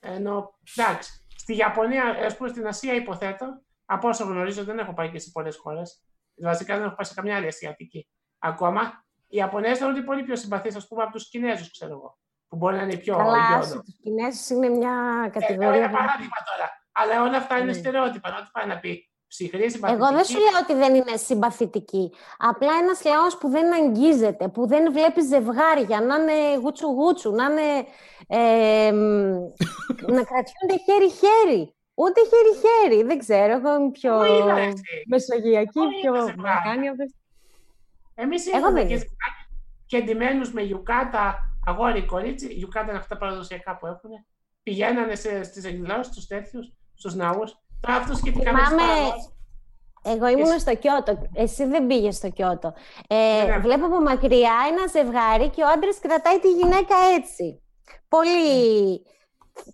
Ενώ, 0.00 0.58
εντάξει, 0.76 1.24
στη 1.36 1.56
Ιαπωνία, 1.56 2.04
ας 2.26 2.36
πούμε 2.36 2.48
στην 2.48 2.66
Ασία 2.66 2.94
υποθέτω, 2.94 3.46
από 3.84 4.08
όσο 4.08 4.24
γνωρίζω 4.24 4.64
δεν 4.64 4.78
έχω 4.78 4.92
πάει 4.92 5.10
και 5.10 5.18
σε 5.18 5.30
πολλές 5.32 5.56
χώρες. 5.56 6.04
Βασικά 6.42 6.76
δεν 6.76 6.84
έχω 6.86 6.94
πάει 6.94 7.04
σε 7.06 7.14
καμιά 7.14 7.36
άλλη 7.36 7.46
Ασιατική. 7.46 8.08
Ακόμα, 8.38 9.04
οι 9.28 9.36
Ιαπωνέζοι 9.36 9.74
θεωρούνται 9.74 10.02
πολύ 10.02 10.22
πιο 10.22 10.36
συμπαθείς, 10.36 10.76
ας 10.76 10.88
πούμε, 10.88 11.02
από 11.02 11.12
τους 11.12 11.28
Κινέζους, 11.28 11.70
ξέρω 11.70 11.92
εγώ. 11.92 12.18
Που 12.48 12.56
μπορεί 12.56 12.76
να 12.76 12.82
είναι 12.82 12.96
πιο 12.96 13.16
Καλά, 13.16 13.36
ιδιώδη. 13.44 13.80
τους 13.84 13.98
Κινέζους 14.02 14.48
είναι 14.48 14.68
μια 14.68 15.22
Ε, 15.26 15.28
κατηγορία. 15.28 15.74
ένα 15.74 15.90
παράδειγμα 15.90 16.36
τώρα. 16.50 16.70
Αλλά 16.92 17.22
όλα 17.22 17.36
αυτά 17.36 17.56
είναι 17.56 17.64
Ναι. 17.64 17.72
στερεότυπα. 17.72 18.36
Ό,τι 18.40 18.48
πάει 18.52 18.66
να 18.66 18.78
πει 18.78 19.09
ψυχρή, 19.30 19.70
συμπαθητική. 19.70 20.04
Εγώ 20.04 20.12
δεν 20.16 20.24
σου 20.24 20.38
λέω 20.38 20.58
ότι 20.62 20.74
δεν 20.74 20.94
είναι 20.94 21.16
συμπαθητική. 21.16 22.12
Απλά 22.38 22.72
ένας 22.82 23.04
λαός 23.04 23.36
που 23.38 23.48
δεν 23.48 23.72
αγγίζεται, 23.74 24.48
που 24.48 24.66
δεν 24.66 24.92
βλέπει 24.92 25.20
ζευγάρια, 25.22 26.00
να 26.00 26.14
είναι 26.16 26.56
γούτσου-γούτσου, 26.62 27.30
να 27.32 27.44
είναι. 27.44 27.68
ε, 28.28 28.92
μ, 28.92 28.98
να 30.16 30.22
κρατιούνται 30.30 30.76
χέρι-χέρι. 30.86 31.74
Ούτε 31.94 32.20
χέρι-χέρι. 32.30 33.06
Δεν 33.06 33.18
ξέρω. 33.18 33.52
Εγώ 33.52 33.74
είμαι 33.74 33.90
πιο 33.90 34.16
Πού 34.18 34.24
είναι 34.24 34.64
έτσι. 34.66 34.82
μεσογειακή, 35.08 35.78
Πού 35.78 35.82
είναι 35.82 36.00
πιο 36.00 36.12
τα 36.12 36.20
ζευγάρια. 36.24 36.52
Βαλκάνια. 36.64 36.94
δεν- 36.96 37.14
Εμείς 38.14 38.46
Εγώ 38.46 38.56
είχαμε 38.58 38.78
δεν 38.78 38.86
και 38.88 38.94
είμαι. 38.94 39.02
ζευγάρια 39.02 39.44
και 39.86 40.00
ντυμένου 40.00 40.50
με 40.52 40.62
γιουκάτα, 40.62 41.38
αγόρι 41.66 42.04
κορίτσι. 42.06 42.46
Γιουκάτα 42.52 42.88
είναι 42.88 42.98
αυτά 42.98 43.14
τα 43.14 43.20
παραδοσιακά 43.20 43.76
που 43.76 43.86
έχουν. 43.86 44.10
Πηγαίνανε 44.62 45.14
στις 45.42 45.64
εκδηλώσεις 45.64 46.12
του 46.14 46.26
τέτοιους, 46.28 46.72
στους 46.94 47.14
ναούς. 47.14 47.58
Τώρα 47.80 47.96
αυτό 47.96 48.14
σχετικά 48.14 48.52
με 48.52 48.58
τις 48.58 48.68
Θυμάμαι- 48.68 48.92
παραδόσεις, 48.92 49.28
Εγώ 50.02 50.26
ήμουν 50.28 50.44
Εσύ- 50.50 50.58
στο 50.60 50.74
Κιώτο. 50.76 51.28
Εσύ 51.34 51.64
δεν 51.64 51.86
πήγες 51.86 52.16
στο 52.16 52.28
Κιώτο. 52.30 52.74
Ε, 53.08 53.44
Ναι. 53.46 53.58
Βλέπω 53.58 53.86
από 53.86 54.00
μακριά 54.00 54.52
ένα 54.70 54.86
ζευγάρι 54.86 55.48
και 55.48 55.62
ο 55.62 55.66
άντρας 55.66 55.98
κρατάει 55.98 56.38
τη 56.38 56.50
γυναίκα 56.52 56.94
έτσι. 57.16 57.62
Πολύ 58.08 59.02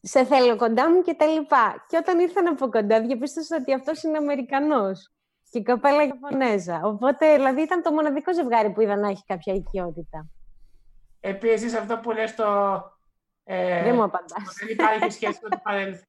σε 0.03 0.25
θέλω 0.25 0.57
κοντά 0.57 0.91
μου 0.91 1.03
και 1.03 1.15
τα 1.15 1.27
λοιπά. 1.27 1.85
Και 1.89 1.97
όταν 1.97 2.19
ήρθαν 2.19 2.47
από 2.47 2.69
κοντά 2.69 3.01
διαπίστωσα 3.01 3.57
ότι 3.61 3.73
αυτός 3.75 4.03
είναι 4.03 4.17
Αμερικανός 4.19 5.11
και 5.51 5.59
η 5.59 5.63
κοπέλα 5.63 6.03
Ιαπωνέζα. 6.05 6.81
Οπότε, 6.85 7.35
δηλαδή, 7.35 7.63
ήταν 7.63 7.83
το 7.83 7.93
μοναδικό 7.93 8.35
ζευγάρι 8.35 8.71
που 8.71 8.81
είδα 8.81 8.97
να 8.97 9.09
έχει 9.09 9.23
κάποια 9.27 9.55
οικειότητα. 9.55 10.27
Επίσης 11.21 11.75
αυτό 11.75 11.99
που 11.99 12.11
λες 12.11 12.35
το... 12.35 12.45
Ε, 13.45 13.83
δεν 13.83 13.95
μου 13.95 14.03
απαντάς. 14.03 14.55
δεν 14.61 14.69
υπάρχει 14.69 15.11
σχέση 15.11 15.39
με 15.43 15.49
το 15.49 15.61
παρελθόν. 15.63 16.05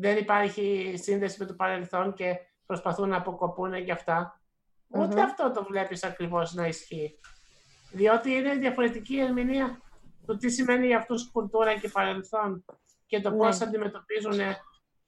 Δεν 0.00 0.16
υπάρχει 0.16 0.94
σύνδεση 0.96 1.36
με 1.38 1.46
το 1.46 1.54
παρελθόν 1.54 2.14
και 2.14 2.36
προσπαθούν 2.66 3.08
να 3.08 3.16
αποκοπούν 3.16 3.84
και 3.84 3.92
αυτά. 3.92 4.40
Ούτε 4.88 5.06
Μμμ. 5.14 5.18
αυτό 5.18 5.50
το 5.52 5.64
βλέπεις 5.64 6.04
ακριβώς 6.04 6.54
να 6.54 6.66
ισχύει. 6.66 7.18
Διότι 7.92 8.30
είναι 8.32 8.54
διαφορετική 8.54 9.14
η 9.14 9.20
ερμηνεία 9.20 9.80
του 10.26 10.36
τι 10.36 10.50
σημαίνει 10.50 10.86
για 10.86 10.96
αυτούς 10.98 11.30
κουλτούρα 11.30 11.78
και 11.78 11.88
παρελθόν 11.88 12.64
και 13.06 13.20
το 13.20 13.30
Ναι. 13.30 13.36
πώς 13.36 13.60
αντιμετωπίζουν 13.60 14.38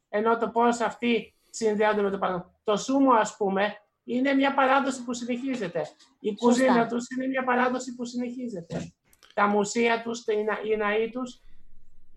ενώ 0.09 0.37
το 0.39 0.49
πώς 0.49 0.81
αυτοί 0.81 1.35
συνδέονται 1.51 2.03
με 2.03 2.11
το 2.11 2.19
παρελθόν. 2.19 2.55
Το 2.65 2.77
σούμο 2.77 3.13
ας 3.13 3.37
πούμε 3.37 3.75
είναι 4.05 4.33
μια 4.33 4.55
παράδοση 4.55 5.05
που 5.05 5.15
συνεχίζεται. 5.15 5.87
Η 6.21 6.35
κουζίνα 6.35 6.87
τους 6.87 7.07
είναι 7.11 7.27
μια 7.27 7.45
παράδοση 7.45 7.95
που 7.95 8.05
συνεχίζεται. 8.05 8.93
Τα 9.35 9.47
μουσεία 9.47 10.03
τους, 10.03 10.25
τα- 10.25 10.33
οι 10.33 10.45
να- 10.45 10.61
οι 10.65 10.77
ναοί 10.77 11.11
τους. 11.11 11.41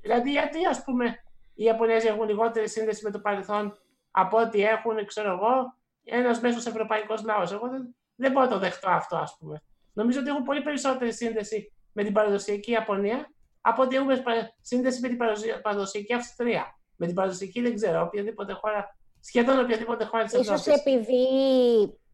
Δηλαδή 0.02 0.32
γιατί 0.32 0.66
ας 0.66 0.84
πούμε 0.84 1.24
οι 1.54 1.64
Ιαπωνέζοι 1.64 2.08
έχουν 2.08 2.28
λιγότερη 2.28 2.70
σύνδεση 2.70 3.04
με 3.04 3.12
το 3.12 3.20
παρελθόν 3.20 3.78
από 4.12 4.38
ό,τι 4.38 4.64
έχουν, 4.64 5.06
ξέρω 5.06 5.32
εγώ, 5.32 5.78
ένας 6.04 6.40
μέσος 6.42 6.66
ευρωπαϊκός 6.66 7.24
λαός. 7.24 7.52
Εγώ 7.52 7.70
δεν, 7.70 7.96
δεν 8.16 8.32
μπορώ 8.32 8.46
να 8.46 8.52
το 8.52 8.60
δεχτώ 8.60 8.90
αυτό, 8.90 9.16
ας 9.18 9.38
πούμε. 9.40 9.64
Νομίζω 9.94 10.20
ότι 10.20 10.30
έχουν 10.30 10.44
πολύ 10.44 10.62
περισσότερη 10.62 11.14
σύνδεση 11.14 11.74
με 11.92 12.04
την 12.04 12.14
παραδοσιακή 12.14 12.72
Ιαπωνία 12.72 13.32
από 13.62 13.82
ότι 13.82 13.96
έχουμε 13.96 14.18
παρα- 14.18 14.56
σύνδεση 14.62 15.00
με 15.02 15.08
την 15.08 15.18
παραδοσια- 15.18 15.62
παραδοσιακή 15.62 16.14
Αυστρία. 16.14 16.78
Με 16.96 17.06
την 17.06 17.16
παραδοσιακή 17.16 17.62
δεν 17.62 17.76
ξέρω, 17.76 18.02
οποιαδήποτε 18.02 18.54
χώρα, 18.54 18.98
σχεδόν 19.20 19.60
οποιαδήποτε 19.60 20.04
χώρα 20.06 20.24
της 20.24 20.34
Ίσως 20.34 20.48
Ευρώπης. 20.68 20.82
επειδή 20.82 21.24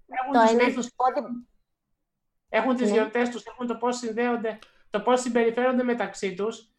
Έχουν 0.07 0.33
το 0.33 0.39
τους 0.39 0.51
ένα 0.51 0.63
μύθους, 0.65 0.87
πόδι- 0.95 1.45
έχουν 2.49 2.75
τις 2.75 2.87
Ναι. 2.87 2.93
γιορτές 2.93 3.29
τους, 3.29 3.43
έχουν 3.45 3.67
το 3.67 3.75
πώς 3.75 3.97
συνδέονται, 3.97 4.59
το 4.89 4.99
πώς 5.01 5.21
συμπεριφέρονται 5.21 5.83
μεταξύ 5.83 6.33
τους, 6.33 6.69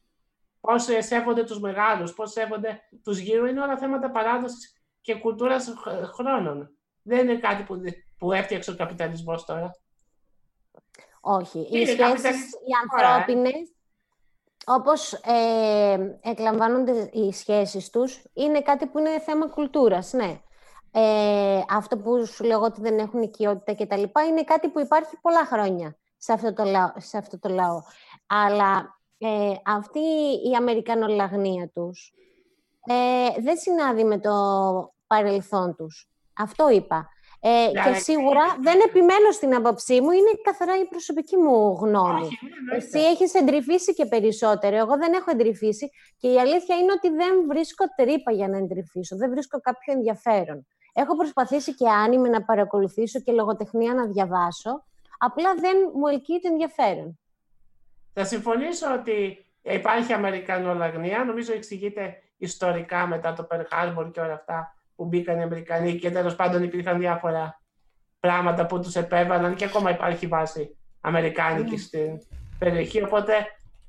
πώς 0.61 0.89
ε, 0.89 1.01
σέβονται 1.01 1.45
τους 1.45 1.61
μεγάλους, 1.61 2.15
πώς 2.15 2.33
σέβονται 2.33 2.81
τους 3.05 3.19
γύρω. 3.19 3.47
Είναι 3.47 3.61
όλα 3.61 3.79
θέματα 3.79 4.11
παράδοσης 4.11 4.73
και 5.01 5.15
κουλτούρας 5.15 5.75
χ- 5.79 6.15
χρόνων. 6.15 6.71
Δεν 7.03 7.29
είναι 7.29 7.39
κάτι 7.39 7.63
που, 7.63 7.81
που 8.19 8.33
έφτιαξε 8.33 8.71
ο 8.71 8.77
καπιταλισμός 8.77 9.45
τώρα. 9.45 9.71
Όχι. 11.21 11.59
Οι 11.59 11.69
Είναι 11.71 11.85
σχέσεις 11.85 11.97
καπιταλιστική 12.07 12.65
οι 12.67 12.89
χώρα, 12.91 13.09
ε. 13.09 13.13
ανθρώπινες, 13.13 13.73
όπως 14.67 15.13
ε, 15.13 16.19
εκλαμβάνονται 16.23 17.11
οι 17.13 17.33
σχέσεις 17.33 17.91
τους, 17.91 18.23
είναι 18.33 18.63
κάτι 18.63 18.87
που 18.87 18.99
είναι 18.99 19.21
θέμα 19.21 19.49
κουλτούρας, 19.49 20.13
ναι. 20.13 20.41
Ε, 20.93 21.61
αυτό 21.71 21.99
που 21.99 22.27
σου 22.27 22.45
λέω 22.45 22.61
ότι 22.61 22.81
δεν 22.81 22.99
έχουν 22.99 23.23
οικειότητα 23.23 23.73
και 23.73 23.87
τα 23.87 23.97
λοιπά, 23.97 24.25
είναι 24.27 24.45
κάτι 24.45 24.69
που 24.69 24.81
υπάρχει 24.81 25.17
πολλά 25.21 25.45
χρόνια 25.47 25.97
σε 26.17 26.33
αυτό 26.33 26.53
το 26.53 26.65
λαό. 26.65 26.93
Σε 26.97 27.19
αυτό 27.19 27.39
το 27.39 27.49
λαό. 27.49 27.83
Αλλά 28.27 29.00
ε, 29.23 29.53
αυτή 29.67 29.99
η 30.51 30.55
αμερικανολαγνία 30.57 31.69
τους 31.75 32.13
ε, 32.87 33.41
δεν 33.41 33.57
συνάδει 33.57 34.05
με 34.05 34.19
το 34.19 34.31
παρελθόν 35.07 35.77
τους. 35.77 36.09
Αυτό 36.39 36.71
είπα. 36.71 37.09
Ε, 37.43 37.49
Ναι, 37.49 37.71
και 37.73 37.81
αλλά- 37.81 37.95
σίγουρα 38.01 38.41
δεν 38.61 38.81
επιμένω 38.89 39.31
στην 39.31 39.55
άποψή 39.55 40.01
μου, 40.01 40.11
είναι 40.11 40.31
καθαρά 40.43 40.79
η 40.81 40.85
προσωπική 40.85 41.37
μου 41.37 41.77
γνώμη. 41.81 42.21
Όχι, 42.21 42.39
ναι, 42.45 42.51
εννοείται. 42.59 42.77
Εσύ 42.99 42.99
έχεις 43.07 43.35
εντρυφήσει 43.35 43.95
και 43.95 44.07
περισσότερο. 44.07 44.77
Εγώ 44.77 44.97
δεν 44.97 45.13
έχω 45.13 45.31
εντρυφήσει 45.31 45.91
και 46.17 46.29
η 46.33 46.39
αλήθεια 46.41 46.77
είναι 46.77 46.93
ότι 46.93 47.09
δεν 47.09 47.47
βρίσκω 47.49 47.85
τρύπα 47.97 48.33
για 48.33 48.49
να 48.49 48.57
εντρυφήσω. 48.57 49.17
Δεν 49.17 49.31
βρίσκω 49.31 49.61
κάποιο 49.61 49.93
ενδιαφέρον. 49.93 50.67
Έχω 50.93 51.17
προσπαθήσει 51.17 51.75
και 51.75 51.89
άνιμε 51.89 52.29
να 52.29 52.43
παρακολουθήσω 52.45 53.21
και 53.21 53.33
λογοτεχνία 53.33 53.95
να 53.95 54.07
διαβάσω. 54.07 54.85
Απλά 55.19 55.55
δεν 55.55 55.77
μου 55.95 56.07
ελκύει 56.07 56.41
το 56.43 56.49
ενδιαφέρον. 56.51 57.19
Θα 58.13 58.25
συμφωνήσω 58.25 58.95
ότι 58.95 59.47
υπάρχει 59.63 60.13
Αμερικανολαγνία. 60.13 61.25
Νομίζω 61.25 61.53
εξηγείται 61.53 62.23
ιστορικά 62.37 63.07
μετά 63.07 63.33
το 63.33 63.47
Pearl 63.51 63.63
Harbor 63.71 64.11
και 64.13 64.21
όλα 64.21 64.33
αυτά 64.33 64.77
που 64.97 65.05
μπήκαν 65.05 65.39
οι 65.39 65.43
Αμερικανοί 65.43 65.99
και 65.99 66.11
τέλος 66.11 66.37
πάντων 66.37 66.63
υπήρχαν 66.63 66.99
διάφορα 66.99 67.63
πράγματα 68.21 68.67
που 68.67 68.81
τους 68.81 68.97
επέβαλαν 68.97 69.55
και 69.55 69.65
ακόμα 69.65 69.91
υπάρχει 69.91 70.27
βάση 70.27 70.77
Αμερικάνικη 71.01 71.77
στην 71.77 72.19
περιοχή. 72.59 73.03
Οπότε 73.03 73.33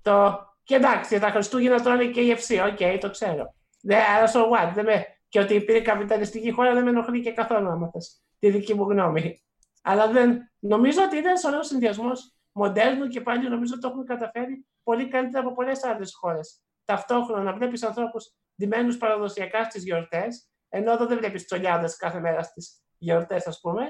το. 0.01 0.45
Και 0.63 0.75
εντάξει, 0.75 1.19
τα 1.19 1.29
Χριστούγεννα 1.29 1.81
τρώνε 1.81 2.05
KFC, 2.05 2.71
OK, 2.71 2.99
το 2.99 3.09
ξέρω. 3.09 3.53
Ναι, 3.81 3.97
αλλά 4.17 4.31
so 4.31 4.39
what, 4.39 4.71
δεν 4.73 4.85
με... 4.85 5.05
Και 5.29 5.39
ότι 5.39 5.53
υπήρχε 5.53 5.81
καπιταλιστική 5.81 6.51
χώρα 6.51 6.73
δεν 6.73 6.83
με 6.83 6.89
ενοχλεί 6.89 7.21
και 7.21 7.31
καθόλου 7.31 7.69
άμα 7.69 7.89
θες 7.89 8.21
τη 8.39 8.49
δική 8.49 8.73
μου 8.73 8.83
γνώμη. 8.89 9.41
Αλλά 9.81 10.07
δεν... 10.07 10.51
νομίζω 10.59 11.03
ότι 11.03 11.17
είναι 11.17 11.27
ένας 11.27 11.43
ωραίος 11.43 11.67
συνδυασμός 11.67 12.35
μοντέρνου 12.51 13.07
και 13.07 13.21
πάλι 13.21 13.49
νομίζω 13.49 13.73
ότι 13.73 13.81
το 13.81 13.87
έχουν 13.87 14.05
καταφέρει 14.05 14.65
πολύ 14.83 15.07
καλύτερα 15.07 15.45
από 15.45 15.55
πολλές 15.55 15.83
άλλες 15.83 16.13
χώρες. 16.13 16.61
Ταυτόχρονα 16.85 17.43
να 17.43 17.53
βλέπεις 17.53 17.83
ανθρώπους 17.83 18.33
ντυμένους 18.61 18.97
παραδοσιακά 18.97 19.63
στις 19.63 19.83
γιορτές, 19.83 20.49
ενώ 20.69 20.91
εδώ 20.91 21.05
δεν 21.05 21.17
βλέπεις 21.17 21.45
τσολιάδες 21.45 21.95
κάθε 21.95 22.19
μέρα 22.19 22.43
στις 22.43 22.81
γιορτές, 22.97 23.47
ας 23.47 23.59
πούμε. 23.59 23.81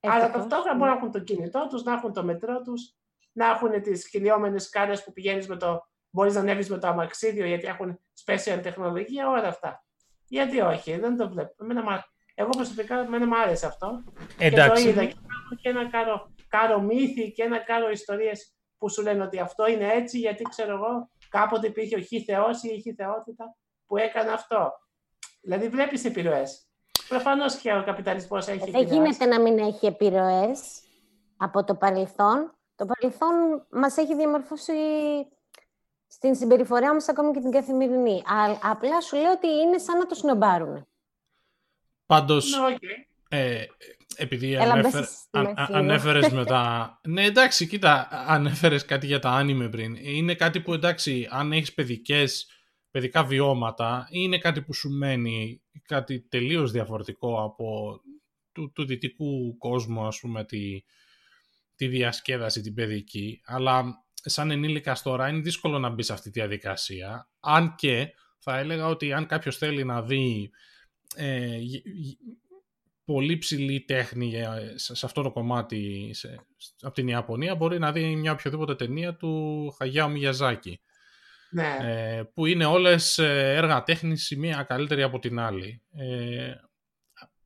Αλλά 0.00 0.14
Ευτυχώς. 0.14 0.32
ταυτόχρονα 0.40 0.78
μπορούν 0.78 0.92
να 0.92 0.98
έχουν 0.98 1.10
το 1.10 1.20
κινητό 1.20 1.66
τους, 1.70 1.82
να 1.82 1.92
έχουν 1.92 2.12
το 2.12 2.24
μετρό 2.24 2.60
τους, 2.60 2.94
να 3.32 3.46
έχουν 3.46 3.82
τις 3.82 4.08
κυλιόμενε 4.10 4.56
κάρε 4.70 4.96
που 4.96 5.12
πηγαίνεις 5.12 5.48
με 5.48 5.56
το. 5.56 5.90
Μπορείς 6.10 6.34
να 6.34 6.40
ανέβεις 6.40 6.70
με 6.70 6.78
το 6.78 6.86
αμαξίδιο 6.86 7.46
γιατί 7.46 7.66
έχουν 7.66 8.00
special 8.24 8.58
τεχνολογία, 8.62 9.28
όλα 9.28 9.48
αυτά. 9.48 9.84
Γιατί 10.26 10.60
όχι, 10.60 10.98
δεν 10.98 11.16
το 11.16 11.28
βλέπω. 11.28 11.54
Εμένα, 11.62 11.82
μ' 11.82 11.88
α- 11.88 12.04
εγώ 12.34 12.48
προσωπικά 12.48 12.98
εμένα 12.98 13.26
μου 13.26 13.36
άρεσε 13.40 13.66
αυτό. 13.66 14.02
Και 14.38 14.50
το 14.50 14.60
Εντάξει. 14.60 14.88
είδα 14.88 15.04
και 15.04 15.16
υπάρχουν 15.24 15.56
και 15.60 15.68
ένα 15.68 15.90
κάρο, 15.90 16.30
κάρο 16.52 16.80
μύθι 16.80 17.32
και 17.32 17.42
ένα 17.42 17.58
κάρο 17.58 17.90
ιστορίες 17.90 18.52
που 18.78 18.90
σου 18.90 19.02
λένε 19.02 19.22
ότι 19.22 19.38
αυτό 19.38 19.66
είναι 19.66 19.88
έτσι 19.92 20.18
γιατί 20.18 20.42
ξέρω 20.42 20.74
εγώ 20.74 21.10
κάποτε 21.28 21.66
υπήρχε 21.66 21.96
ο 21.96 22.00
χι 22.00 22.24
θεός 22.24 22.62
ή 22.62 22.68
η 22.74 22.80
χι 22.80 22.94
θεότητα 22.94 23.56
που 23.86 23.96
έκανε 23.96 24.30
αυτό. 24.32 24.72
Δηλαδή 25.40 25.68
βλέπεις 25.68 26.04
επιρροές. 26.04 26.66
Προφανώς 27.08 27.56
και 27.56 27.72
ο 27.74 27.82
καπιταλισμός 27.84 28.46
έχει 28.48 28.58
Δεν 28.58 28.68
επηρεάσει. 28.68 28.94
γίνεται 28.94 29.24
να 29.26 29.40
μην 29.40 29.58
έχει 29.58 29.86
επιρροές 29.86 30.82
από 31.36 31.64
το 31.64 31.74
παρελθόν. 31.74 32.54
Το 32.74 32.86
παρελθόν 32.86 33.66
μας 33.70 33.96
έχει 33.96 34.14
διαμορφώσει 34.16 34.72
στην 36.06 36.34
συμπεριφορά 36.34 36.92
μας 36.94 37.08
ακόμη 37.08 37.32
και 37.32 37.40
την 37.40 37.50
καθημερινή. 37.50 38.16
Α, 38.18 38.58
απλά 38.62 39.00
σου 39.00 39.16
λέω 39.16 39.32
ότι 39.32 39.46
είναι 39.48 39.78
σαν 39.78 39.98
να 39.98 40.06
το 40.06 40.14
σνομπάρουν. 40.14 40.86
Πάντως, 42.06 42.58
Ναι, 42.58 42.66
οκ. 42.74 42.82
ε, 43.28 43.64
επειδή 44.16 44.52
Έλα, 44.52 44.72
ανέφερε, 44.72 44.98
μπες 44.98 45.08
στη 45.08 45.28
αν- 45.38 45.42
μέση 45.44 45.54
αν- 45.58 45.66
λίγο. 45.68 45.78
ανέφερες 45.78 46.28
με 46.38 46.44
τα... 46.44 47.00
Ναι, 47.08 47.24
εντάξει, 47.24 47.66
κοίτα, 47.66 48.08
ανέφερες 48.26 48.84
κάτι 48.84 49.06
για 49.06 49.18
τα 49.18 49.30
άνιμε 49.30 49.68
πριν. 49.68 49.94
Είναι 50.00 50.34
κάτι 50.34 50.60
που, 50.60 50.72
εντάξει, 50.74 51.28
αν 51.30 51.52
έχεις 51.52 51.74
παιδικές, 51.74 52.46
παιδικά 52.90 53.24
βιώματα, 53.24 54.08
είναι 54.10 54.38
κάτι 54.38 54.62
που 54.62 54.74
σου 54.74 54.90
μένει 54.90 55.62
κάτι 55.86 56.20
τελείως 56.20 56.70
διαφορετικό 56.70 57.42
από 57.42 58.00
του, 58.52 58.72
του 58.72 58.84
δυτικού 58.86 59.56
κόσμου, 59.58 60.06
ας 60.06 60.18
πούμε, 60.20 60.44
τη, 60.44 60.82
τη 61.76 61.86
διασκέδαση, 61.86 62.60
την 62.60 62.74
παιδική. 62.74 63.40
Αλλά 63.44 63.84
σαν 64.14 64.50
ενήλικας 64.50 65.02
τώρα 65.02 65.28
είναι 65.28 65.40
δύσκολο 65.40 65.78
να 65.78 65.88
μπεις 65.88 66.06
σε 66.06 66.12
αυτή 66.12 66.30
τη 66.30 66.40
διαδικασία. 66.40 67.28
Αν 67.40 67.74
και 67.74 68.08
θα 68.38 68.58
έλεγα 68.58 68.86
ότι 68.86 69.12
αν 69.12 69.26
κάποιος 69.26 69.56
θέλει 69.56 69.84
να 69.84 70.02
δει 70.02 70.50
ε, 71.16 71.58
πολύ 73.04 73.38
ψηλή 73.38 73.84
τέχνη 73.84 74.34
ε, 74.34 74.46
σε 74.76 75.06
αυτό 75.06 75.22
το 75.22 75.32
κομμάτι 75.32 76.10
σε, 76.12 76.46
από 76.80 76.94
την 76.94 77.08
Ιαπωνία 77.08 77.54
μπορεί 77.54 77.78
να 77.78 77.92
δει 77.92 78.16
μια 78.16 78.32
οποιοδήποτε 78.32 78.74
ταινία 78.74 79.16
του 79.16 79.74
Χαγιάου 79.78 80.10
Μιγιαζάκη. 80.10 80.80
Ναι. 81.50 81.76
Ε, 81.80 82.22
που 82.34 82.46
είναι 82.46 82.64
όλες 82.64 83.18
ε, 83.18 83.54
έργα 83.56 83.82
τέχνης 83.82 84.30
η 84.30 84.36
μία 84.36 84.62
καλύτερη 84.62 85.02
από 85.02 85.18
την 85.18 85.38
άλλη. 85.38 85.82
Ε, 85.92 86.54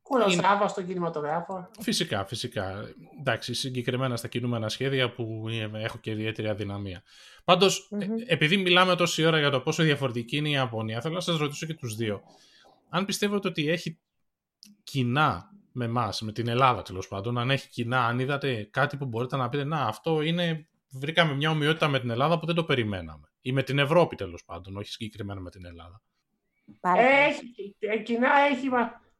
Κουροσάβα 0.01 0.53
είναι... 0.53 0.67
στον 0.67 0.87
κινηματογράφο. 0.87 1.69
Φυσικά, 1.79 2.25
φυσικά. 2.25 2.89
Εντάξει, 3.19 3.53
συγκεκριμένα 3.53 4.15
στα 4.15 4.27
κινούμενα 4.27 4.69
σχέδια 4.69 5.11
που 5.11 5.45
έχω 5.73 5.97
και 5.97 6.11
ιδιαίτερη 6.11 6.47
αδυναμία. 6.47 7.03
Πάντως, 7.43 7.89
mm-hmm. 7.91 8.05
επειδή 8.27 8.57
μιλάμε 8.57 8.95
τόση 8.95 9.25
ώρα 9.25 9.39
για 9.39 9.49
το 9.49 9.59
πόσο 9.59 9.83
διαφορετική 9.83 10.37
είναι 10.37 10.49
η 10.49 10.51
Ιαπωνία, 10.51 11.01
θέλω 11.01 11.13
να 11.13 11.19
σας 11.19 11.37
ρωτήσω 11.37 11.65
και 11.65 11.73
τους 11.73 11.95
δύο. 11.95 12.21
Αν 12.89 13.05
πιστεύετε 13.05 13.47
ότι 13.47 13.69
έχει 13.69 13.99
κοινά 14.83 15.51
με 15.71 15.85
εμάς, 15.85 16.21
με 16.21 16.31
την 16.31 16.47
Ελλάδα 16.47 16.81
τέλος 16.81 17.07
πάντων, 17.07 17.37
αν 17.37 17.49
έχει 17.49 17.69
κοινά, 17.69 18.05
αν 18.05 18.19
είδατε 18.19 18.67
κάτι 18.71 18.97
που 18.97 19.05
μπορείτε 19.05 19.37
να 19.37 19.49
πείτε, 19.49 19.63
να 19.63 19.81
αυτό 19.81 20.21
είναι, 20.21 20.67
βρήκαμε 20.89 21.35
μια 21.35 21.49
ομοιότητα 21.49 21.87
με 21.87 21.99
την 21.99 22.09
Ελλάδα 22.09 22.39
που 22.39 22.45
δεν 22.45 22.55
το 22.55 22.63
περιμέναμε. 22.63 23.31
Ή 23.41 23.51
με 23.51 23.63
την 23.63 23.79
Ευρώπη 23.79 24.15
τέλος 24.15 24.45
πάντων, 24.45 24.77
όχι 24.77 24.91
συγκεκριμένα 24.91 25.39
με 25.39 25.49
την 25.49 25.65
Ελλάδα. 25.65 26.01
Έχει, 27.27 27.75
ε, 27.79 27.97
κοινά 27.97 28.29
έχει 28.51 28.69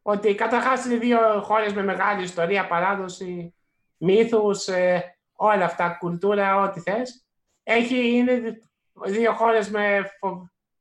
ότι 0.02 0.36
καταρχάς 0.36 0.86
είναι 0.86 0.98
δύο 0.98 1.42
χώρες 1.42 1.74
με 1.74 1.84
μεγάλη 1.84 2.24
ιστορία, 2.24 2.68
παράδοση, 2.68 3.54
μύθους, 3.98 4.68
ε, 4.68 5.18
όλα 5.32 5.66
αυτά, 5.66 5.90
κουλτούρα, 6.00 6.62
ό,τι 6.62 6.80
θες. 6.80 7.26
Έχει, 7.64 8.10
είναι 8.10 8.60
δύο 9.06 9.34
χώρες 9.34 9.70
με, 9.70 10.12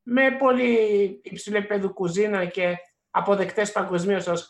με 0.02 0.36
πολύ 0.38 0.76
υψηλό 1.24 1.56
επίπεδο 1.56 1.92
κουζίνα 1.92 2.44
και 2.44 2.76
αποδεκτές 3.16 3.72
παγκοσμίως 3.72 4.48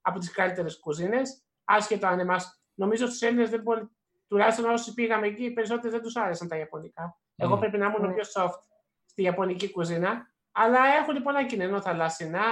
από 0.00 0.18
τις 0.18 0.30
καλύτερες 0.30 0.78
κουζίνες. 0.80 1.42
Άσχετο 1.64 2.06
αν 2.06 2.18
εμάς. 2.18 2.60
Νομίζω 2.74 3.06
στους 3.06 3.20
Έλληνες 3.20 3.50
δεν 3.50 3.62
μπορεί. 3.62 3.88
Τουλάχιστον 4.28 4.70
όσοι 4.70 4.94
πήγαμε 4.94 5.26
εκεί, 5.26 5.44
οι 5.44 5.50
περισσότεροι 5.50 5.92
δεν 5.92 6.02
τους 6.02 6.16
άρεσαν 6.16 6.48
τα 6.48 6.56
Ιαπωνικά. 6.56 7.18
Εγώ 7.36 7.58
πρέπει 7.58 7.78
να 7.78 7.86
ήμουν 7.86 8.14
πιο 8.14 8.22
soft 8.34 8.60
στη 9.04 9.22
Ιαπωνική 9.22 9.70
κουζίνα. 9.70 10.26
Αλλά 10.52 10.78
έχουν 10.86 11.22
πολλά 11.22 11.46
κοινά, 11.46 11.80
θαλασσινά, 11.80 12.42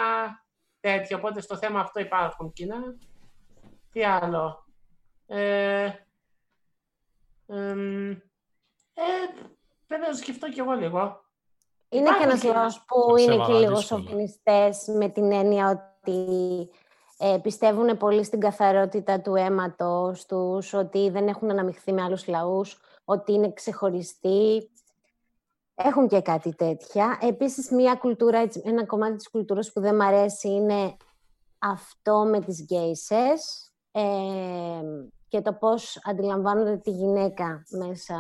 τέτοια. 0.81 1.17
Οπότε 1.17 1.41
στο 1.41 1.57
θέμα 1.57 1.81
αυτό 1.81 2.01
υπάρχουν 2.01 2.53
κοινά. 2.53 2.97
Τι 3.91 4.05
άλλο; 4.05 4.67
Ε, 5.27 5.85
ε, 5.85 5.95
πρέπει 9.87 10.03
να 10.03 10.09
το 10.09 10.17
σκεφτώ 10.17 10.51
κι 10.51 10.61
εγώ 10.61 10.73
λίγο. 10.73 11.24
Είναι 11.95 12.09
και 12.19 12.25
ένας 12.25 12.45
λόγος 12.45 12.85
που 12.87 13.17
είναι 13.17 13.45
και 13.47 13.53
λίγο 13.53 13.77
σοφινιστές 13.81 14.85
με 14.87 15.09
την 15.09 15.33
έννοια 15.33 15.69
ότι 16.05 16.69
ε, 17.19 17.39
πιστεύουν 17.43 17.97
πολύ 17.97 18.25
στην 18.25 18.41
καθαρότητα 18.41 19.21
του 19.21 19.35
αίματος 19.35 20.27
τους, 20.27 20.73
ότι 20.73 21.11
δεν 21.11 21.29
έχουν 21.29 21.51
αναμειχθεί 21.51 21.93
με 21.93 22.03
άλλους 22.03 22.27
λαούς, 22.27 22.81
ότι 23.05 23.33
είναι 23.33 23.53
ξεχωριστοί. 23.53 24.71
Έχουν 25.75 26.09
και 26.09 26.21
κάτι 26.21 26.55
τέτοια. 26.55 27.19
Επίσης, 27.21 27.71
μια 27.71 27.95
κουλτούρα, 27.95 28.49
ένα 28.63 28.87
κομμάτι 28.87 29.17
της 29.17 29.31
κουλτούρας 29.31 29.73
που 29.73 29.81
δεν 29.81 29.95
μ' 29.95 30.03
αρέσει 30.03 30.49
είναι 30.49 30.97
αυτό 31.59 32.25
με 32.25 32.41
τις 32.41 32.63
γκέισες 32.63 33.73
ε, 33.93 34.03
και 35.29 35.41
το 35.41 35.53
πώς 35.53 35.99
αντιλαμβάνονται 36.05 36.77
τη 36.77 36.91
γυναίκα 36.91 37.65
μέσα 37.71 38.17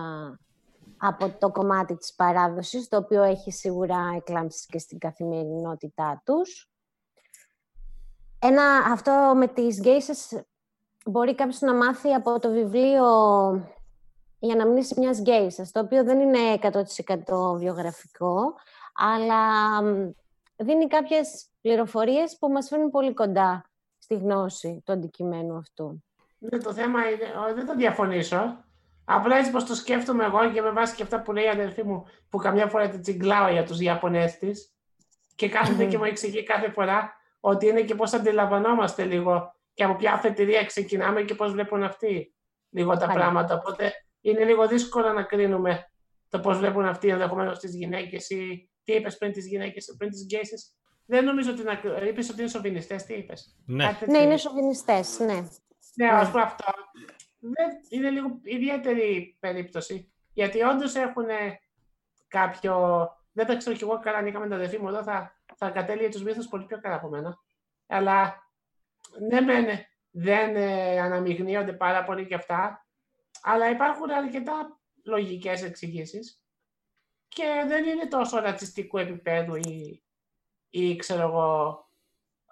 από 1.07 1.30
το 1.38 1.50
κομμάτι 1.50 1.96
της 1.96 2.14
παράδοσης, 2.14 2.88
το 2.88 2.96
οποίο 2.96 3.22
έχει 3.22 3.50
σίγουρα 3.50 4.12
εκλάμψεις 4.16 4.66
και 4.66 4.78
στην 4.78 4.98
καθημερινότητά 4.98 6.22
τους. 6.24 6.70
Ένα, 8.38 8.62
αυτό 8.92 9.32
με 9.36 9.46
τις 9.46 9.80
γκέισες 9.80 10.44
μπορεί 11.05 11.34
κάποιος 11.34 11.61
να 11.61 11.74
μάθει 11.74 12.12
από 12.12 12.38
το 12.38 12.50
βιβλίο 12.50 13.07
«Η 14.38 14.50
αναμνήση 14.50 15.00
μιας 15.00 15.20
γκέισας», 15.20 15.70
το 15.70 15.80
οποίο 15.80 16.05
δεν 16.05 16.20
είναι 16.20 16.38
100% 17.28 17.57
βιογραφικό, 17.57 18.55
αλλά 18.94 19.80
δίνει 20.57 20.86
κάποιες 20.86 21.46
πληροφορίες 21.61 22.36
που 22.38 22.48
μας 22.48 22.68
φέρνουν 22.68 22.90
πολύ 22.90 23.14
κοντά 23.14 23.70
στη 23.98 24.14
γνώση 24.14 24.82
του 24.84 24.92
αντικειμένου 24.92 25.57
αυτού. 25.57 26.05
Ναι, 26.38 26.59
το 26.59 26.72
θέμα 26.72 27.11
είναι, 27.11 27.55
δεν 27.55 27.66
θα 27.66 27.74
διαφωνήσω. 27.74 28.63
Απλά 29.05 29.36
έτσι 29.36 29.50
πως 29.50 29.64
το 29.64 29.74
σκέφτομαι 29.74 30.24
εγώ 30.24 30.50
και 30.50 30.62
με 30.62 30.70
βάση 30.70 30.94
και 30.94 31.02
αυτά 31.02 31.22
που 31.22 31.32
λέει 31.32 31.44
η 31.44 31.48
αδερφή 31.48 31.82
μου, 31.82 32.07
που 32.28 32.38
καμιά 32.38 32.66
φορά 32.66 32.88
την 32.88 33.00
τσιγκλάω 33.00 33.48
για 33.48 33.64
τους 33.64 33.80
Ιαπωνές 33.80 34.38
της 34.38 34.74
και 35.34 35.48
κάθεται 35.48 35.84
και 35.84 35.98
μου 35.98 36.05
εξηγεί 36.05 36.42
κάθε 36.42 36.70
φορά 36.70 37.12
ότι 37.40 37.66
είναι 37.66 37.82
και 37.82 37.94
πώς 37.94 38.12
αντιλαμβανόμαστε 38.12 39.05
λίγο 39.05 39.55
και 39.74 39.84
από 39.84 39.94
ποια 39.94 40.12
αφετηρία 40.12 40.64
ξεκινάμε 40.64 41.22
και 41.22 41.34
πώς 41.34 41.52
βλέπουν 41.52 41.82
αυτοί 41.82 42.34
λίγο 42.70 42.96
τα 42.96 43.07
πράγματα. 43.07 43.55
Οπότε 43.55 43.92
είναι 44.20 44.44
λίγο 44.44 44.66
δύσκολο 44.66 45.12
να 45.12 45.22
κρίνουμε 45.22 45.90
το 46.28 46.40
πώς 46.40 46.59
βλέπουν 46.59 46.84
αυτοί 46.84 47.09
ενδεχομένως 47.09 47.59
τις 47.59 47.74
γυναίκες 47.74 48.30
ή 48.30 48.70
τι 48.84 48.92
είπες 48.92 49.18
πριν 49.18 49.32
τις 49.32 49.46
γυναίκες, 49.46 49.94
πριν 49.98 50.11
τις 50.11 50.22
γκέσεις. 50.24 50.74
Δεν 51.07 51.24
νομίζω 51.24 51.50
ότι 51.50 51.61
είναι... 51.61 52.09
είπες 52.09 52.30
ότι 52.30 52.40
είναι 52.40 52.50
σοβινιστές, 52.50 53.05
τι 53.05 53.14
είπες; 53.14 53.57
Ναι, 53.66 53.98
ναι 54.07 54.18
είναι 54.18 54.36
σοβινιστές, 54.36 55.18
ναι. 55.18 55.48
Ναι, 55.94 56.09
α 56.09 56.28
πούμε 56.30 56.42
αυτό. 56.42 56.64
Είναι 57.88 58.11
λίγο 58.11 58.38
ιδιαίτερη 58.42 59.36
περίπτωση. 59.40 60.12
Γιατί 60.32 60.62
όντως 60.62 60.95
έχουν 60.95 61.26
κάποιο. 62.28 63.09
Δεν 63.32 63.47
τα 63.47 63.57
ξέρω 63.57 63.76
κι 63.76 63.82
εγώ 63.82 64.01
καλά, 64.01 64.18
αν 64.18 64.26
είχαμε 64.26 64.49
τα 64.49 64.55
αδερφή 64.55 64.78
μου 64.78 64.88
εδώ, 64.88 65.03
θα, 65.03 65.40
θα 65.57 65.70
κατέληγε 65.70 66.09
τους 66.09 66.22
μύθους 66.22 66.49
πολύ 66.49 66.64
πιο 66.64 66.80
καλά 66.80 66.95
από 66.95 67.09
μένα. 67.09 67.38
Αλλά 67.86 68.42
ναι, 69.30 69.40
μεν 69.40 69.66
δεν 70.11 70.57
ε, 70.57 71.01
αναμειγνύονται 71.01 71.72
πάρα 71.72 72.05
πολύ 72.05 72.26
και 72.26 72.34
αυτά, 72.34 72.86
αλλά 73.42 73.70
υπάρχουν 73.70 74.11
αρκετά 74.11 74.80
λογικές 75.05 75.62
εξηγήσεις 75.62 76.42
και 77.28 77.64
δεν 77.66 77.84
είναι 77.84 78.07
τόσο 78.07 78.38
ρατσιστικού 78.38 78.99
επίπεδου 78.99 79.55
ή, 79.57 80.05
ή 80.70 80.97
ξέρω 80.97 81.22
εγώ, 81.22 81.78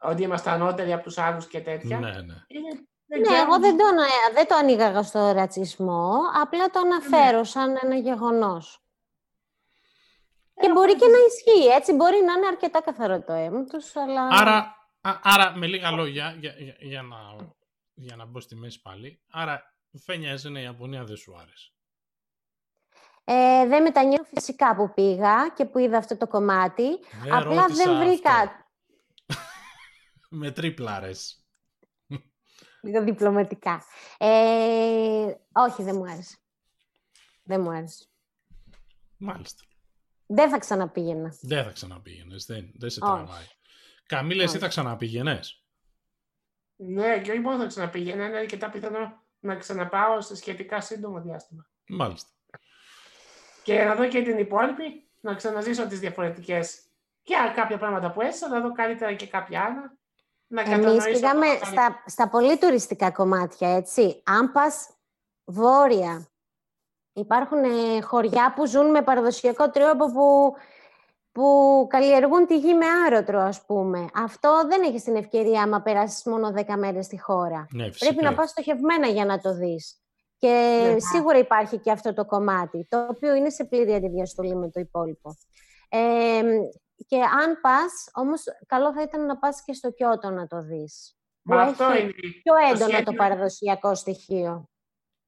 ότι 0.02 0.22
είμαστε 0.22 0.50
ανώτεροι 0.50 0.92
από 0.92 1.02
τους 1.02 1.18
άλλους 1.18 1.46
και 1.46 1.60
τέτοια. 1.60 1.98
Ναι, 1.98 2.10
ναι. 2.10 2.34
Είναι 2.46 2.86
ναι, 3.18 3.38
εγώ 3.38 3.58
δεν 3.58 3.76
το, 3.76 3.84
δεν 4.34 4.46
το 4.46 4.54
ανοίγαγα 4.54 5.02
στο 5.02 5.32
ρατσισμό, 5.32 6.18
απλά 6.42 6.70
το 6.70 6.78
αναφέρω 6.78 7.38
ναι. 7.38 7.44
σαν 7.44 7.78
ένα 7.82 7.96
γεγονός. 7.96 8.82
Και 10.60 10.72
μπορεί 10.72 10.96
και 10.96 11.06
να 11.06 11.18
ισχύει, 11.28 11.66
έτσι 11.66 11.92
μπορεί 11.92 12.16
να 12.26 12.32
είναι 12.32 12.46
αρκετά 12.46 12.82
καθαρό 12.82 13.20
το 13.22 13.32
αίμα 13.32 13.64
τους, 13.64 13.96
αλλά... 13.96 14.28
Άρα, 14.28 14.76
άρα 15.22 15.56
με 15.56 15.66
λίγα 15.66 15.90
λόγια, 15.90 16.36
για, 16.38 16.54
για, 16.78 17.02
να, 17.02 17.16
για 17.94 18.16
να 18.16 18.24
μπω 18.24 18.40
στη 18.40 18.54
μέση 18.54 18.80
πάλι, 18.82 19.22
άρα 19.30 19.62
φαίνια 20.04 20.30
εσένα 20.30 20.60
η 20.60 20.62
Ιαπωνία 20.62 21.04
δεν 21.04 21.16
σου 21.16 21.36
άρεσε. 21.40 21.72
Ε, 23.24 23.66
δεν 23.66 23.82
μετανιώ 23.82 24.24
φυσικά 24.34 24.76
που 24.76 24.92
πήγα 24.94 25.48
και 25.54 25.64
που 25.64 25.78
είδα 25.78 25.98
αυτό 25.98 26.16
το 26.16 26.26
κομμάτι. 26.26 26.88
Απλά 27.32 27.66
δεν 27.66 27.98
βρήκα... 27.98 28.66
με 30.40 30.50
τρίπλαρες 30.50 31.41
λίγο 32.82 33.02
διπλωματικά. 33.02 33.84
Ε, 34.18 35.34
όχι, 35.52 35.82
δεν 35.82 35.96
μου 35.96 36.10
άρεσε. 36.10 36.36
Δεν 37.42 37.60
μου 37.60 37.70
άρεσε. 37.70 38.06
Μάλιστα. 39.16 39.62
Δεν 40.26 40.50
θα 40.50 40.58
ξαναπήγαινα. 40.58 41.34
Δεν 41.40 41.64
θα 41.64 41.70
ξαναπήγαινες. 41.70 42.46
Δεν, 42.46 42.72
δεν 42.74 42.90
σε 42.90 43.00
τραβάει. 43.00 43.46
Καμίλα, 44.06 44.42
εσύ 44.42 44.58
θα 44.58 44.68
ξαναπήγαινες; 44.68 45.64
Ναι, 46.76 47.20
και 47.20 47.30
όχι 47.30 47.40
μόνο 47.40 47.58
θα 47.58 47.66
ξαναπήγαινα, 47.66 48.26
είναι 48.26 48.38
αρκετά 48.38 48.70
πιθανό 48.70 49.22
να 49.40 49.56
ξαναπάω 49.56 50.20
σε 50.20 50.36
σχετικά 50.36 50.80
σύντομο 50.80 51.20
διάστημα. 51.20 51.66
Μάλιστα. 51.88 52.30
Και 53.62 53.84
να 53.84 53.94
δω 53.94 54.08
και 54.08 54.22
την 54.22 54.38
υπόλοιπη, 54.38 55.08
να 55.20 55.34
ξαναζήσω 55.34 55.86
τις 55.86 56.00
διαφορετικές 56.00 56.82
και 57.22 57.34
κάποια 57.54 57.78
πράγματα 57.78 58.12
που 58.12 58.20
έζησα, 58.20 58.48
να 58.48 58.60
δω 58.60 58.72
καλύτερα 58.72 59.14
και 59.14 59.26
κάποια 59.26 59.62
άλλα 59.64 59.96
να 60.52 60.62
Εμείς 60.62 61.04
πήγαμε 61.04 61.46
στα, 61.64 62.02
στα 62.06 62.28
πολύ 62.28 62.58
τουριστικά 62.58 63.10
κομμάτια, 63.10 63.76
έτσι. 63.76 64.22
Αν 64.24 64.52
πας 64.52 64.88
βόρεια, 65.44 66.26
υπάρχουν 67.12 67.64
ε, 67.64 68.00
χωριά 68.00 68.52
που 68.56 68.66
ζουν 68.66 68.90
με 68.90 69.02
παραδοσιακό 69.02 69.70
τρόπο 69.70 70.12
που, 70.12 70.54
που 71.32 71.86
καλλιεργούν 71.88 72.46
τη 72.46 72.58
γη 72.58 72.74
με 72.74 72.86
άρωτρο, 73.06 73.40
ας 73.40 73.64
πούμε. 73.64 74.06
Αυτό 74.14 74.62
δεν 74.68 74.82
έχεις 74.82 75.02
την 75.02 75.16
ευκαιρία 75.16 75.62
άμα 75.62 75.80
περάσεις 75.80 76.24
μόνο 76.24 76.52
10 76.56 76.74
μέρες 76.76 77.04
στη 77.04 77.20
χώρα. 77.20 77.66
Ναι, 77.70 77.88
Πρέπει 77.98 78.24
να 78.24 78.34
πας 78.34 78.50
στοχευμένα 78.50 79.06
για 79.06 79.24
να 79.24 79.40
το 79.40 79.54
δεις. 79.54 79.96
Και 80.36 80.48
ναι, 80.92 81.00
σίγουρα 81.00 81.38
υπάρχει 81.38 81.78
και 81.78 81.90
αυτό 81.90 82.14
το 82.14 82.24
κομμάτι, 82.24 82.86
το 82.88 83.06
οποίο 83.10 83.34
είναι 83.34 83.50
σε 83.50 83.64
πλήρη 83.64 83.94
αντιδιαστολή 83.94 84.56
με 84.56 84.70
το 84.70 84.80
υπόλοιπο. 84.80 85.36
Ε, 85.88 86.42
και 87.06 87.16
αν 87.22 87.60
πας, 87.60 88.08
όμως 88.12 88.44
καλό 88.66 88.92
θα 88.92 89.02
ήταν 89.02 89.26
να 89.26 89.38
πας 89.38 89.62
και 89.64 89.72
στο 89.72 89.90
Κιώτο 89.90 90.30
να 90.30 90.46
το 90.46 90.62
δεις. 90.62 91.16
Μα 91.42 91.60
αυτό 91.62 91.96
είναι. 91.96 92.12
Πιο 92.42 92.54
έντονο 92.72 92.98
το, 92.98 93.02
το 93.02 93.12
παραδοσιακό 93.12 93.94
στοιχείο. 93.94 94.70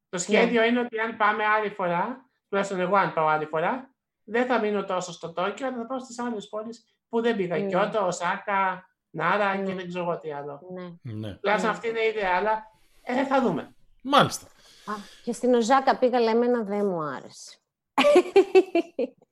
Το 0.08 0.18
σχέδιο 0.18 0.60
ναι. 0.60 0.66
είναι 0.66 0.80
ότι 0.80 0.98
αν 0.98 1.16
πάμε 1.16 1.44
άλλη 1.44 1.68
φορά, 1.68 2.30
τουλάχιστον 2.48 2.80
εγώ 2.80 2.96
αν 2.96 3.12
πάω 3.12 3.26
άλλη 3.26 3.44
φορά, 3.46 3.94
δεν 4.24 4.46
θα 4.46 4.58
μείνω 4.58 4.84
τόσο 4.84 5.12
στο 5.12 5.32
Τόκιο, 5.32 5.66
αλλά 5.66 5.76
θα 5.76 5.86
πάω 5.86 5.98
στις 5.98 6.18
άλλες 6.18 6.48
πόλεις 6.48 6.84
που 7.08 7.20
δεν 7.20 7.36
πήγα. 7.36 7.58
Ναι. 7.58 7.66
Κιώτο, 7.66 8.06
Οσάκα, 8.06 8.88
Νάρα 9.10 9.54
Ναι. 9.54 9.64
και 9.66 9.74
δεν 9.74 9.88
ξέρω 9.88 10.04
εγώ 10.04 10.18
τι 10.18 10.32
άλλο. 10.32 10.60
Ναι. 10.72 11.12
Ναι. 11.12 11.34
Τουλάχιστον 11.34 11.70
Ναι. 11.70 11.76
αυτή 11.76 11.88
είναι 11.88 12.00
η 12.00 12.08
ιδέα, 12.08 12.36
αλλά 12.36 12.62
ε, 13.02 13.26
θα 13.26 13.40
δούμε. 13.40 13.74
Μάλιστα. 14.02 14.46
Α, 14.86 14.92
και 15.24 15.32
στην 15.32 15.54
Οζάκα 15.54 15.98
πήγα, 15.98 16.16
αλλά 16.18 16.30
εμένα 16.30 16.62
δεν 16.62 16.86
μου 16.86 17.02
άρεσε. 17.02 17.58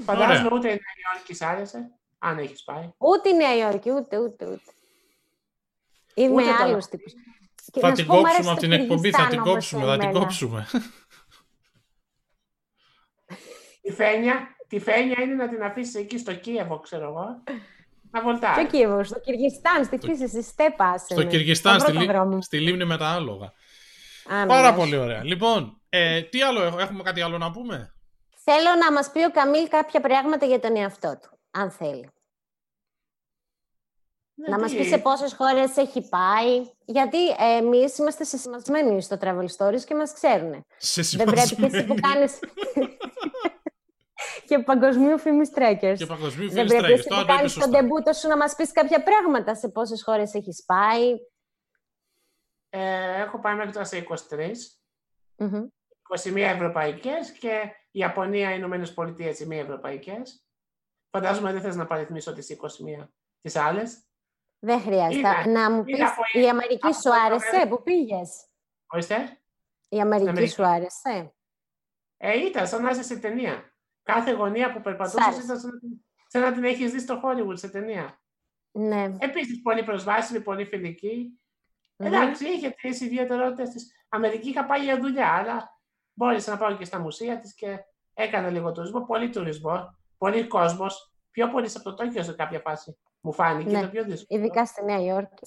Φαντάζομαι 0.00 0.48
ούτε 0.52 0.66
η 0.68 0.70
Νέα 0.70 1.14
Υόρκη 1.14 1.34
σ' 1.34 1.42
άρεσε, 1.42 1.90
αν 2.18 2.38
έχεις 2.38 2.64
πάει. 2.64 2.90
ούτε 2.98 3.28
η 3.28 3.34
Νέα 3.34 3.56
Υόρκη, 3.56 3.90
ούτε, 3.90 4.18
ούτε, 4.18 4.46
ούτε. 4.46 4.60
Είμαι 6.14 6.34
Ούτε 6.34 6.44
το 6.44 6.50
άλλος 6.62 6.68
λέω. 6.70 6.78
τύπος. 6.90 7.12
Και 7.72 7.80
Θα 7.80 7.88
να 7.88 7.94
σου 7.94 8.00
την 8.02 8.10
πω, 8.10 8.14
μ' 8.14 8.22
κόψουμε 8.22 8.34
άρεσε 8.34 8.50
από 8.50 8.60
το 8.60 8.66
την 8.66 8.72
εκπομπή, 8.72 9.10
θα 9.10 9.16
την 9.18 9.28
Κυργιστάν 9.28 9.48
όμως 9.48 9.52
κόψουμε, 9.54 9.84
θα 9.84 9.92
την 9.98 10.02
εμένα. 10.08 10.18
κόψουμε. 10.18 10.66
Τη 13.82 13.92
Φένια, 13.92 14.56
τη 14.68 14.78
Φένια 14.80 15.22
είναι 15.22 15.34
να 15.34 15.48
την 15.48 15.62
αφήσεις 15.62 15.94
εκεί 15.94 16.18
στο 16.18 16.34
Κίεβο, 16.34 16.78
ξέρω 16.78 17.08
εγώ. 17.08 17.42
Να 18.10 18.20
Στο 18.20 18.28
βολτάρει. 18.30 18.66
Κίεβο, 18.66 19.04
στο 19.04 19.20
Κυργιστάν, 19.20 19.84
στη 19.84 19.98
φύση, 19.98 20.28
στη 20.28 20.42
στέπα. 20.42 20.98
Στο 20.98 21.22
Κυργιστάν, 21.24 21.80
στη, 21.80 21.90
στη 21.90 21.98
λί- 22.06 22.42
στη 22.42 22.60
λίμνη 22.60 22.84
με 22.84 22.96
τα 22.96 23.06
άλογα. 23.08 23.52
ναι. 24.40 24.46
Πάρα 24.46 24.74
πολύ 24.74 24.96
ωραία. 24.96 25.24
Λοιπόν, 25.24 25.80
ε, 25.88 26.22
τι 26.22 26.42
άλλο 26.42 26.62
έχω, 26.62 26.78
έχουμε 26.78 27.02
κάτι 27.02 27.20
άλλο 27.20 27.38
να 27.38 27.50
πούμε; 27.50 27.93
Θέλω 28.44 28.74
να 28.74 28.92
μας 28.92 29.10
πει 29.10 29.24
ο 29.24 29.30
Καμίλ 29.30 29.68
κάποια 29.68 30.00
πράγματα 30.00 30.46
για 30.46 30.60
τον 30.60 30.76
εαυτό 30.76 31.18
του, 31.22 31.38
αν 31.50 31.70
θέλει. 31.70 32.08
Ναι, 34.36 34.48
να 34.48 34.58
μας 34.58 34.70
τι- 34.70 34.76
πει 34.76 34.84
σε 34.84 34.98
πόσες 34.98 35.34
χώρες 35.34 35.76
έχει 35.76 36.08
πάει. 36.08 36.70
Γιατί 36.84 37.28
ε, 37.28 37.56
εμείς 37.56 37.98
είμαστε 37.98 38.24
συσμασμένοι 38.24 39.02
στο 39.02 39.16
Travel 39.20 39.46
Stories 39.56 39.80
και 39.84 39.94
μας 39.94 40.12
ξέρουν. 40.12 40.66
Σε 40.76 41.02
Δεν 41.16 41.26
πρέπει 41.26 41.40
και 41.40 41.42
εσύ 41.42 41.54
που 41.54 41.68
σημασμένη. 41.68 42.00
κάνεις... 42.00 42.38
και 44.48 44.58
παγκοσμίου 44.58 45.18
φήμης 45.18 45.50
trackers. 45.54 45.94
Και 45.96 46.06
παγκοσμίου 46.06 46.50
Δεν 46.50 46.68
φίλοι 46.68 46.78
πρέπει 46.78 46.92
εσύ 46.92 47.02
στράγγες. 47.02 47.02
που 47.02 47.08
Τώρα 47.08 47.24
το 47.24 47.32
είπες 47.32 47.36
κάνεις 47.36 47.52
τον 47.52 47.62
σωστά. 47.62 47.78
τεμπούτο 47.78 48.12
σου 48.12 48.28
να 48.28 48.36
μας 48.36 48.54
πεις 48.54 48.72
κάποια 48.72 49.02
πράγματα 49.02 49.54
σε 49.54 49.68
πόσες 49.68 50.02
χώρες 50.02 50.34
έχεις 50.34 50.64
πάει. 50.66 51.14
Ε, 52.70 53.20
έχω 53.20 53.38
πάει 53.40 53.54
μέχρι 53.54 53.72
τώρα 53.72 53.84
σε 53.84 53.96
23. 53.96 54.72
Μμμ. 55.36 55.66
21 56.24 56.36
ευρωπαϊκές 56.36 57.30
και 57.32 57.48
η 57.48 57.83
Ιαπωνία, 57.96 58.50
οι 58.52 58.54
Ηνωμένες 58.58 58.94
Πολιτείες 58.94 59.40
οι 59.40 59.46
μη 59.46 59.58
ευρωπαϊκές. 59.58 60.44
Φαντάζομαι 61.10 61.52
δεν 61.52 61.60
θες 61.60 61.76
να 61.76 61.86
παριθμίσω 61.86 62.32
τις 62.32 62.48
21 62.50 63.08
τις 63.40 63.56
άλλες. 63.56 64.04
Δεν 64.58 64.80
χρειάζεται. 64.80 65.18
Είδα- 65.18 65.46
να 65.46 65.70
μου 65.70 65.82
είδα 65.86 66.04
πεις, 66.04 66.10
από- 66.10 66.40
η 66.40 66.48
Αμερική 66.48 66.86
από 66.86 66.94
σου 66.94 67.02
το 67.02 67.10
άρεσε; 67.12 67.50
κομμάτι- 67.50 67.68
που 67.70 67.82
πήγες; 67.82 68.46
Ορίστε. 68.86 69.40
Η 69.88 70.00
Αμερική 70.00 70.28
Αμερική. 70.28 70.52
σου 70.52 70.64
άρεσε; 70.66 71.34
Ε, 72.16 72.38
ήταν 72.46 72.66
σαν 72.66 72.82
να 72.82 72.90
είσαι 72.90 73.02
σε 73.02 73.16
ταινία. 73.18 73.74
Κάθε 74.02 74.32
γωνία 74.32 74.72
που 74.72 74.78
Σ' 74.78 74.82
περπατούσες 74.82 75.24
άρεσε. 75.26 75.42
ήταν 75.42 75.60
σαν 75.60 75.70
να, 75.72 75.78
την- 75.78 76.04
σαν 76.26 76.42
να 76.42 76.52
την 76.52 76.64
έχεις 76.64 76.92
δει 76.92 76.98
στο 77.00 77.20
Hollywood 77.24 77.58
σε 77.58 77.68
ταινία. 77.68 78.22
Ναι. 78.70 79.12
Επίσης 79.18 79.62
πολύ 79.62 79.84
προσβάσιμη, 79.84 80.40
πολύ 80.40 80.64
φιλική. 80.64 81.40
Μμμ. 81.96 82.06
Εντάξει, 82.06 82.44
είχε 82.48 82.70
τις 82.70 83.00
ιδιαιτερότητες 83.00 83.68
της. 83.68 83.92
Αμερική 84.08 84.48
είχα 84.48 84.64
πάει 84.66 84.84
για 84.84 85.00
δουλειά, 85.00 85.28
αλλά 85.32 85.73
μπόρεσα 86.14 86.50
να 86.50 86.56
πάω 86.56 86.76
και 86.76 86.84
στα 86.84 86.98
μουσεία 86.98 87.38
της 87.40 87.54
και 87.54 87.78
έκανα 88.14 88.50
λίγο 88.50 88.72
τουρισμό. 88.72 89.04
Πολύ 89.06 89.30
τουρισμό, 89.30 89.96
πολύ 90.18 90.46
κόσμος. 90.46 91.12
Πιο 91.30 91.48
πολύ 91.50 91.70
από 91.74 91.82
το 91.84 91.94
Τόκιο 91.94 92.22
σε 92.22 92.32
κάποια 92.32 92.60
φάση. 92.60 92.98
Μου 93.20 93.32
φάνηκε 93.32 93.70
Ναι. 93.70 93.80
το 93.80 93.88
πιο 93.88 94.04
δύσκολο. 94.04 94.40
Ειδικά 94.40 94.66
στη 94.66 94.84
Νέα 94.84 95.00
Υόρκη. 95.02 95.46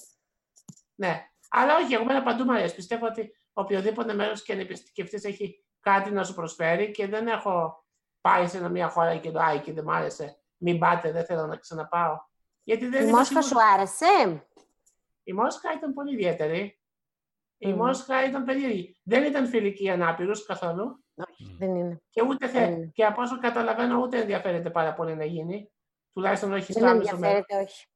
Ναι. 0.94 1.26
Αλλά 1.50 1.76
όχι, 1.76 1.94
εγώ 1.94 2.04
μένα 2.04 2.22
παντού 2.22 2.44
μου 2.44 2.52
αρέσει. 2.52 2.74
Πιστεύω 2.74 3.06
ότι 3.06 3.30
οποιοδήποτε 3.52 4.14
μέρος 4.14 4.42
και 4.42 4.54
να 4.54 4.60
επισκεφτεί 4.60 5.28
έχει 5.28 5.64
κάτι 5.80 6.10
να 6.10 6.24
σου 6.24 6.34
προσφέρει 6.34 6.90
και 6.90 7.06
δεν 7.06 7.26
έχω 7.26 7.84
πάει 8.20 8.46
σε 8.46 8.68
μια 8.68 8.88
χώρα 8.88 9.16
και 9.16 9.30
το 9.30 9.38
Άι 9.40 9.58
και 9.60 9.72
δεν 9.72 9.84
μ' 9.84 9.90
άρεσε. 9.90 10.38
Μην 10.56 10.78
πάτε, 10.78 11.12
δεν 11.12 11.24
θέλω 11.24 11.46
να 11.46 11.56
ξαναπάω. 11.56 12.16
Γιατί 12.62 12.86
δεν 12.86 13.00
Η 13.00 13.06
είμαι 13.08 13.16
Μόσχα 13.18 13.42
σίγουρος- 13.42 13.46
σου 13.48 13.74
άρεσε; 13.74 14.46
Η 15.22 15.32
Μόσχα 15.32 15.72
ήταν 15.76 15.94
πολύ 15.94 16.12
ιδιαίτερη. 16.12 16.77
Η 17.58 17.68
Μμμ. 17.68 17.76
Μόσχα 17.76 18.24
ήταν 18.24 18.44
περίεργη. 18.44 18.96
Δεν 19.04 19.24
ήταν 19.24 19.46
φιλική 19.46 19.82
για 19.82 19.92
ανάπηρου 19.92 20.32
καθόλου. 20.46 21.04
Όχι, 21.14 21.56
δεν 21.58 21.74
είναι. 21.76 22.00
Και, 22.10 22.22
ούτε 22.28 22.48
θε... 22.48 22.74
Mm. 22.76 22.88
και 22.92 23.04
από 23.04 23.22
όσο 23.22 23.38
καταλαβαίνω, 23.38 23.98
ούτε 24.00 24.20
ενδιαφέρεται 24.20 24.70
πάρα 24.70 24.94
πολύ 24.94 25.16
να 25.16 25.24
γίνει. 25.24 25.70
Τουλάχιστον 26.12 26.52
όχι 26.52 26.72
στο 26.72 26.80
Δεν 26.80 26.88
άμεσο 26.88 27.16
μέλλον. 27.18 27.36
ενδιαφέρεται, 27.36 27.64
όχι. 27.70 27.86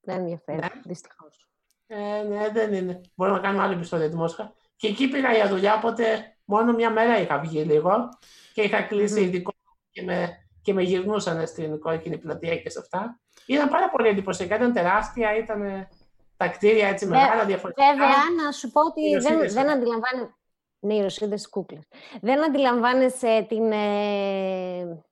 Δεν 0.00 0.18
ενδιαφέρεται, 0.18 0.66
Ναι. 0.74 0.80
δυστυχώς. 0.84 1.48
Ε, 1.86 2.22
ναι, 2.22 2.48
δεν 2.52 2.72
είναι. 2.72 3.00
Μπορούμε 3.14 3.36
να 3.36 3.42
κάνουμε 3.42 3.62
άλλο 3.64 3.72
επεισόδιο 3.72 4.08
τη 4.08 4.16
Μόσχα. 4.16 4.52
Και 4.76 4.86
εκεί 4.86 5.08
πήγα 5.08 5.32
για 5.32 5.48
δουλειά, 5.48 5.74
οπότε 5.74 6.36
μόνο 6.44 6.72
μια 6.72 6.90
μέρα 6.90 7.18
είχα 7.20 7.38
βγει 7.38 7.62
λίγο 7.62 8.08
και 8.52 8.62
είχα 8.62 8.82
κλείσει 8.82 9.20
Μμμ. 9.20 9.26
ειδικό 9.26 9.52
και 9.90 10.02
με, 10.02 10.36
και 10.62 10.72
με 10.72 10.82
γυρνούσαν 10.82 11.46
στην 11.46 11.78
κόκκινη 11.80 12.18
πλατεία 12.18 12.56
και 12.56 12.70
σε 12.70 12.78
αυτά. 12.78 13.20
Ήταν 13.46 13.68
πάρα 13.68 13.90
πολύ 13.90 14.08
εντυπωσιακά, 14.08 14.56
ήταν 14.56 14.72
τεράστια, 14.72 15.36
ήταν 15.36 15.88
τα 16.36 16.48
κτίρια 16.48 16.88
έτσι 16.88 17.06
Βε- 17.06 17.18
μεγάλα, 17.18 17.44
διαφορετικά. 17.44 17.86
Βέβαια, 17.92 18.44
να 18.44 18.52
σου 18.52 18.70
πω 18.70 18.80
ότι 18.80 19.00
Οι 19.00 19.10
δεν, 19.10 19.22
Ρωσίδες, 19.22 19.54
δεν 19.54 19.68
ε. 19.68 19.72
αντιλαμβάνεσαι... 19.72 20.34
Ναι, 20.78 20.94
οι 20.94 21.02
Ρωσίδες 21.02 21.48
κούκλες. 21.48 21.82
Δεν 22.20 22.44
αντιλαμβάνεσαι 22.44 23.46
την 23.48 23.72
ε, 23.72 25.04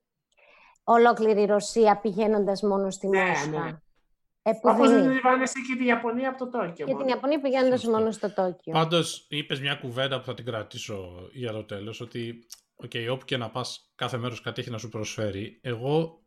ολόκληρη 0.84 1.44
Ρωσία 1.44 1.96
πηγαίνοντας 2.00 2.62
μόνο 2.62 2.90
στη 2.90 3.08
Ναι, 3.08 3.24
Μόσχα. 3.28 3.46
ναι. 3.46 3.78
Ε, 4.46 4.50
που 4.52 4.58
Όπως 4.62 4.76
δεν 4.76 4.88
δεν 4.88 4.98
είναι. 4.98 5.06
αντιλαμβάνεσαι 5.06 5.58
και 5.68 5.76
τη 5.78 5.84
Ιαπωνία 5.86 6.28
από 6.28 6.38
το 6.38 6.50
Τόκιο. 6.58 6.72
Και 6.86 6.92
μόνο. 6.92 6.98
την 6.98 7.08
Ιαπωνία 7.08 7.40
πηγαίνοντας 7.40 7.80
Σωστό. 7.80 7.96
μόνο 7.96 8.10
στο 8.10 8.32
Τόκιο. 8.34 8.72
Πάντως, 8.72 9.26
είπες 9.28 9.60
μια 9.60 9.74
κουβέντα 9.74 10.18
που 10.18 10.24
θα 10.24 10.34
την 10.34 10.44
κρατήσω 10.44 11.28
για 11.32 11.52
το 11.52 11.64
τέλος, 11.64 12.00
ότι 12.00 12.46
okay, 12.84 13.06
όπου 13.10 13.24
και 13.24 13.36
να 13.36 13.50
πας 13.50 13.92
κάθε 13.94 14.16
μέρος 14.16 14.40
κάτι 14.40 14.60
έχει 14.60 14.70
να 14.70 14.78
σου 14.78 14.88
προσφέρει. 14.88 15.58
Εγώ 15.62 16.22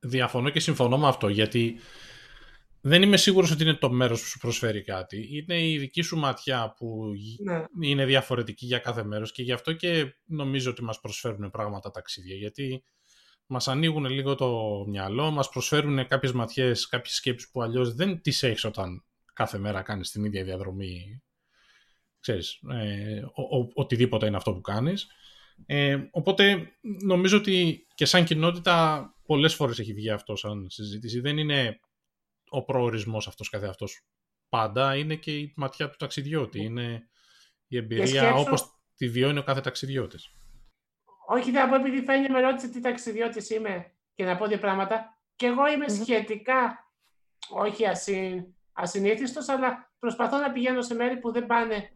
διαφωνώ 0.00 0.50
και 0.50 0.60
συμφωνώ 0.60 0.98
με 0.98 1.08
αυτό, 1.08 1.28
γιατί 1.28 1.76
δεν 2.88 3.02
είμαι 3.02 3.16
σίγουρος 3.16 3.50
ότι 3.50 3.62
είναι 3.62 3.74
το 3.74 3.90
μέρος 3.90 4.20
που 4.20 4.26
σου 4.26 4.38
προσφέρει 4.38 4.82
κάτι. 4.82 5.28
Είναι 5.30 5.68
η 5.68 5.78
δική 5.78 6.02
σου 6.02 6.16
ματιά 6.18 6.74
που 6.78 7.12
Ναι. 7.44 7.64
είναι 7.88 8.04
διαφορετική 8.04 8.66
για 8.66 8.78
κάθε 8.78 9.04
μέρος 9.04 9.32
και 9.32 9.42
γι' 9.42 9.52
αυτό 9.52 9.72
και 9.72 10.14
νομίζω 10.24 10.70
ότι 10.70 10.82
μας 10.82 11.00
προσφέρουν 11.00 11.50
πράγματα 11.50 11.90
ταξίδια, 11.90 12.34
γιατί 12.36 12.84
μας 13.46 13.68
ανοίγουν 13.68 14.04
λίγο 14.04 14.34
το 14.34 14.84
μυαλό, 14.88 15.30
μας 15.30 15.48
προσφέρουν 15.48 16.06
κάποιες 16.06 16.32
ματιές, 16.32 16.86
κάποιες 16.86 17.14
σκέψεις 17.14 17.50
που 17.50 17.62
αλλιώς 17.62 17.94
δεν 17.94 18.20
τις 18.20 18.42
έχεις 18.42 18.64
όταν 18.64 19.04
κάθε 19.32 19.58
μέρα 19.58 19.82
κάνεις 19.82 20.10
την 20.10 20.24
ίδια 20.24 20.44
διαδρομή, 20.44 21.22
ξέρεις, 22.20 22.58
ε, 22.70 23.20
ο, 23.34 23.58
ο- 23.58 23.70
οτιδήποτε 23.74 24.26
είναι 24.26 24.36
αυτό 24.36 24.52
που 24.52 24.60
κάνεις. 24.60 25.06
Ε, 25.66 25.98
οπότε 26.10 26.68
νομίζω 27.04 27.36
ότι 27.36 27.86
και 27.94 28.04
σαν 28.04 28.24
κοινότητα 28.24 29.04
πολλές 29.26 29.54
φορές 29.54 29.78
έχει 29.78 29.92
βγει 29.94 30.10
αυτό 30.10 30.36
σαν 30.36 30.66
συζήτηση. 30.68 31.20
Δεν 31.20 31.38
είναι 31.38 31.80
ο 32.48 32.64
προορισμός 32.64 33.28
αυτός 33.28 33.48
καθεαυτός 33.50 34.06
πάντα, 34.48 34.96
είναι 34.96 35.14
και 35.14 35.36
η 35.38 35.52
ματιά 35.56 35.88
του 35.90 35.96
ταξιδιώτη. 35.98 36.62
Είναι 36.62 37.08
η 37.66 37.76
εμπειρία 37.76 38.06
σκέψου- 38.06 38.46
όπως 38.46 38.80
τη 38.96 39.08
βιώνει 39.08 39.38
ο 39.38 39.42
κάθε 39.42 39.60
ταξιδιώτης. 39.60 40.30
Όχι, 41.28 41.50
θα 41.52 41.68
πω 41.68 41.74
επειδή 41.74 42.02
φαίνεται 42.02 42.32
με 42.32 42.40
ρώτησε 42.40 42.68
τι 42.68 42.80
ταξιδιώτης 42.80 43.50
είμαι 43.50 43.92
και 44.14 44.24
να 44.24 44.36
πω 44.36 44.46
δύο 44.46 44.58
πράγματα. 44.58 45.18
Και 45.36 45.46
εγώ 45.46 45.66
είμαι 45.68 45.84
Μμμ. 45.88 46.02
σχετικά, 46.02 46.90
όχι 47.48 47.86
ασυ... 47.86 48.44
ασυνήθιστος, 48.72 49.48
αλλά 49.48 49.92
προσπαθώ 49.98 50.36
να 50.38 50.52
πηγαίνω 50.52 50.82
σε 50.82 50.94
μέρη 50.94 51.16
που 51.16 51.32
δεν 51.32 51.46
πάνε 51.46 51.90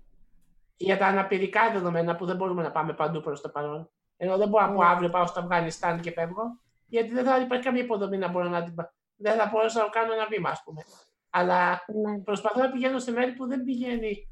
για 0.76 0.98
τα 0.98 1.06
αναπηρικά 1.06 1.70
δεδομένα 1.72 2.16
που 2.16 2.26
δεν 2.26 2.36
μπορούμε 2.36 2.62
να 2.62 2.70
πάμε 2.70 2.92
παντού 2.94 3.20
προς 3.20 3.40
το 3.40 3.48
παρόν. 3.48 3.90
Ενώ 4.16 4.36
δεν 4.36 4.48
μπορώ 4.48 4.64
από 4.64 4.82
Ναι. 4.82 4.88
αύριο 4.88 5.10
πάω 5.10 5.26
στο 5.26 5.40
Αφγανιστάν 5.40 6.00
και 6.00 6.10
φεύγω, 6.10 6.42
γιατί 6.86 7.14
δεν 7.14 7.24
θα 7.24 7.38
υπάρχει 7.40 7.64
καμία 7.64 7.82
υποδομή 7.82 8.18
να 8.18 8.28
μπορώ 8.28 8.48
να 8.48 8.64
την 8.64 8.74
πα- 8.74 8.94
Δεν 9.22 9.36
θα 9.38 9.48
μπορούσα 9.52 9.82
να 9.82 9.88
κάνω 9.88 10.12
ένα 10.12 10.26
βήμα, 10.26 10.50
ας 10.50 10.62
πούμε. 10.64 10.82
Αλλά 11.30 11.84
Ναι. 11.86 12.18
προσπαθώ 12.18 12.60
να 12.60 12.70
πηγαίνω 12.70 12.98
σε 12.98 13.10
μέρη 13.10 13.32
που 13.32 13.46
δεν 13.46 13.62
πηγαίνει 13.64 14.28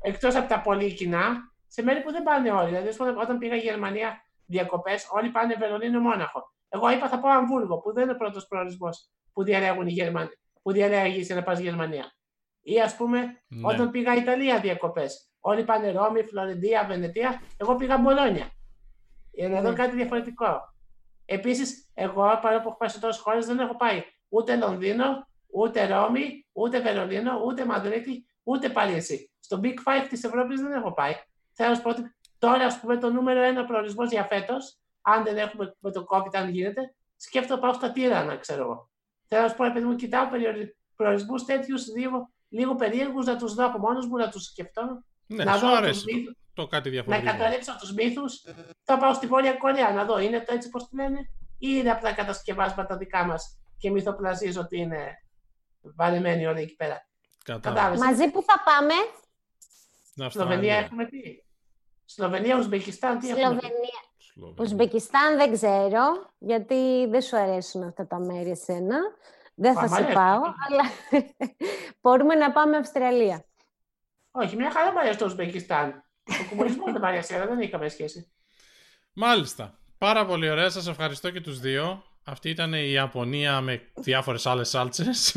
εκτός 0.00 0.34
από 0.34 0.48
τα 0.48 0.60
πολύ 0.60 0.92
κοινά, 0.94 1.52
σε 1.66 1.82
μέρη 1.82 2.00
που 2.02 2.12
δεν 2.12 2.22
πάνε 2.22 2.50
όλοι. 2.50 2.66
Δηλαδή, 2.68 2.88
ας 2.88 2.96
πούμε, 2.96 3.10
όταν 3.18 3.38
πήγα 3.38 3.56
Γερμανία 3.56 4.24
διακοπές, 4.46 5.08
όλοι 5.10 5.30
πάνε 5.30 5.54
Βερολίνο 5.54 6.00
Μόναχο. 6.00 6.52
Εγώ 6.68 6.90
είπα 6.90 7.08
θα 7.08 7.20
πάω 7.20 7.32
Αμβούργο, 7.32 7.78
που 7.78 7.92
δεν 7.92 8.02
είναι 8.02 8.12
ο 8.12 8.16
πρώτος 8.16 8.46
προορισμός 8.46 9.10
που 9.32 9.42
διαλέγουν 9.42 9.86
οι 9.86 9.92
Γερμανοί, 9.92 10.30
που 10.62 10.72
διαλέγει 10.72 11.20
για 11.20 11.34
να 11.34 11.42
πας 11.42 11.58
Γερμανία. 11.58 12.12
Ή 12.62 12.80
ας 12.80 12.96
πούμε, 12.96 13.42
Ναι. 13.48 13.72
όταν 13.72 13.90
πήγα 13.90 14.14
Ιταλία 14.14 14.60
διακοπές, 14.60 15.30
όλοι 15.40 15.64
πάνε 15.64 15.90
Ρώμη, 15.90 16.22
Φλωρεντία, 16.22 16.84
Βενετία. 16.86 17.42
Εγώ 17.56 17.74
πήγα 17.74 17.98
Μπολόνια. 17.98 18.50
Για 19.30 19.48
να 19.48 19.60
δω 19.60 19.68
Ναι. 19.70 19.74
κάτι 19.76 19.96
διαφορετικό. 19.96 20.60
Επίσης, 21.24 21.90
εγώ 21.94 22.38
παρόλο 22.42 22.60
που 22.62 22.68
έχω 22.68 22.76
πάει 22.76 22.88
σε 22.88 23.00
τόσες 23.00 23.22
χώρες, 23.22 23.46
δεν 23.46 23.58
έχω 23.58 23.76
πάει 23.76 24.02
ούτε 24.32 24.56
Λονδίνο, 24.56 25.26
ούτε 25.52 25.86
Ρώμη, 25.86 26.46
ούτε 26.52 26.80
Βερολίνο, 26.80 27.40
ούτε 27.46 27.64
Μαδρίτη, 27.64 28.26
ούτε 28.42 28.68
Παρίσι. 28.68 29.30
Στο 29.40 29.60
Big 29.62 29.74
Five 29.86 30.06
της 30.08 30.24
Ευρώπης 30.24 30.60
δεν 30.60 30.72
έχω 30.72 30.92
πάει. 30.92 31.12
Θέλω 31.52 31.68
να 31.68 31.74
σου 31.74 31.82
πω 31.82 31.90
ότι 31.90 32.14
τώρα, 32.38 32.64
ας 32.64 32.80
πούμε, 32.80 32.96
το 32.96 33.10
νούμερο 33.10 33.42
ένα 33.42 33.64
προορισμός 33.64 34.10
για 34.10 34.24
φέτος, 34.24 34.78
αν 35.02 35.24
δεν 35.24 35.36
έχουμε 35.36 35.76
με 35.78 35.90
το 35.90 36.04
COVID, 36.10 36.34
αν 36.34 36.48
γίνεται, 36.48 36.94
σκέφτομαι 37.16 37.60
πάω 37.60 37.72
στα 37.72 37.92
Τύρανα, 37.92 38.36
ξέρω 38.36 38.62
εγώ. 38.62 38.90
Θέλω 39.28 39.42
να 39.42 39.48
σου 39.48 39.56
πω, 39.56 39.64
επειδή 39.64 39.84
μου 39.84 39.94
κοιτάω 39.94 40.26
προορισμούς 40.96 41.44
τέτοιους 41.44 41.86
λίγο, 41.96 42.30
λίγο 42.48 42.74
περίεργους 42.74 43.26
να 43.26 43.36
τους 43.36 43.54
δω 43.54 43.66
από 43.66 43.78
μόνος 43.78 44.06
μου, 44.06 44.16
να 44.16 44.28
τους 44.28 44.44
σκεφτώ. 44.44 45.02
Ναι, 45.26 45.44
να 45.44 45.52
σου 45.52 45.66
δω 45.66 45.76
αρέσει. 45.76 46.04
τους 46.04 46.14
μύθους. 46.14 46.36
το 46.54 46.66
κάτι 46.66 46.88
να 46.88 46.92
διαφορετικό. 46.94 47.32
καταρρύψω 47.32 47.76
τους 47.80 47.92
μύθους, 47.92 48.44
θα 48.82 48.98
πάω 48.98 49.14
στη 49.14 49.26
Βόρεια 49.26 49.52
Κορέα 49.52 49.90
να 49.92 50.04
δω. 50.04 50.18
Είναι 50.18 50.40
το 50.40 50.54
έτσι 50.54 50.68
πώς 50.68 50.88
τη 50.88 50.96
λένε 50.96 51.18
ή 51.58 51.68
είναι 51.78 51.90
απλά 51.90 52.12
κατασκευάσματα 52.12 52.96
δικά 52.96 53.24
μας 53.24 53.61
και 53.82 53.90
μυθοπλασίζω 53.90 54.60
ότι 54.60 54.78
είναι 54.78 55.22
βαρεμένοι 55.80 56.46
όλοι 56.46 56.60
εκεί 56.60 56.74
πέρα. 56.76 57.06
Κατάλαβα. 57.44 57.68
Κατάλαβες. 57.68 58.00
Μαζί 58.00 58.30
που 58.30 58.42
θα 58.42 58.62
πάμε, 58.64 58.92
Στην 60.10 60.30
Σλοβενία 60.30 60.54
Αυστραλία. 60.56 60.76
έχουμε 60.76 61.04
πει. 61.06 61.44
Σλοβενία, 62.04 62.56
Ουσμπεκιστάν, 62.58 63.18
τι 63.18 63.28
έχουμε 63.30 63.44
πει; 63.44 63.50
Σλοβενία. 63.60 64.00
Σλοβενία. 64.18 64.62
Ουσμπεκιστάν 64.64 65.36
δεν 65.36 65.52
ξέρω, 65.52 66.30
γιατί 66.38 67.06
δεν 67.10 67.22
σου 67.22 67.36
αρέσουν 67.36 67.82
αυτά 67.82 68.06
τα 68.06 68.18
μέρη 68.18 68.50
εσένα. 68.50 68.98
Δεν 69.54 69.74
θα 69.74 69.80
Μα, 69.80 69.86
μ' 69.86 69.88
σε 69.88 69.94
αρέσει. 69.94 70.12
πάω, 70.12 70.40
αλλά 70.68 70.82
μπορούμε 72.00 72.34
να 72.34 72.52
πάμε 72.52 72.76
Αυστραλία. 72.76 73.44
Όχι, 74.30 74.56
μια 74.56 74.70
χαρά 74.70 74.92
μου 74.92 74.98
αρέσει 74.98 75.18
το 75.18 75.24
Ουσμπεκιστάν. 75.24 76.04
Ο 76.28 76.46
κομμουνισμός 76.48 76.92
δεν 76.92 77.00
μ' 77.00 77.04
αρέσει, 77.04 77.34
αλλά 77.34 77.46
δεν 77.46 77.58
έχει 77.58 77.70
καμία 77.70 77.88
σχέση. 77.90 78.32
Μάλιστα. 79.12 79.78
Πάρα 79.98 80.26
πολύ 80.26 80.50
ωραία. 80.50 80.70
Σας 80.70 80.86
ευχαριστώ 80.88 81.30
και 81.30 81.40
τους 81.40 81.60
δύο. 81.60 82.04
Αυτή 82.24 82.48
ήταν 82.50 82.72
η 82.72 82.90
Ιαπωνία 82.90 83.60
με 83.60 83.92
διάφορες 83.94 84.46
άλλες 84.46 84.68
σάλτσες. 84.68 85.36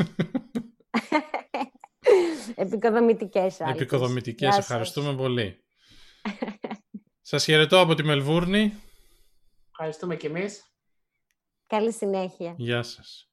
Επικοδομητικές 2.54 3.60
άλλες. 3.60 3.74
Επικοδομητικές. 3.74 4.48
Γεια 4.48 4.52
σας. 4.52 4.64
Ευχαριστούμε 4.64 5.14
πολύ. 5.14 5.64
Σας 7.20 7.44
χαιρετώ 7.44 7.80
από 7.80 7.94
τη 7.94 8.02
Μελβούρνη. 8.02 8.72
Ευχαριστούμε 9.70 10.16
κι 10.16 10.26
εμείς. 10.26 10.64
Καλή 11.66 11.92
συνέχεια. 11.92 12.54
Γεια 12.56 12.82
σας. 12.82 13.30